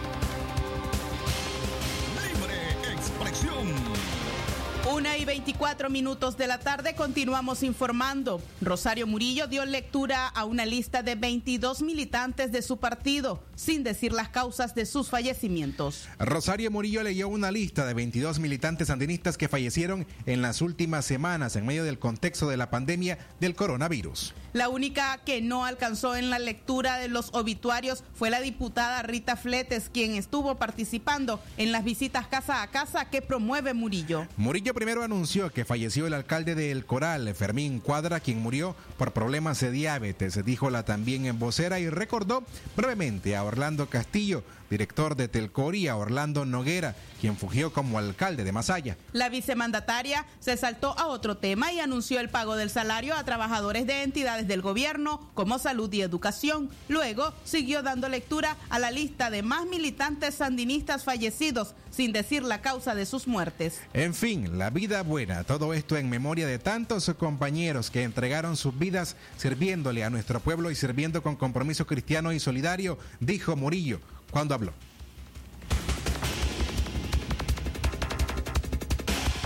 Una 4.99 5.17
y 5.17 5.25
24 5.25 5.91
minutos 5.91 6.37
de 6.37 6.49
la 6.49 6.59
tarde 6.59 6.97
continuamos 6.97 7.63
informando. 7.63 8.43
Rosario 8.61 9.07
Murillo 9.07 9.47
dio 9.47 9.65
lectura 9.65 10.27
a 10.27 10.45
una 10.45 10.67
lista 10.67 11.05
de 11.05 11.15
22 11.15 11.83
militantes 11.83 12.51
de 12.51 12.63
su 12.63 12.79
partido, 12.79 13.41
sin 13.55 13.85
decir 13.85 14.13
las 14.13 14.29
causas 14.29 14.75
de 14.75 14.87
sus 14.87 15.09
fallecimientos. 15.09 16.09
Rosario 16.19 16.73
Murillo 16.73 17.05
leyó 17.05 17.29
una 17.29 17.53
lista 17.53 17.87
de 17.87 17.95
22 17.95 18.41
militantes 18.41 18.89
sandinistas 18.89 19.39
que 19.39 19.47
fallecieron 19.47 20.05
en 20.27 20.43
las 20.43 20.63
últimas 20.63 21.05
semanas 21.05 21.55
en 21.55 21.65
medio 21.65 21.85
del 21.85 22.01
contexto 22.01 22.49
de 22.49 22.57
la 22.57 22.69
pandemia 22.69 23.19
del 23.39 23.55
coronavirus. 23.55 24.35
La 24.53 24.69
única 24.69 25.19
que 25.19 25.41
no 25.41 25.65
alcanzó 25.65 26.17
en 26.17 26.29
la 26.29 26.41
lectura 26.41 26.99
de 26.99 27.07
los 27.07 27.29
obituarios 27.35 28.03
fue 28.15 28.31
la 28.31 28.41
diputada 28.41 29.03
Rita 29.03 29.37
Fletes, 29.37 29.91
quien 29.93 30.17
estuvo 30.17 30.57
participando 30.57 31.41
en 31.57 31.71
las 31.71 31.85
visitas 31.85 32.27
casa 32.27 32.63
a 32.63 32.67
casa 32.67 33.05
que 33.05 33.23
promueve 33.23 33.75
Murillo. 33.75 34.27
Murillo 34.37 34.75
primero 34.75 34.88
anunció 34.89 35.51
que 35.51 35.67
falleció 35.67 36.07
el 36.07 36.15
alcalde 36.15 36.55
de 36.55 36.71
El 36.71 36.87
Coral, 36.87 37.35
Fermín 37.35 37.81
Cuadra, 37.81 38.21
quien 38.21 38.41
murió 38.41 38.75
por 38.97 39.13
problemas 39.13 39.61
de 39.61 39.71
diabetes, 39.71 40.43
dijo 40.45 40.71
la 40.71 40.85
también 40.85 41.27
en 41.27 41.39
vocera 41.39 41.79
y 41.79 41.91
recordó 41.91 42.43
brevemente 42.75 43.37
a 43.37 43.45
Orlando 43.45 43.91
Castillo, 43.91 44.43
director 44.71 45.17
de 45.17 45.29
Telcori, 45.29 45.89
a 45.89 45.97
Orlando 45.97 46.45
Noguera, 46.45 46.95
quien 47.21 47.37
fugió 47.37 47.73
como 47.73 47.99
alcalde 47.99 48.45
de 48.45 48.53
Masaya. 48.53 48.97
La 49.13 49.29
vicemandataria 49.29 50.27
se 50.41 50.57
saltó 50.57 50.99
a 50.99 51.07
otro 51.07 51.37
tema 51.37 51.73
y 51.73 51.81
anunció 51.81 52.21
el 52.21 52.29
pago 52.29 52.57
del 52.57 52.71
salario 52.71 53.15
a 53.15 53.25
trabajadores 53.25 53.87
de 53.87 54.03
entidades 54.03 54.49
del 54.49 54.63
gobierno 54.63 55.29
como 55.35 55.59
salud 55.59 55.93
y 55.93 56.03
educación. 56.03 56.71
Luego 56.89 57.33
siguió 57.45 57.83
dando 57.83 58.09
lectura 58.09 58.57
a 58.69 58.79
la 58.79 58.91
lista 58.91 59.31
de 59.31 59.43
más 59.43 59.67
militantes 59.67 60.37
sandinistas 60.37 61.05
fallecidos, 61.05 61.75
sin 61.91 62.13
decir 62.13 62.43
la 62.43 62.61
causa 62.61 62.95
de 62.95 63.07
sus 63.07 63.27
muertes. 63.27 63.81
En 63.93 64.15
fin, 64.15 64.59
la 64.59 64.71
vida 64.79 65.03
buena, 65.03 65.43
todo 65.43 65.75
esto 65.75 65.97
en 65.97 66.09
memoria 66.09 66.47
de 66.47 66.61
tantos 66.61 67.13
compañeros 67.19 67.91
que 67.91 68.05
entregaron 68.05 68.57
sus 68.57 68.79
vidas 68.79 69.17
sirviéndole 69.37 70.05
a 70.05 70.09
nuestro 70.09 70.39
pueblo 70.39 70.71
y 70.71 70.77
sirviendo 70.77 71.21
con 71.21 71.35
compromiso 71.35 71.85
cristiano 71.85 72.33
y 72.33 72.39
solidario, 72.39 72.97
dijo 73.19 73.57
Murillo 73.57 74.01
cuando 74.31 74.55
habló. 74.55 74.73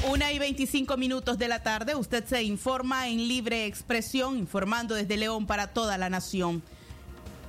Una 0.06 0.30
y 0.32 0.38
25 0.38 0.98
minutos 0.98 1.38
de 1.38 1.48
la 1.48 1.62
tarde, 1.62 1.94
usted 1.94 2.26
se 2.26 2.42
informa 2.42 3.08
en 3.08 3.26
libre 3.26 3.64
expresión, 3.64 4.36
informando 4.36 4.94
desde 4.94 5.16
León 5.16 5.46
para 5.46 5.68
toda 5.68 5.96
la 5.96 6.10
nación. 6.10 6.62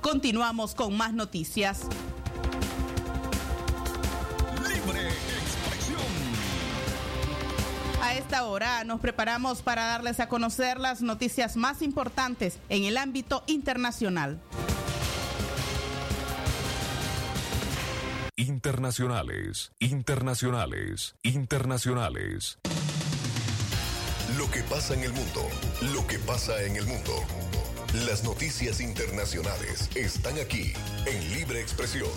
Continuamos 0.00 0.74
con 0.74 0.96
más 0.96 1.12
noticias. 1.12 1.82
A 8.14 8.18
esta 8.18 8.44
hora 8.44 8.84
nos 8.84 9.00
preparamos 9.00 9.60
para 9.62 9.86
darles 9.86 10.20
a 10.20 10.28
conocer 10.28 10.78
las 10.78 11.02
noticias 11.02 11.56
más 11.56 11.82
importantes 11.82 12.60
en 12.68 12.84
el 12.84 12.96
ámbito 12.96 13.42
internacional. 13.48 14.40
Internacionales, 18.36 19.72
internacionales, 19.80 21.16
internacionales. 21.24 22.58
Lo 24.38 24.48
que 24.48 24.62
pasa 24.62 24.94
en 24.94 25.02
el 25.02 25.12
mundo, 25.12 25.48
lo 25.92 26.06
que 26.06 26.20
pasa 26.20 26.62
en 26.62 26.76
el 26.76 26.86
mundo. 26.86 27.12
Las 28.06 28.22
noticias 28.22 28.80
internacionales 28.80 29.90
están 29.96 30.38
aquí 30.38 30.72
en 31.06 31.34
Libre 31.34 31.60
Expresión. 31.60 32.10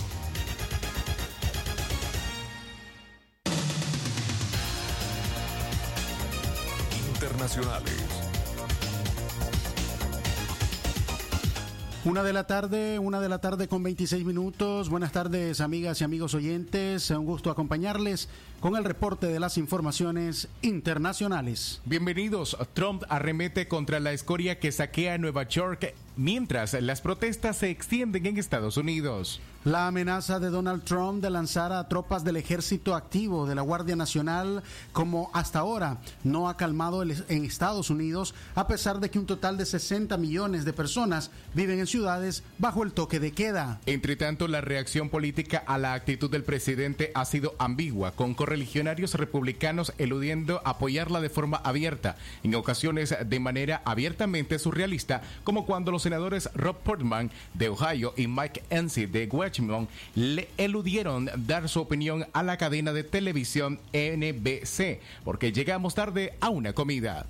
Una 12.04 12.24
de 12.24 12.34
la 12.34 12.48
tarde, 12.48 13.00
una 13.00 13.20
de 13.20 13.30
la 13.30 13.40
tarde 13.40 13.68
con 13.68 13.84
26 13.84 14.24
minutos. 14.26 14.90
Buenas 14.90 15.12
tardes, 15.12 15.60
amigas 15.60 16.00
y 16.00 16.04
amigos 16.04 16.34
oyentes. 16.34 17.10
Un 17.12 17.26
gusto 17.26 17.52
acompañarles 17.52 18.30
con 18.60 18.76
el 18.76 18.84
reporte 18.84 19.28
de 19.28 19.39
las 19.39 19.58
informaciones 19.58 20.47
internacionales. 20.62 21.82
Bienvenidos. 21.86 22.58
Trump 22.74 23.03
arremete 23.10 23.68
contra 23.68 23.99
la 23.99 24.14
escoria 24.14 24.60
que 24.60 24.72
saquea 24.72 25.18
Nueva 25.18 25.47
York 25.47 25.93
mientras 26.16 26.74
las 26.74 27.01
protestas 27.01 27.58
se 27.58 27.70
extienden 27.70 28.26
en 28.26 28.38
Estados 28.38 28.78
Unidos. 28.78 29.39
La 29.64 29.88
amenaza 29.88 30.39
de 30.39 30.49
Donald 30.49 30.84
Trump 30.84 31.22
de 31.22 31.30
lanzar 31.30 31.74
a 31.74 31.88
tropas 31.89 32.24
del 32.24 32.38
ejército 32.38 32.95
activo 32.95 33.45
de 33.45 33.53
la 33.53 33.62
Guardia 33.62 33.97
Nacional, 33.97 34.64
como 34.93 35.30
hasta 35.34 35.60
ahora, 35.60 35.97
no 36.24 36.47
ha 36.47 36.55
calmado 36.55 37.03
en 37.03 37.43
Estados 37.43 37.89
Unidos, 37.89 38.34
a 38.55 38.66
pesar 38.66 39.01
de 39.01 39.10
que 39.10 39.20
un 39.20 39.26
total 39.26 39.58
de 39.58 39.66
60 39.66 40.16
millones 40.18 40.64
de 40.64 40.72
personas 40.72 41.32
viven 41.53 41.80
en 41.80 41.88
ciudades 41.88 42.43
bajo 42.58 42.82
el 42.82 42.93
toque 42.93 43.20
de 43.20 43.34
queda. 43.34 43.82
Entre 43.86 44.16
tanto, 44.16 44.47
la 44.47 44.62
reacción 44.62 45.10
política 45.10 45.64
a 45.68 45.78
la 45.78 45.93
actitud 45.93 46.32
del 46.32 46.45
presidente 46.45 47.12
ha 47.14 47.26
sido 47.26 47.53
ambigua, 47.60 48.12
con 48.14 48.36
correligionarios 48.48 49.14
republicanos 49.16 49.91
eludiendo 49.98 50.62
apoyarla 50.64 51.20
de 51.20 51.30
forma 51.30 51.58
abierta, 51.58 52.16
en 52.45 52.56
ocasiones 52.56 53.14
de 53.26 53.39
manera 53.41 53.82
abiertamente 53.84 54.58
surrealista, 54.58 55.22
como 55.43 55.66
cuando 55.66 55.91
los 55.91 56.04
senadores 56.04 56.50
Rob 56.54 56.78
Portman 56.78 57.30
de 57.56 57.68
Ohio 57.68 58.14
y 58.16 58.28
Mike 58.28 58.64
Enzi 58.70 59.06
de 59.06 59.28
Washington 59.30 59.89
le 60.16 60.48
eludieron 60.58 61.30
dar 61.45 61.68
su 61.68 61.82
opinión 61.82 62.26
a 62.32 62.41
la 62.41 62.56
cadena 62.56 62.93
de 62.93 63.04
televisión 63.04 63.82
NBC, 63.91 65.02
porque 65.26 65.52
llegamos 65.52 65.93
tarde 65.93 66.34
a 66.39 66.48
una 66.48 66.72
comida. 66.72 67.26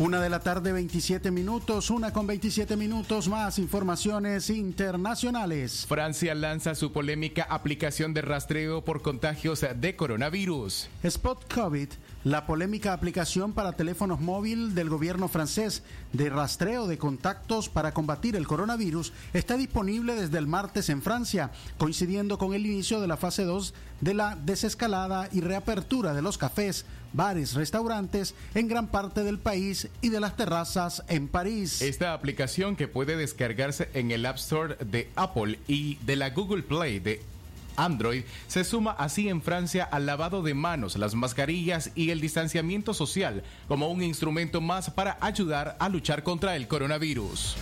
Una 0.00 0.18
de 0.22 0.30
la 0.30 0.40
tarde, 0.40 0.72
27 0.72 1.30
minutos, 1.30 1.90
una 1.90 2.10
con 2.10 2.26
27 2.26 2.74
minutos 2.74 3.28
más 3.28 3.58
informaciones 3.58 4.48
internacionales. 4.48 5.84
Francia 5.86 6.34
lanza 6.34 6.74
su 6.74 6.90
polémica 6.90 7.46
aplicación 7.50 8.14
de 8.14 8.22
rastreo 8.22 8.82
por 8.82 9.02
contagios 9.02 9.62
de 9.76 9.96
coronavirus. 9.96 10.88
Spot 11.02 11.52
COVID, 11.52 11.90
la 12.24 12.46
polémica 12.46 12.94
aplicación 12.94 13.52
para 13.52 13.72
teléfonos 13.72 14.20
móvil 14.20 14.74
del 14.74 14.88
gobierno 14.88 15.28
francés 15.28 15.82
de 16.14 16.30
rastreo 16.30 16.86
de 16.86 16.96
contactos 16.96 17.68
para 17.68 17.92
combatir 17.92 18.36
el 18.36 18.46
coronavirus, 18.46 19.12
está 19.34 19.58
disponible 19.58 20.14
desde 20.14 20.38
el 20.38 20.46
martes 20.46 20.88
en 20.88 21.02
Francia, 21.02 21.50
coincidiendo 21.76 22.38
con 22.38 22.54
el 22.54 22.64
inicio 22.64 23.02
de 23.02 23.06
la 23.06 23.18
fase 23.18 23.44
2 23.44 23.74
de 24.00 24.14
la 24.14 24.34
desescalada 24.34 25.28
y 25.30 25.42
reapertura 25.42 26.14
de 26.14 26.22
los 26.22 26.38
cafés, 26.38 26.86
bares, 27.12 27.54
restaurantes 27.54 28.34
en 28.54 28.68
gran 28.68 28.86
parte 28.88 29.22
del 29.22 29.38
país 29.38 29.88
y 30.00 30.08
de 30.08 30.20
las 30.20 30.36
terrazas 30.36 31.02
en 31.08 31.28
París. 31.28 31.82
Esta 31.82 32.12
aplicación 32.12 32.76
que 32.76 32.88
puede 32.88 33.16
descargarse 33.16 33.88
en 33.94 34.10
el 34.10 34.26
App 34.26 34.36
Store 34.36 34.76
de 34.84 35.10
Apple 35.16 35.58
y 35.66 35.96
de 35.96 36.16
la 36.16 36.30
Google 36.30 36.62
Play 36.62 36.98
de 36.98 37.22
Android 37.76 38.24
se 38.46 38.64
suma 38.64 38.92
así 38.92 39.28
en 39.28 39.42
Francia 39.42 39.84
al 39.84 40.06
lavado 40.06 40.42
de 40.42 40.54
manos, 40.54 40.96
las 40.96 41.14
mascarillas 41.14 41.90
y 41.94 42.10
el 42.10 42.20
distanciamiento 42.20 42.94
social 42.94 43.42
como 43.68 43.88
un 43.88 44.02
instrumento 44.02 44.60
más 44.60 44.90
para 44.90 45.16
ayudar 45.20 45.76
a 45.78 45.88
luchar 45.88 46.22
contra 46.22 46.56
el 46.56 46.68
coronavirus. 46.68 47.56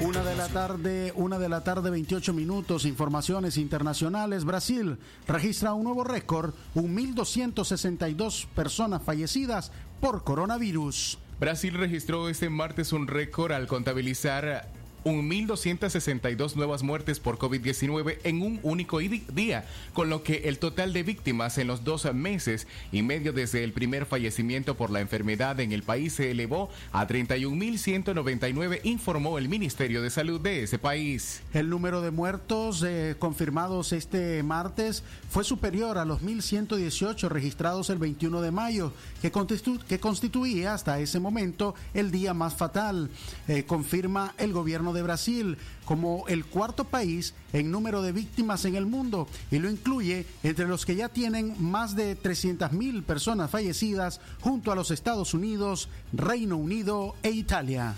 Una 0.00 0.24
de 0.24 0.34
la 0.34 0.48
tarde, 0.48 1.12
una 1.14 1.38
de 1.38 1.48
la 1.48 1.62
tarde, 1.62 1.88
28 1.88 2.32
minutos, 2.32 2.84
informaciones 2.84 3.56
internacionales. 3.56 4.44
Brasil 4.44 4.98
registra 5.28 5.72
un 5.72 5.84
nuevo 5.84 6.02
récord, 6.02 6.52
un 6.74 6.96
1.262 6.96 8.46
personas 8.48 9.02
fallecidas 9.02 9.70
por 10.00 10.24
coronavirus. 10.24 11.18
Brasil 11.38 11.74
registró 11.74 12.28
este 12.28 12.50
martes 12.50 12.92
un 12.92 13.06
récord 13.06 13.52
al 13.52 13.68
contabilizar 13.68 14.68
1.262 15.04 16.54
nuevas 16.56 16.82
muertes 16.82 17.20
por 17.20 17.38
COVID-19 17.38 18.18
en 18.24 18.42
un 18.42 18.60
único 18.62 18.98
día, 18.98 19.66
con 19.92 20.08
lo 20.10 20.22
que 20.22 20.42
el 20.48 20.58
total 20.58 20.92
de 20.92 21.02
víctimas 21.02 21.58
en 21.58 21.66
los 21.66 21.84
dos 21.84 22.12
meses 22.14 22.66
y 22.92 23.02
medio 23.02 23.32
desde 23.32 23.64
el 23.64 23.72
primer 23.72 24.06
fallecimiento 24.06 24.76
por 24.76 24.90
la 24.90 25.00
enfermedad 25.00 25.60
en 25.60 25.72
el 25.72 25.82
país 25.82 26.14
se 26.14 26.30
elevó 26.30 26.70
a 26.92 27.06
31.199, 27.06 28.80
informó 28.84 29.38
el 29.38 29.48
Ministerio 29.48 30.00
de 30.02 30.10
Salud 30.10 30.40
de 30.40 30.62
ese 30.62 30.78
país. 30.78 31.42
El 31.52 31.68
número 31.68 32.00
de 32.00 32.10
muertos 32.10 32.82
eh, 32.82 33.16
confirmados 33.18 33.92
este 33.92 34.42
martes 34.42 35.02
fue 35.28 35.44
superior 35.44 35.98
a 35.98 36.04
los 36.04 36.22
1.118 36.22 37.28
registrados 37.28 37.90
el 37.90 37.98
21 37.98 38.40
de 38.40 38.50
mayo, 38.50 38.92
que, 39.20 39.30
constitu- 39.32 39.80
constituía 40.00 40.72
hasta 40.74 40.98
ese 41.00 41.20
momento 41.20 41.74
el 41.92 42.10
día 42.10 42.32
más 42.34 42.54
fatal, 42.54 43.10
eh, 43.48 43.64
confirma 43.64 44.34
el 44.38 44.52
gobierno 44.52 44.93
de 44.94 45.02
Brasil 45.02 45.58
como 45.84 46.24
el 46.28 46.44
cuarto 46.46 46.84
país 46.84 47.34
en 47.52 47.70
número 47.70 48.00
de 48.00 48.12
víctimas 48.12 48.64
en 48.64 48.76
el 48.76 48.86
mundo 48.86 49.28
y 49.50 49.58
lo 49.58 49.68
incluye 49.70 50.26
entre 50.42 50.66
los 50.66 50.86
que 50.86 50.96
ya 50.96 51.08
tienen 51.08 51.54
más 51.58 51.94
de 51.94 52.16
300.000 52.16 53.02
personas 53.02 53.50
fallecidas 53.50 54.20
junto 54.40 54.72
a 54.72 54.74
los 54.74 54.90
Estados 54.90 55.34
Unidos, 55.34 55.88
Reino 56.12 56.56
Unido 56.56 57.14
e 57.22 57.30
Italia. 57.30 57.94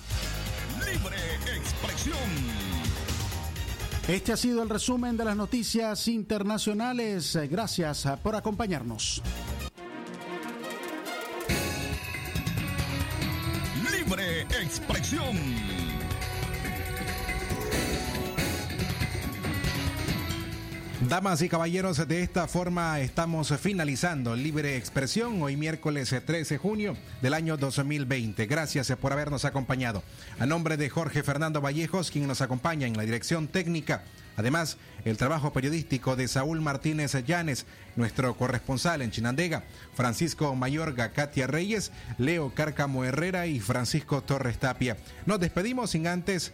Libre 0.80 1.16
expresión. 1.56 2.66
Este 4.08 4.32
ha 4.32 4.36
sido 4.36 4.62
el 4.62 4.68
resumen 4.68 5.16
de 5.16 5.24
las 5.24 5.36
noticias 5.36 6.06
internacionales. 6.06 7.36
Gracias 7.50 8.06
por 8.22 8.36
acompañarnos. 8.36 9.20
Libre 13.90 14.42
expresión. 14.42 15.36
Damas 21.08 21.40
y 21.40 21.48
caballeros, 21.48 22.08
de 22.08 22.22
esta 22.22 22.48
forma 22.48 22.98
estamos 22.98 23.54
finalizando 23.60 24.34
Libre 24.34 24.76
Expresión 24.76 25.40
hoy 25.40 25.56
miércoles 25.56 26.12
13 26.24 26.54
de 26.54 26.58
junio 26.58 26.96
del 27.22 27.34
año 27.34 27.56
2020. 27.56 28.46
Gracias 28.46 28.92
por 29.00 29.12
habernos 29.12 29.44
acompañado. 29.44 30.02
A 30.40 30.46
nombre 30.46 30.76
de 30.76 30.90
Jorge 30.90 31.22
Fernando 31.22 31.60
Vallejos, 31.60 32.10
quien 32.10 32.26
nos 32.26 32.40
acompaña 32.40 32.88
en 32.88 32.96
la 32.96 33.04
dirección 33.04 33.46
técnica. 33.46 34.02
Además, 34.36 34.78
el 35.04 35.16
trabajo 35.16 35.52
periodístico 35.52 36.16
de 36.16 36.26
Saúl 36.26 36.60
Martínez 36.60 37.12
Llanes, 37.24 37.66
nuestro 37.94 38.36
corresponsal 38.36 39.00
en 39.00 39.12
Chinandega, 39.12 39.62
Francisco 39.94 40.54
Mayorga, 40.56 41.12
Katia 41.12 41.46
Reyes, 41.46 41.92
Leo 42.18 42.52
Cárcamo 42.52 43.04
Herrera 43.04 43.46
y 43.46 43.60
Francisco 43.60 44.22
Torres 44.22 44.58
Tapia. 44.58 44.96
Nos 45.24 45.38
despedimos 45.38 45.90
sin 45.90 46.08
antes 46.08 46.52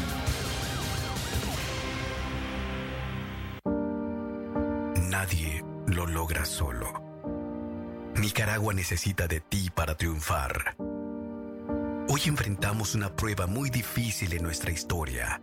Nadie 5.11 5.61
lo 5.87 6.07
logra 6.07 6.45
solo. 6.45 7.03
Nicaragua 8.15 8.73
necesita 8.73 9.27
de 9.27 9.41
ti 9.41 9.69
para 9.69 9.95
triunfar. 9.97 10.77
Hoy 12.07 12.21
enfrentamos 12.27 12.95
una 12.95 13.13
prueba 13.13 13.45
muy 13.45 13.69
difícil 13.69 14.31
en 14.31 14.41
nuestra 14.41 14.71
historia, 14.71 15.41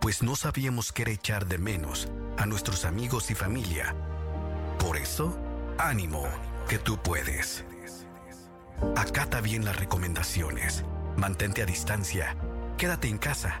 pues 0.00 0.22
no 0.22 0.36
sabíamos 0.36 0.92
qué 0.92 1.02
era 1.02 1.10
echar 1.10 1.46
de 1.46 1.58
menos 1.58 2.08
a 2.36 2.46
nuestros 2.46 2.84
amigos 2.84 3.32
y 3.32 3.34
familia 3.34 3.96
Por 4.78 4.96
eso, 4.96 5.36
ánimo, 5.76 6.24
que 6.68 6.78
tú 6.78 7.02
puedes. 7.02 7.64
Acata 8.96 9.40
bien 9.40 9.64
las 9.64 9.74
recomendaciones. 9.74 10.84
Mantente 11.16 11.62
a 11.62 11.66
distancia. 11.66 12.36
Quédate 12.76 13.08
en 13.08 13.18
casa. 13.18 13.60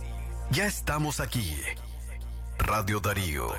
ya 0.51 0.65
estamos 0.65 1.19
aquí. 1.19 1.55
Radio 2.59 2.99
Darío. 2.99 3.49